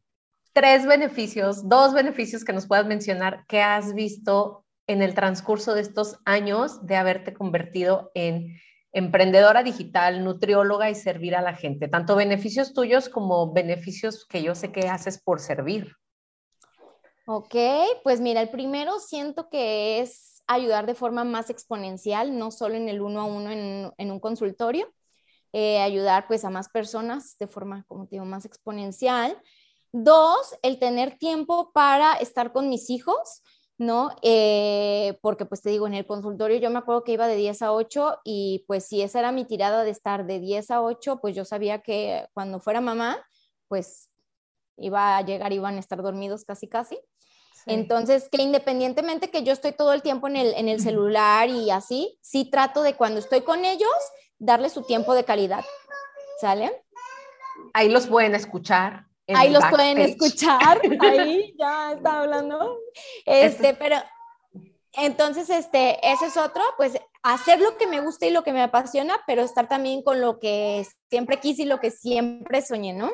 tres 0.53 0.87
beneficios, 0.87 1.69
dos 1.69 1.95
beneficios 1.95 2.45
que 2.45 2.53
nos 2.53 2.67
puedas 2.67 2.87
mencionar 2.87 3.45
que 3.47 3.63
has 3.63 3.95
visto 3.95 4.65
en 4.87 5.03
el 5.03 5.15
transcurso 5.15 5.75
de 5.75 5.81
estos 5.81 6.19
años 6.25 6.85
de 6.87 6.97
haberte 6.97 7.33
convertido 7.33 8.11
en 8.15 8.59
emprendedora 8.93 9.63
digital, 9.63 10.23
nutrióloga 10.23 10.91
y 10.91 10.95
servir 10.95 11.35
a 11.35 11.43
la 11.43 11.55
gente, 11.55 11.89
tanto 11.89 12.15
beneficios 12.15 12.75
tuyos 12.75 13.09
como 13.09 13.53
beneficios 13.53 14.27
que 14.27 14.43
yo 14.43 14.55
sé 14.55 14.71
que 14.71 14.89
haces 14.89 15.23
por 15.23 15.41
servir. 15.41 15.97
Ok, 17.27 17.55
pues 18.03 18.21
mira, 18.21 18.43
el 18.43 18.51
primero 18.51 18.99
siento 18.99 19.49
que 19.49 20.01
es 20.01 20.43
ayudar 20.47 20.87
de 20.87 20.95
forma 20.95 21.25
más 21.25 21.49
exponencial, 21.49 22.37
no 22.37 22.51
solo 22.51 22.75
en 22.75 22.89
el 22.89 23.01
uno 23.01 23.21
a 23.21 23.25
uno 23.25 23.51
en 23.51 24.11
un 24.11 24.21
consultorio. 24.21 24.93
Eh, 25.53 25.81
ayudar 25.81 26.27
pues 26.27 26.45
a 26.45 26.51
más 26.51 26.71
personas 26.71 27.37
de 27.39 27.47
forma, 27.47 27.85
como 27.87 28.07
te 28.07 28.17
digo, 28.17 28.25
más 28.25 28.47
exponencial. 28.47 29.37
Dos, 29.93 30.57
el 30.63 30.79
tener 30.79 31.19
tiempo 31.19 31.73
para 31.73 32.15
estar 32.15 32.53
con 32.53 32.71
mis 32.71 32.89
hijos, 32.89 33.43
¿no? 33.77 34.17
Eh, 34.23 35.19
porque 35.21 35.45
pues 35.45 35.61
te 35.61 35.69
digo, 35.69 35.87
en 35.87 35.93
el 35.93 36.07
consultorio 36.07 36.59
yo 36.59 36.71
me 36.71 36.79
acuerdo 36.79 37.05
que 37.05 37.13
iba 37.13 37.27
de 37.27 37.37
10 37.37 37.61
a 37.61 37.73
8 37.73 38.21
y 38.25 38.65
pues 38.67 38.87
si 38.87 39.03
esa 39.03 39.19
era 39.19 39.33
mi 39.33 39.45
tirada 39.45 39.85
de 39.85 39.91
estar 39.91 40.25
de 40.25 40.41
10 40.41 40.71
a 40.71 40.83
8, 40.83 41.19
pues 41.21 41.37
yo 41.37 41.45
sabía 41.45 41.83
que 41.83 42.27
cuando 42.33 42.59
fuera 42.59 42.81
mamá, 42.81 43.23
pues 43.69 44.09
iba 44.79 45.19
a 45.19 45.23
llegar, 45.23 45.53
iban 45.53 45.77
a 45.77 45.81
estar 45.81 46.03
dormidos 46.03 46.45
casi 46.45 46.67
casi. 46.67 46.99
Entonces, 47.67 48.29
que 48.29 48.43
independientemente 48.43 49.31
que 49.31 49.45
yo 49.45 49.53
estoy 49.53 49.73
todo 49.73 49.93
el 49.93 50.03
tiempo 50.03 50.27
en 50.27 50.37
el, 50.37 50.55
en 50.55 50.69
el 50.69 50.81
celular 50.81 51.49
y 51.49 51.71
así, 51.71 52.19
sí 52.21 52.51
trato 52.51 52.83
de 52.83 52.95
cuando 52.95 53.21
estoy 53.21 53.43
con 53.43 53.65
ellos, 53.65 53.89
darle 54.43 54.69
su 54.69 54.83
tiempo 54.83 55.15
de 55.15 55.25
calidad. 55.25 55.65
¿Sale? 56.41 56.85
Ahí 57.73 57.89
los 57.89 58.07
pueden 58.07 58.35
escuchar 58.35 59.07
ahí 59.29 59.51
los 59.51 59.65
pueden 59.67 59.99
escuchar, 59.99 60.81
ahí 61.01 61.55
ya 61.59 61.93
está 61.93 62.21
hablando. 62.21 62.79
Este, 63.25 63.75
pero 63.75 63.97
entonces, 64.95 65.49
este, 65.51 65.99
ese 66.07 66.27
es 66.27 66.37
otro, 66.37 66.63
pues 66.77 66.99
hacer 67.23 67.61
lo 67.61 67.77
que 67.79 67.87
me 67.87 68.01
gusta 68.01 68.27
y 68.27 68.31
lo 68.31 68.43
que 68.43 68.53
me 68.53 68.63
apasiona, 68.63 69.15
pero 69.27 69.43
estar 69.43 69.69
también 69.69 70.03
con 70.03 70.21
lo 70.21 70.39
que 70.39 70.87
siempre 71.09 71.39
quise 71.39 71.63
y 71.63 71.67
lo 71.67 71.81
que 71.81 71.91
siempre 71.91 72.63
soñé, 72.63 72.93
¿no? 72.93 73.11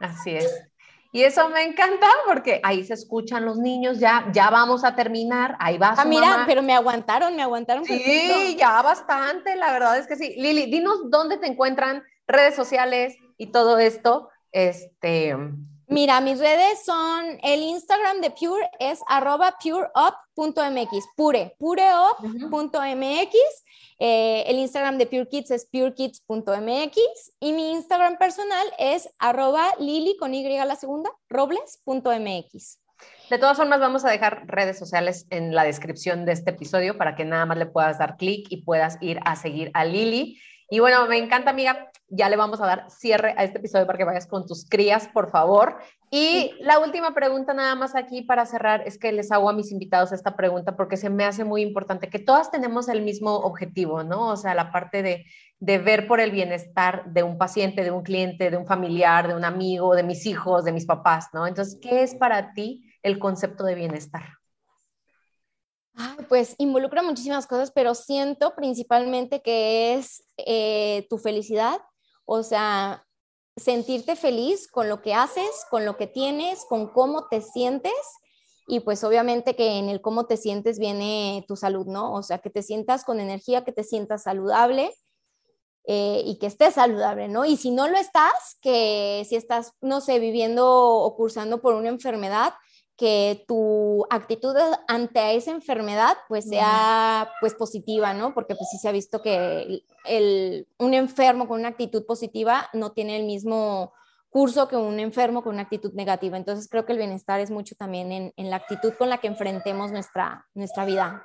Así 0.00 0.34
es. 0.34 0.67
Y 1.10 1.22
eso 1.22 1.48
me 1.48 1.62
encanta 1.62 2.06
porque 2.26 2.60
ahí 2.62 2.84
se 2.84 2.94
escuchan 2.94 3.46
los 3.46 3.56
niños, 3.56 3.98
ya, 3.98 4.28
ya 4.32 4.50
vamos 4.50 4.84
a 4.84 4.94
terminar, 4.94 5.56
ahí 5.58 5.78
va. 5.78 5.94
ah, 5.96 6.04
mira, 6.04 6.44
pero 6.46 6.62
me 6.62 6.74
aguantaron, 6.74 7.34
me 7.34 7.42
aguantaron. 7.42 7.84
Sí, 7.84 8.56
ya 8.58 8.82
bastante, 8.82 9.56
la 9.56 9.72
verdad 9.72 9.98
es 9.98 10.06
que 10.06 10.16
sí. 10.16 10.34
Lili, 10.36 10.70
dinos 10.70 11.10
dónde 11.10 11.38
te 11.38 11.46
encuentran 11.46 12.02
redes 12.26 12.54
sociales 12.54 13.16
y 13.38 13.46
todo 13.52 13.78
esto. 13.78 14.28
Este. 14.52 15.34
Mira, 15.90 16.20
mis 16.20 16.38
redes 16.38 16.84
son, 16.84 17.38
el 17.42 17.62
Instagram 17.62 18.20
de 18.20 18.30
Pure 18.30 18.68
es 18.78 19.00
arroba 19.08 19.56
pureup.mx, 19.58 21.06
pure, 21.16 21.56
pureup.mx. 21.58 23.34
Eh, 23.98 24.44
el 24.46 24.58
Instagram 24.58 24.98
de 24.98 25.06
Pure 25.06 25.28
Kids 25.28 25.50
es 25.50 25.66
purekids.mx 25.66 26.98
y 27.40 27.52
mi 27.54 27.72
Instagram 27.72 28.18
personal 28.18 28.66
es 28.78 29.08
arroba 29.18 29.72
lili 29.80 30.14
con 30.18 30.34
y 30.34 30.46
la 30.58 30.76
segunda, 30.76 31.10
robles.mx. 31.30 32.80
De 33.30 33.38
todas 33.38 33.56
formas, 33.56 33.80
vamos 33.80 34.04
a 34.04 34.10
dejar 34.10 34.46
redes 34.46 34.78
sociales 34.78 35.26
en 35.30 35.54
la 35.54 35.64
descripción 35.64 36.26
de 36.26 36.32
este 36.32 36.50
episodio 36.50 36.98
para 36.98 37.14
que 37.16 37.24
nada 37.24 37.46
más 37.46 37.56
le 37.56 37.66
puedas 37.66 37.98
dar 37.98 38.18
clic 38.18 38.46
y 38.50 38.62
puedas 38.62 38.98
ir 39.00 39.20
a 39.24 39.36
seguir 39.36 39.70
a 39.72 39.86
Lili. 39.86 40.38
Y 40.70 40.80
bueno, 40.80 41.06
me 41.06 41.16
encanta, 41.16 41.50
amiga. 41.50 41.90
Ya 42.10 42.28
le 42.28 42.36
vamos 42.36 42.60
a 42.60 42.66
dar 42.66 42.90
cierre 42.90 43.34
a 43.36 43.44
este 43.44 43.58
episodio 43.58 43.86
para 43.86 43.98
que 43.98 44.04
vayas 44.04 44.26
con 44.26 44.46
tus 44.46 44.66
crías, 44.66 45.08
por 45.08 45.30
favor. 45.30 45.76
Y 46.10 46.52
la 46.60 46.78
última 46.78 47.14
pregunta, 47.14 47.52
nada 47.52 47.74
más 47.74 47.94
aquí 47.94 48.22
para 48.22 48.46
cerrar, 48.46 48.82
es 48.86 48.98
que 48.98 49.12
les 49.12 49.30
hago 49.30 49.48
a 49.48 49.52
mis 49.52 49.72
invitados 49.72 50.12
esta 50.12 50.36
pregunta 50.36 50.76
porque 50.76 50.96
se 50.96 51.10
me 51.10 51.24
hace 51.24 51.44
muy 51.44 51.62
importante 51.62 52.08
que 52.08 52.18
todas 52.18 52.50
tenemos 52.50 52.88
el 52.88 53.02
mismo 53.02 53.36
objetivo, 53.36 54.04
¿no? 54.04 54.28
O 54.28 54.36
sea, 54.36 54.54
la 54.54 54.72
parte 54.72 55.02
de, 55.02 55.26
de 55.58 55.78
ver 55.78 56.06
por 56.06 56.20
el 56.20 56.30
bienestar 56.30 57.04
de 57.12 57.22
un 57.22 57.36
paciente, 57.36 57.82
de 57.82 57.90
un 57.90 58.02
cliente, 58.02 58.50
de 58.50 58.56
un 58.56 58.66
familiar, 58.66 59.28
de 59.28 59.34
un 59.34 59.44
amigo, 59.44 59.94
de 59.94 60.02
mis 60.02 60.24
hijos, 60.26 60.64
de 60.64 60.72
mis 60.72 60.86
papás, 60.86 61.28
¿no? 61.34 61.46
Entonces, 61.46 61.78
¿qué 61.80 62.02
es 62.02 62.14
para 62.14 62.52
ti 62.52 62.84
el 63.02 63.18
concepto 63.18 63.64
de 63.64 63.74
bienestar? 63.74 64.37
Pues 66.28 66.54
involucra 66.58 67.02
muchísimas 67.02 67.46
cosas, 67.46 67.70
pero 67.70 67.94
siento 67.94 68.54
principalmente 68.54 69.42
que 69.42 69.94
es 69.94 70.24
eh, 70.36 71.06
tu 71.08 71.18
felicidad, 71.18 71.80
o 72.24 72.42
sea, 72.42 73.04
sentirte 73.56 74.16
feliz 74.16 74.68
con 74.68 74.88
lo 74.88 75.02
que 75.02 75.14
haces, 75.14 75.64
con 75.70 75.84
lo 75.84 75.96
que 75.96 76.06
tienes, 76.06 76.64
con 76.68 76.92
cómo 76.92 77.26
te 77.28 77.40
sientes. 77.40 77.92
Y 78.66 78.80
pues 78.80 79.02
obviamente 79.02 79.56
que 79.56 79.78
en 79.78 79.88
el 79.88 80.00
cómo 80.00 80.26
te 80.26 80.36
sientes 80.36 80.78
viene 80.78 81.44
tu 81.48 81.56
salud, 81.56 81.86
¿no? 81.86 82.12
O 82.12 82.22
sea, 82.22 82.38
que 82.38 82.50
te 82.50 82.62
sientas 82.62 83.04
con 83.04 83.18
energía, 83.18 83.64
que 83.64 83.72
te 83.72 83.82
sientas 83.82 84.24
saludable 84.24 84.92
eh, 85.84 86.22
y 86.26 86.38
que 86.38 86.46
estés 86.46 86.74
saludable, 86.74 87.28
¿no? 87.28 87.46
Y 87.46 87.56
si 87.56 87.70
no 87.70 87.88
lo 87.88 87.96
estás, 87.96 88.58
que 88.60 89.24
si 89.26 89.36
estás, 89.36 89.72
no 89.80 90.02
sé, 90.02 90.18
viviendo 90.18 90.70
o 90.70 91.16
cursando 91.16 91.62
por 91.62 91.74
una 91.74 91.88
enfermedad, 91.88 92.52
que 92.98 93.44
tu 93.46 94.04
actitud 94.10 94.56
ante 94.88 95.36
esa 95.36 95.52
enfermedad 95.52 96.16
pues 96.26 96.48
sea 96.48 97.30
pues 97.40 97.54
positiva, 97.54 98.12
¿no? 98.12 98.34
Porque 98.34 98.56
pues 98.56 98.68
sí 98.72 98.78
se 98.78 98.88
ha 98.88 98.92
visto 98.92 99.22
que 99.22 99.84
el, 100.04 100.66
un 100.78 100.94
enfermo 100.94 101.46
con 101.46 101.60
una 101.60 101.68
actitud 101.68 102.04
positiva 102.04 102.68
no 102.72 102.90
tiene 102.90 103.16
el 103.16 103.24
mismo 103.24 103.92
curso 104.30 104.66
que 104.66 104.74
un 104.74 104.98
enfermo 104.98 105.44
con 105.44 105.54
una 105.54 105.62
actitud 105.62 105.92
negativa. 105.94 106.36
Entonces 106.36 106.68
creo 106.68 106.84
que 106.84 106.92
el 106.92 106.98
bienestar 106.98 107.38
es 107.38 107.52
mucho 107.52 107.76
también 107.76 108.10
en, 108.10 108.32
en 108.36 108.50
la 108.50 108.56
actitud 108.56 108.92
con 108.94 109.08
la 109.08 109.18
que 109.18 109.28
enfrentemos 109.28 109.92
nuestra, 109.92 110.44
nuestra 110.54 110.84
vida. 110.84 111.24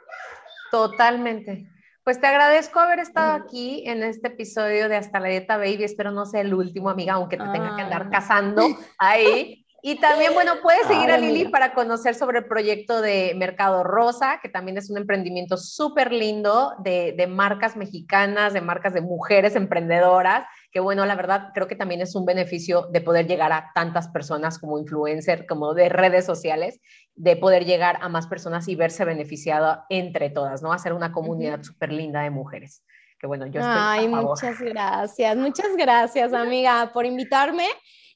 Totalmente. 0.70 1.68
Pues 2.04 2.22
te 2.22 2.28
agradezco 2.28 2.80
haber 2.80 3.00
estado 3.00 3.34
aquí 3.34 3.84
en 3.88 4.04
este 4.04 4.28
episodio 4.28 4.90
de 4.90 4.98
Hasta 4.98 5.20
la 5.20 5.30
Dieta 5.30 5.58
Baby. 5.58 5.86
Espero 5.86 6.12
no 6.12 6.28
sea 6.28 6.42
el 6.42 6.54
último, 6.54 6.90
amiga, 6.90 7.14
aunque 7.14 7.38
te 7.38 7.46
tenga 7.46 7.76
que 7.76 7.82
andar 7.82 8.12
cazando 8.12 8.62
ahí. 9.00 9.63
Y 9.86 10.00
también, 10.00 10.34
bueno, 10.34 10.54
puedes 10.62 10.88
seguir 10.88 11.12
a 11.12 11.18
Lili 11.18 11.50
para 11.50 11.74
conocer 11.74 12.16
sobre 12.16 12.40
el 12.40 12.46
proyecto 12.46 13.02
de 13.02 13.34
Mercado 13.36 13.84
Rosa, 13.84 14.40
que 14.42 14.48
también 14.48 14.78
es 14.78 14.90
un 14.90 14.96
emprendimiento 14.96 15.58
súper 15.58 16.14
lindo 16.14 16.72
de, 16.80 17.14
de, 17.18 17.28
marcas 17.28 17.76
mexicanas, 17.76 18.54
de 18.54 18.62
marcas 18.62 18.94
de 18.94 19.02
mujeres 19.02 19.58
emprendedoras, 19.58 20.46
que 20.72 20.80
bueno, 20.80 21.06
la 21.06 21.16
verdad 21.16 21.50
creo 21.54 21.68
que 21.68 21.76
también 21.76 22.00
es 22.00 22.16
un 22.16 22.26
beneficio 22.26 22.88
de 22.94 23.02
poder 23.02 23.28
llegar 23.28 23.52
a 23.52 23.72
tantas 23.76 24.08
personas 24.08 24.58
como 24.58 24.80
influencer, 24.80 25.46
como 25.46 25.74
de 25.74 25.90
redes 25.90 26.26
sociales, 26.26 26.80
de 27.16 27.36
poder 27.36 27.66
llegar 27.66 27.98
a 28.00 28.08
más 28.08 28.28
personas 28.28 28.70
y 28.70 28.76
verse 28.76 29.04
beneficiado 29.04 29.84
entre 29.90 30.30
todas, 30.30 30.62
¿no? 30.64 30.72
Hacer 30.72 30.94
una 30.94 31.12
comunidad 31.12 31.62
súper 31.62 31.92
linda 31.92 32.22
de 32.22 32.30
mujeres. 32.30 32.86
Que 33.20 33.28
bueno, 33.28 33.48
yo 33.48 33.60
estoy 33.60 33.76
Ay, 33.78 34.06
a 34.06 34.12
favor. 34.12 34.30
muchas 34.30 34.62
gracias, 34.62 35.36
muchas 35.36 35.76
gracias, 35.76 36.32
amiga, 36.32 36.90
por 36.94 37.06
invitarme. 37.06 37.68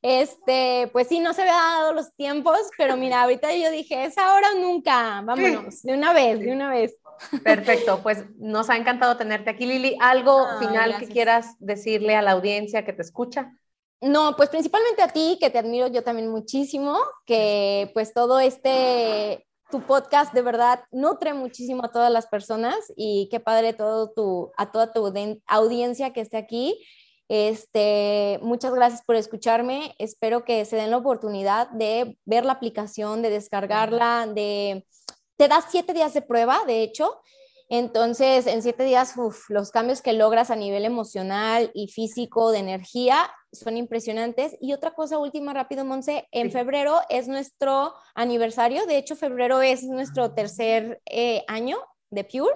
Este, 0.10 0.90
pues 0.94 1.10
sí, 1.10 1.20
no 1.20 1.34
se 1.34 1.42
había 1.42 1.52
dado 1.52 1.92
los 1.92 2.16
tiempos, 2.16 2.58
pero 2.78 2.96
mira, 2.96 3.24
ahorita 3.24 3.54
yo 3.54 3.70
dije, 3.70 4.06
es 4.06 4.18
ahora 4.18 4.52
o 4.56 4.60
nunca, 4.60 5.22
vámonos, 5.22 5.84
de 5.84 5.96
una 5.96 6.14
vez, 6.14 6.40
de 6.40 6.54
una 6.54 6.70
vez. 6.70 6.96
Perfecto, 7.44 8.00
pues 8.02 8.24
nos 8.38 8.70
ha 8.70 8.78
encantado 8.78 9.18
tenerte 9.18 9.50
aquí, 9.50 9.66
Lili. 9.66 9.98
¿Algo 10.00 10.46
ah, 10.48 10.60
final 10.60 10.92
gracias. 10.92 11.02
que 11.02 11.14
quieras 11.14 11.56
decirle 11.60 12.16
a 12.16 12.22
la 12.22 12.32
audiencia 12.32 12.86
que 12.86 12.94
te 12.94 13.02
escucha? 13.02 13.52
No, 14.00 14.38
pues 14.38 14.48
principalmente 14.48 15.02
a 15.02 15.10
ti, 15.10 15.38
que 15.42 15.50
te 15.50 15.58
admiro 15.58 15.88
yo 15.88 16.06
también 16.06 16.30
muchísimo, 16.30 16.98
que 17.26 17.92
pues 17.94 18.14
todo 18.14 18.40
este, 18.40 19.46
tu 19.70 19.82
podcast 19.82 20.34
de 20.34 20.42
verdad 20.42 20.86
nutre 20.90 21.34
muchísimo 21.34 21.84
a 21.84 21.92
todas 21.92 22.14
las 22.14 22.28
personas 22.28 22.78
y 22.96 23.28
qué 23.30 23.42
padre 23.42 23.74
todo 23.74 24.14
tu, 24.14 24.54
a 24.56 24.72
toda 24.72 24.94
tu 24.94 25.14
audiencia 25.48 26.14
que 26.14 26.22
esté 26.22 26.38
aquí 26.38 26.82
este, 27.30 28.40
muchas 28.42 28.74
gracias 28.74 29.04
por 29.04 29.16
escucharme. 29.16 29.96
Espero 30.00 30.46
que 30.46 30.64
se 30.66 30.76
den 30.76 30.92
la 30.92 30.98
oportunidad 30.98 31.70
de 31.72 32.18
ver 32.26 32.46
la 32.46 32.54
aplicación, 32.54 33.22
de 33.22 33.30
descargarla, 33.30 34.28
de... 34.28 34.86
Te 35.36 35.48
das 35.48 35.66
siete 35.70 35.94
días 35.94 36.14
de 36.14 36.22
prueba, 36.22 36.62
de 36.66 36.82
hecho. 36.82 37.22
Entonces, 37.70 38.48
en 38.48 38.62
siete 38.64 38.84
días, 38.84 39.14
uf, 39.18 39.50
los 39.50 39.72
cambios 39.72 40.02
que 40.02 40.14
logras 40.14 40.52
a 40.52 40.56
nivel 40.56 40.86
emocional 40.86 41.70
y 41.74 41.90
físico, 41.90 42.52
de 42.52 42.60
energía, 42.60 43.30
son 43.52 43.76
impresionantes. 43.76 44.56
Y 44.62 44.74
otra 44.74 44.94
cosa 44.94 45.18
última, 45.18 45.54
rápido, 45.54 45.84
Monse, 45.84 46.28
en 46.32 46.48
sí. 46.48 46.54
febrero 46.54 47.02
es 47.10 47.28
nuestro 47.28 47.94
aniversario. 48.16 48.86
De 48.86 48.98
hecho, 48.98 49.16
febrero 49.16 49.62
es 49.62 49.84
nuestro 49.84 50.34
tercer 50.34 51.02
eh, 51.06 51.44
año 51.48 51.78
de 52.10 52.24
Pure. 52.24 52.56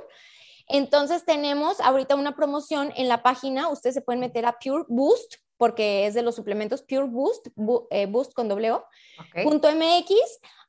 Entonces 0.72 1.26
tenemos 1.26 1.80
ahorita 1.80 2.16
una 2.16 2.36
promoción 2.36 2.94
en 2.96 3.08
la 3.08 3.24
página, 3.24 3.70
ustedes 3.70 3.96
se 3.96 4.02
pueden 4.02 4.22
meter 4.22 4.46
a 4.46 4.58
Pure 4.60 4.86
Boost, 4.88 5.36
porque 5.58 6.08
es 6.08 6.14
de 6.14 6.24
los 6.24 6.36
suplementos 6.36 6.82
Pure 6.82 7.08
Boost, 7.08 7.50
bu, 7.56 7.88
eh, 7.92 8.08
Boost 8.08 8.34
con 8.34 8.48
doble 8.48 8.72
o, 8.72 8.86
okay. 9.20 9.44
punto 9.44 9.70
MX. 9.72 10.16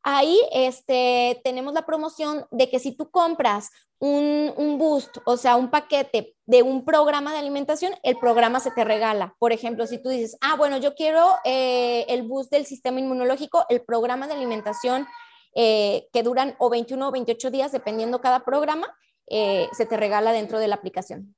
Ahí 0.02 0.36
este, 0.52 1.40
tenemos 1.44 1.72
la 1.74 1.86
promoción 1.86 2.46
de 2.50 2.68
que 2.68 2.78
si 2.78 2.92
tú 2.92 3.10
compras 3.10 3.70
un, 4.00 4.52
un, 4.56 4.78
boost, 4.78 5.18
o 5.24 5.36
sea, 5.36 5.54
un 5.54 5.70
paquete 5.70 6.34
de 6.44 6.62
un 6.62 6.84
programa 6.84 7.32
de 7.32 7.38
alimentación, 7.38 7.94
el 8.02 8.18
programa 8.18 8.58
se 8.58 8.72
te 8.72 8.82
regala. 8.82 9.36
Por 9.38 9.52
ejemplo, 9.52 9.86
si 9.86 10.02
tú 10.02 10.08
dices, 10.08 10.36
ah, 10.40 10.56
bueno, 10.56 10.76
yo 10.78 10.96
quiero 10.96 11.24
eh, 11.44 12.04
el 12.08 12.24
boost 12.24 12.50
del 12.50 12.66
sistema 12.66 12.98
inmunológico, 12.98 13.64
el 13.68 13.82
programa 13.82 14.26
de 14.26 14.34
alimentación 14.34 15.06
eh, 15.54 16.08
que 16.12 16.24
duran 16.24 16.56
o 16.58 16.68
21 16.68 17.08
o 17.08 17.12
28 17.12 17.50
días, 17.52 17.70
dependiendo 17.70 18.20
cada 18.20 18.44
programa, 18.44 18.92
eh, 19.32 19.68
se 19.72 19.86
te 19.86 19.96
regala 19.96 20.32
dentro 20.32 20.58
de 20.58 20.68
la 20.68 20.74
aplicación. 20.76 21.34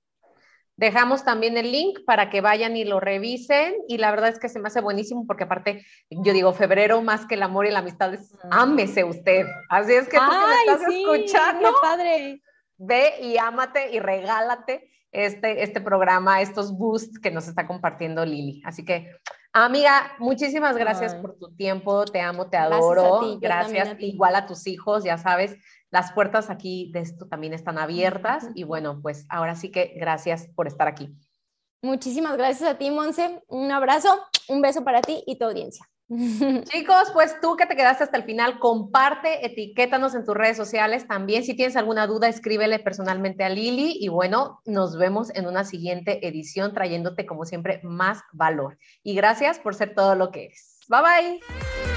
Dejamos 0.76 1.24
también 1.24 1.56
el 1.56 1.70
link 1.70 2.00
para 2.04 2.28
que 2.30 2.40
vayan 2.40 2.76
y 2.76 2.84
lo 2.84 2.98
revisen 2.98 3.74
y 3.86 3.98
la 3.98 4.10
verdad 4.10 4.30
es 4.30 4.40
que 4.40 4.48
se 4.48 4.58
me 4.58 4.66
hace 4.66 4.80
buenísimo 4.80 5.24
porque 5.24 5.44
aparte 5.44 5.86
yo 6.10 6.32
digo 6.32 6.52
febrero 6.52 7.00
más 7.00 7.26
que 7.26 7.36
el 7.36 7.44
amor 7.44 7.66
y 7.66 7.70
la 7.70 7.78
amistad 7.78 8.12
es 8.12 8.36
ámese 8.50 9.04
usted. 9.04 9.46
Así 9.68 9.92
es 9.92 10.08
que 10.08 10.16
tú 10.16 10.22
Ay, 10.28 10.66
que 10.66 10.70
me 10.70 10.72
estás 10.72 10.92
sí, 10.92 11.02
escuchando, 11.02 11.68
qué 11.68 11.74
padre. 11.80 12.42
ve 12.76 13.14
y 13.22 13.38
ámate 13.38 13.92
y 13.92 14.00
regálate 14.00 14.90
este, 15.12 15.62
este 15.62 15.80
programa, 15.80 16.40
estos 16.40 16.76
boosts 16.76 17.20
que 17.20 17.30
nos 17.30 17.46
está 17.46 17.68
compartiendo 17.68 18.24
Lili. 18.26 18.60
Así 18.64 18.84
que, 18.84 19.12
amiga, 19.52 20.12
muchísimas 20.18 20.76
gracias 20.76 21.14
Ay. 21.14 21.22
por 21.22 21.38
tu 21.38 21.54
tiempo, 21.54 22.04
te 22.04 22.20
amo, 22.20 22.50
te 22.50 22.56
adoro. 22.56 23.20
Gracias, 23.20 23.20
a 23.20 23.20
ti, 23.20 23.38
gracias. 23.40 23.88
A 23.90 23.96
ti. 23.96 24.06
igual 24.06 24.34
a 24.34 24.46
tus 24.46 24.66
hijos, 24.66 25.04
ya 25.04 25.18
sabes, 25.18 25.56
las 25.94 26.10
puertas 26.10 26.50
aquí 26.50 26.90
de 26.92 26.98
esto 26.98 27.28
también 27.28 27.54
están 27.54 27.78
abiertas 27.78 28.48
y 28.56 28.64
bueno, 28.64 28.98
pues 29.00 29.26
ahora 29.28 29.54
sí 29.54 29.70
que 29.70 29.92
gracias 29.94 30.48
por 30.56 30.66
estar 30.66 30.88
aquí. 30.88 31.14
Muchísimas 31.82 32.36
gracias 32.36 32.68
a 32.68 32.76
ti, 32.76 32.90
Monse. 32.90 33.40
Un 33.46 33.70
abrazo, 33.70 34.08
un 34.48 34.60
beso 34.60 34.82
para 34.82 35.02
ti 35.02 35.22
y 35.24 35.38
tu 35.38 35.44
audiencia. 35.44 35.88
Chicos, 36.08 37.12
pues 37.12 37.40
tú 37.40 37.54
que 37.54 37.66
te 37.66 37.76
quedaste 37.76 38.02
hasta 38.02 38.16
el 38.16 38.24
final, 38.24 38.58
comparte, 38.58 39.46
etiquétanos 39.46 40.16
en 40.16 40.24
tus 40.24 40.34
redes 40.34 40.56
sociales 40.56 41.06
también. 41.06 41.44
Si 41.44 41.54
tienes 41.54 41.76
alguna 41.76 42.08
duda, 42.08 42.26
escríbele 42.26 42.80
personalmente 42.80 43.44
a 43.44 43.48
Lili 43.48 43.96
y 44.00 44.08
bueno, 44.08 44.62
nos 44.64 44.98
vemos 44.98 45.32
en 45.32 45.46
una 45.46 45.62
siguiente 45.62 46.26
edición 46.26 46.74
trayéndote 46.74 47.24
como 47.24 47.44
siempre 47.44 47.78
más 47.84 48.20
valor. 48.32 48.78
Y 49.04 49.14
gracias 49.14 49.60
por 49.60 49.76
ser 49.76 49.94
todo 49.94 50.16
lo 50.16 50.32
que 50.32 50.46
eres. 50.46 50.80
Bye 50.88 51.02
bye. 51.02 51.93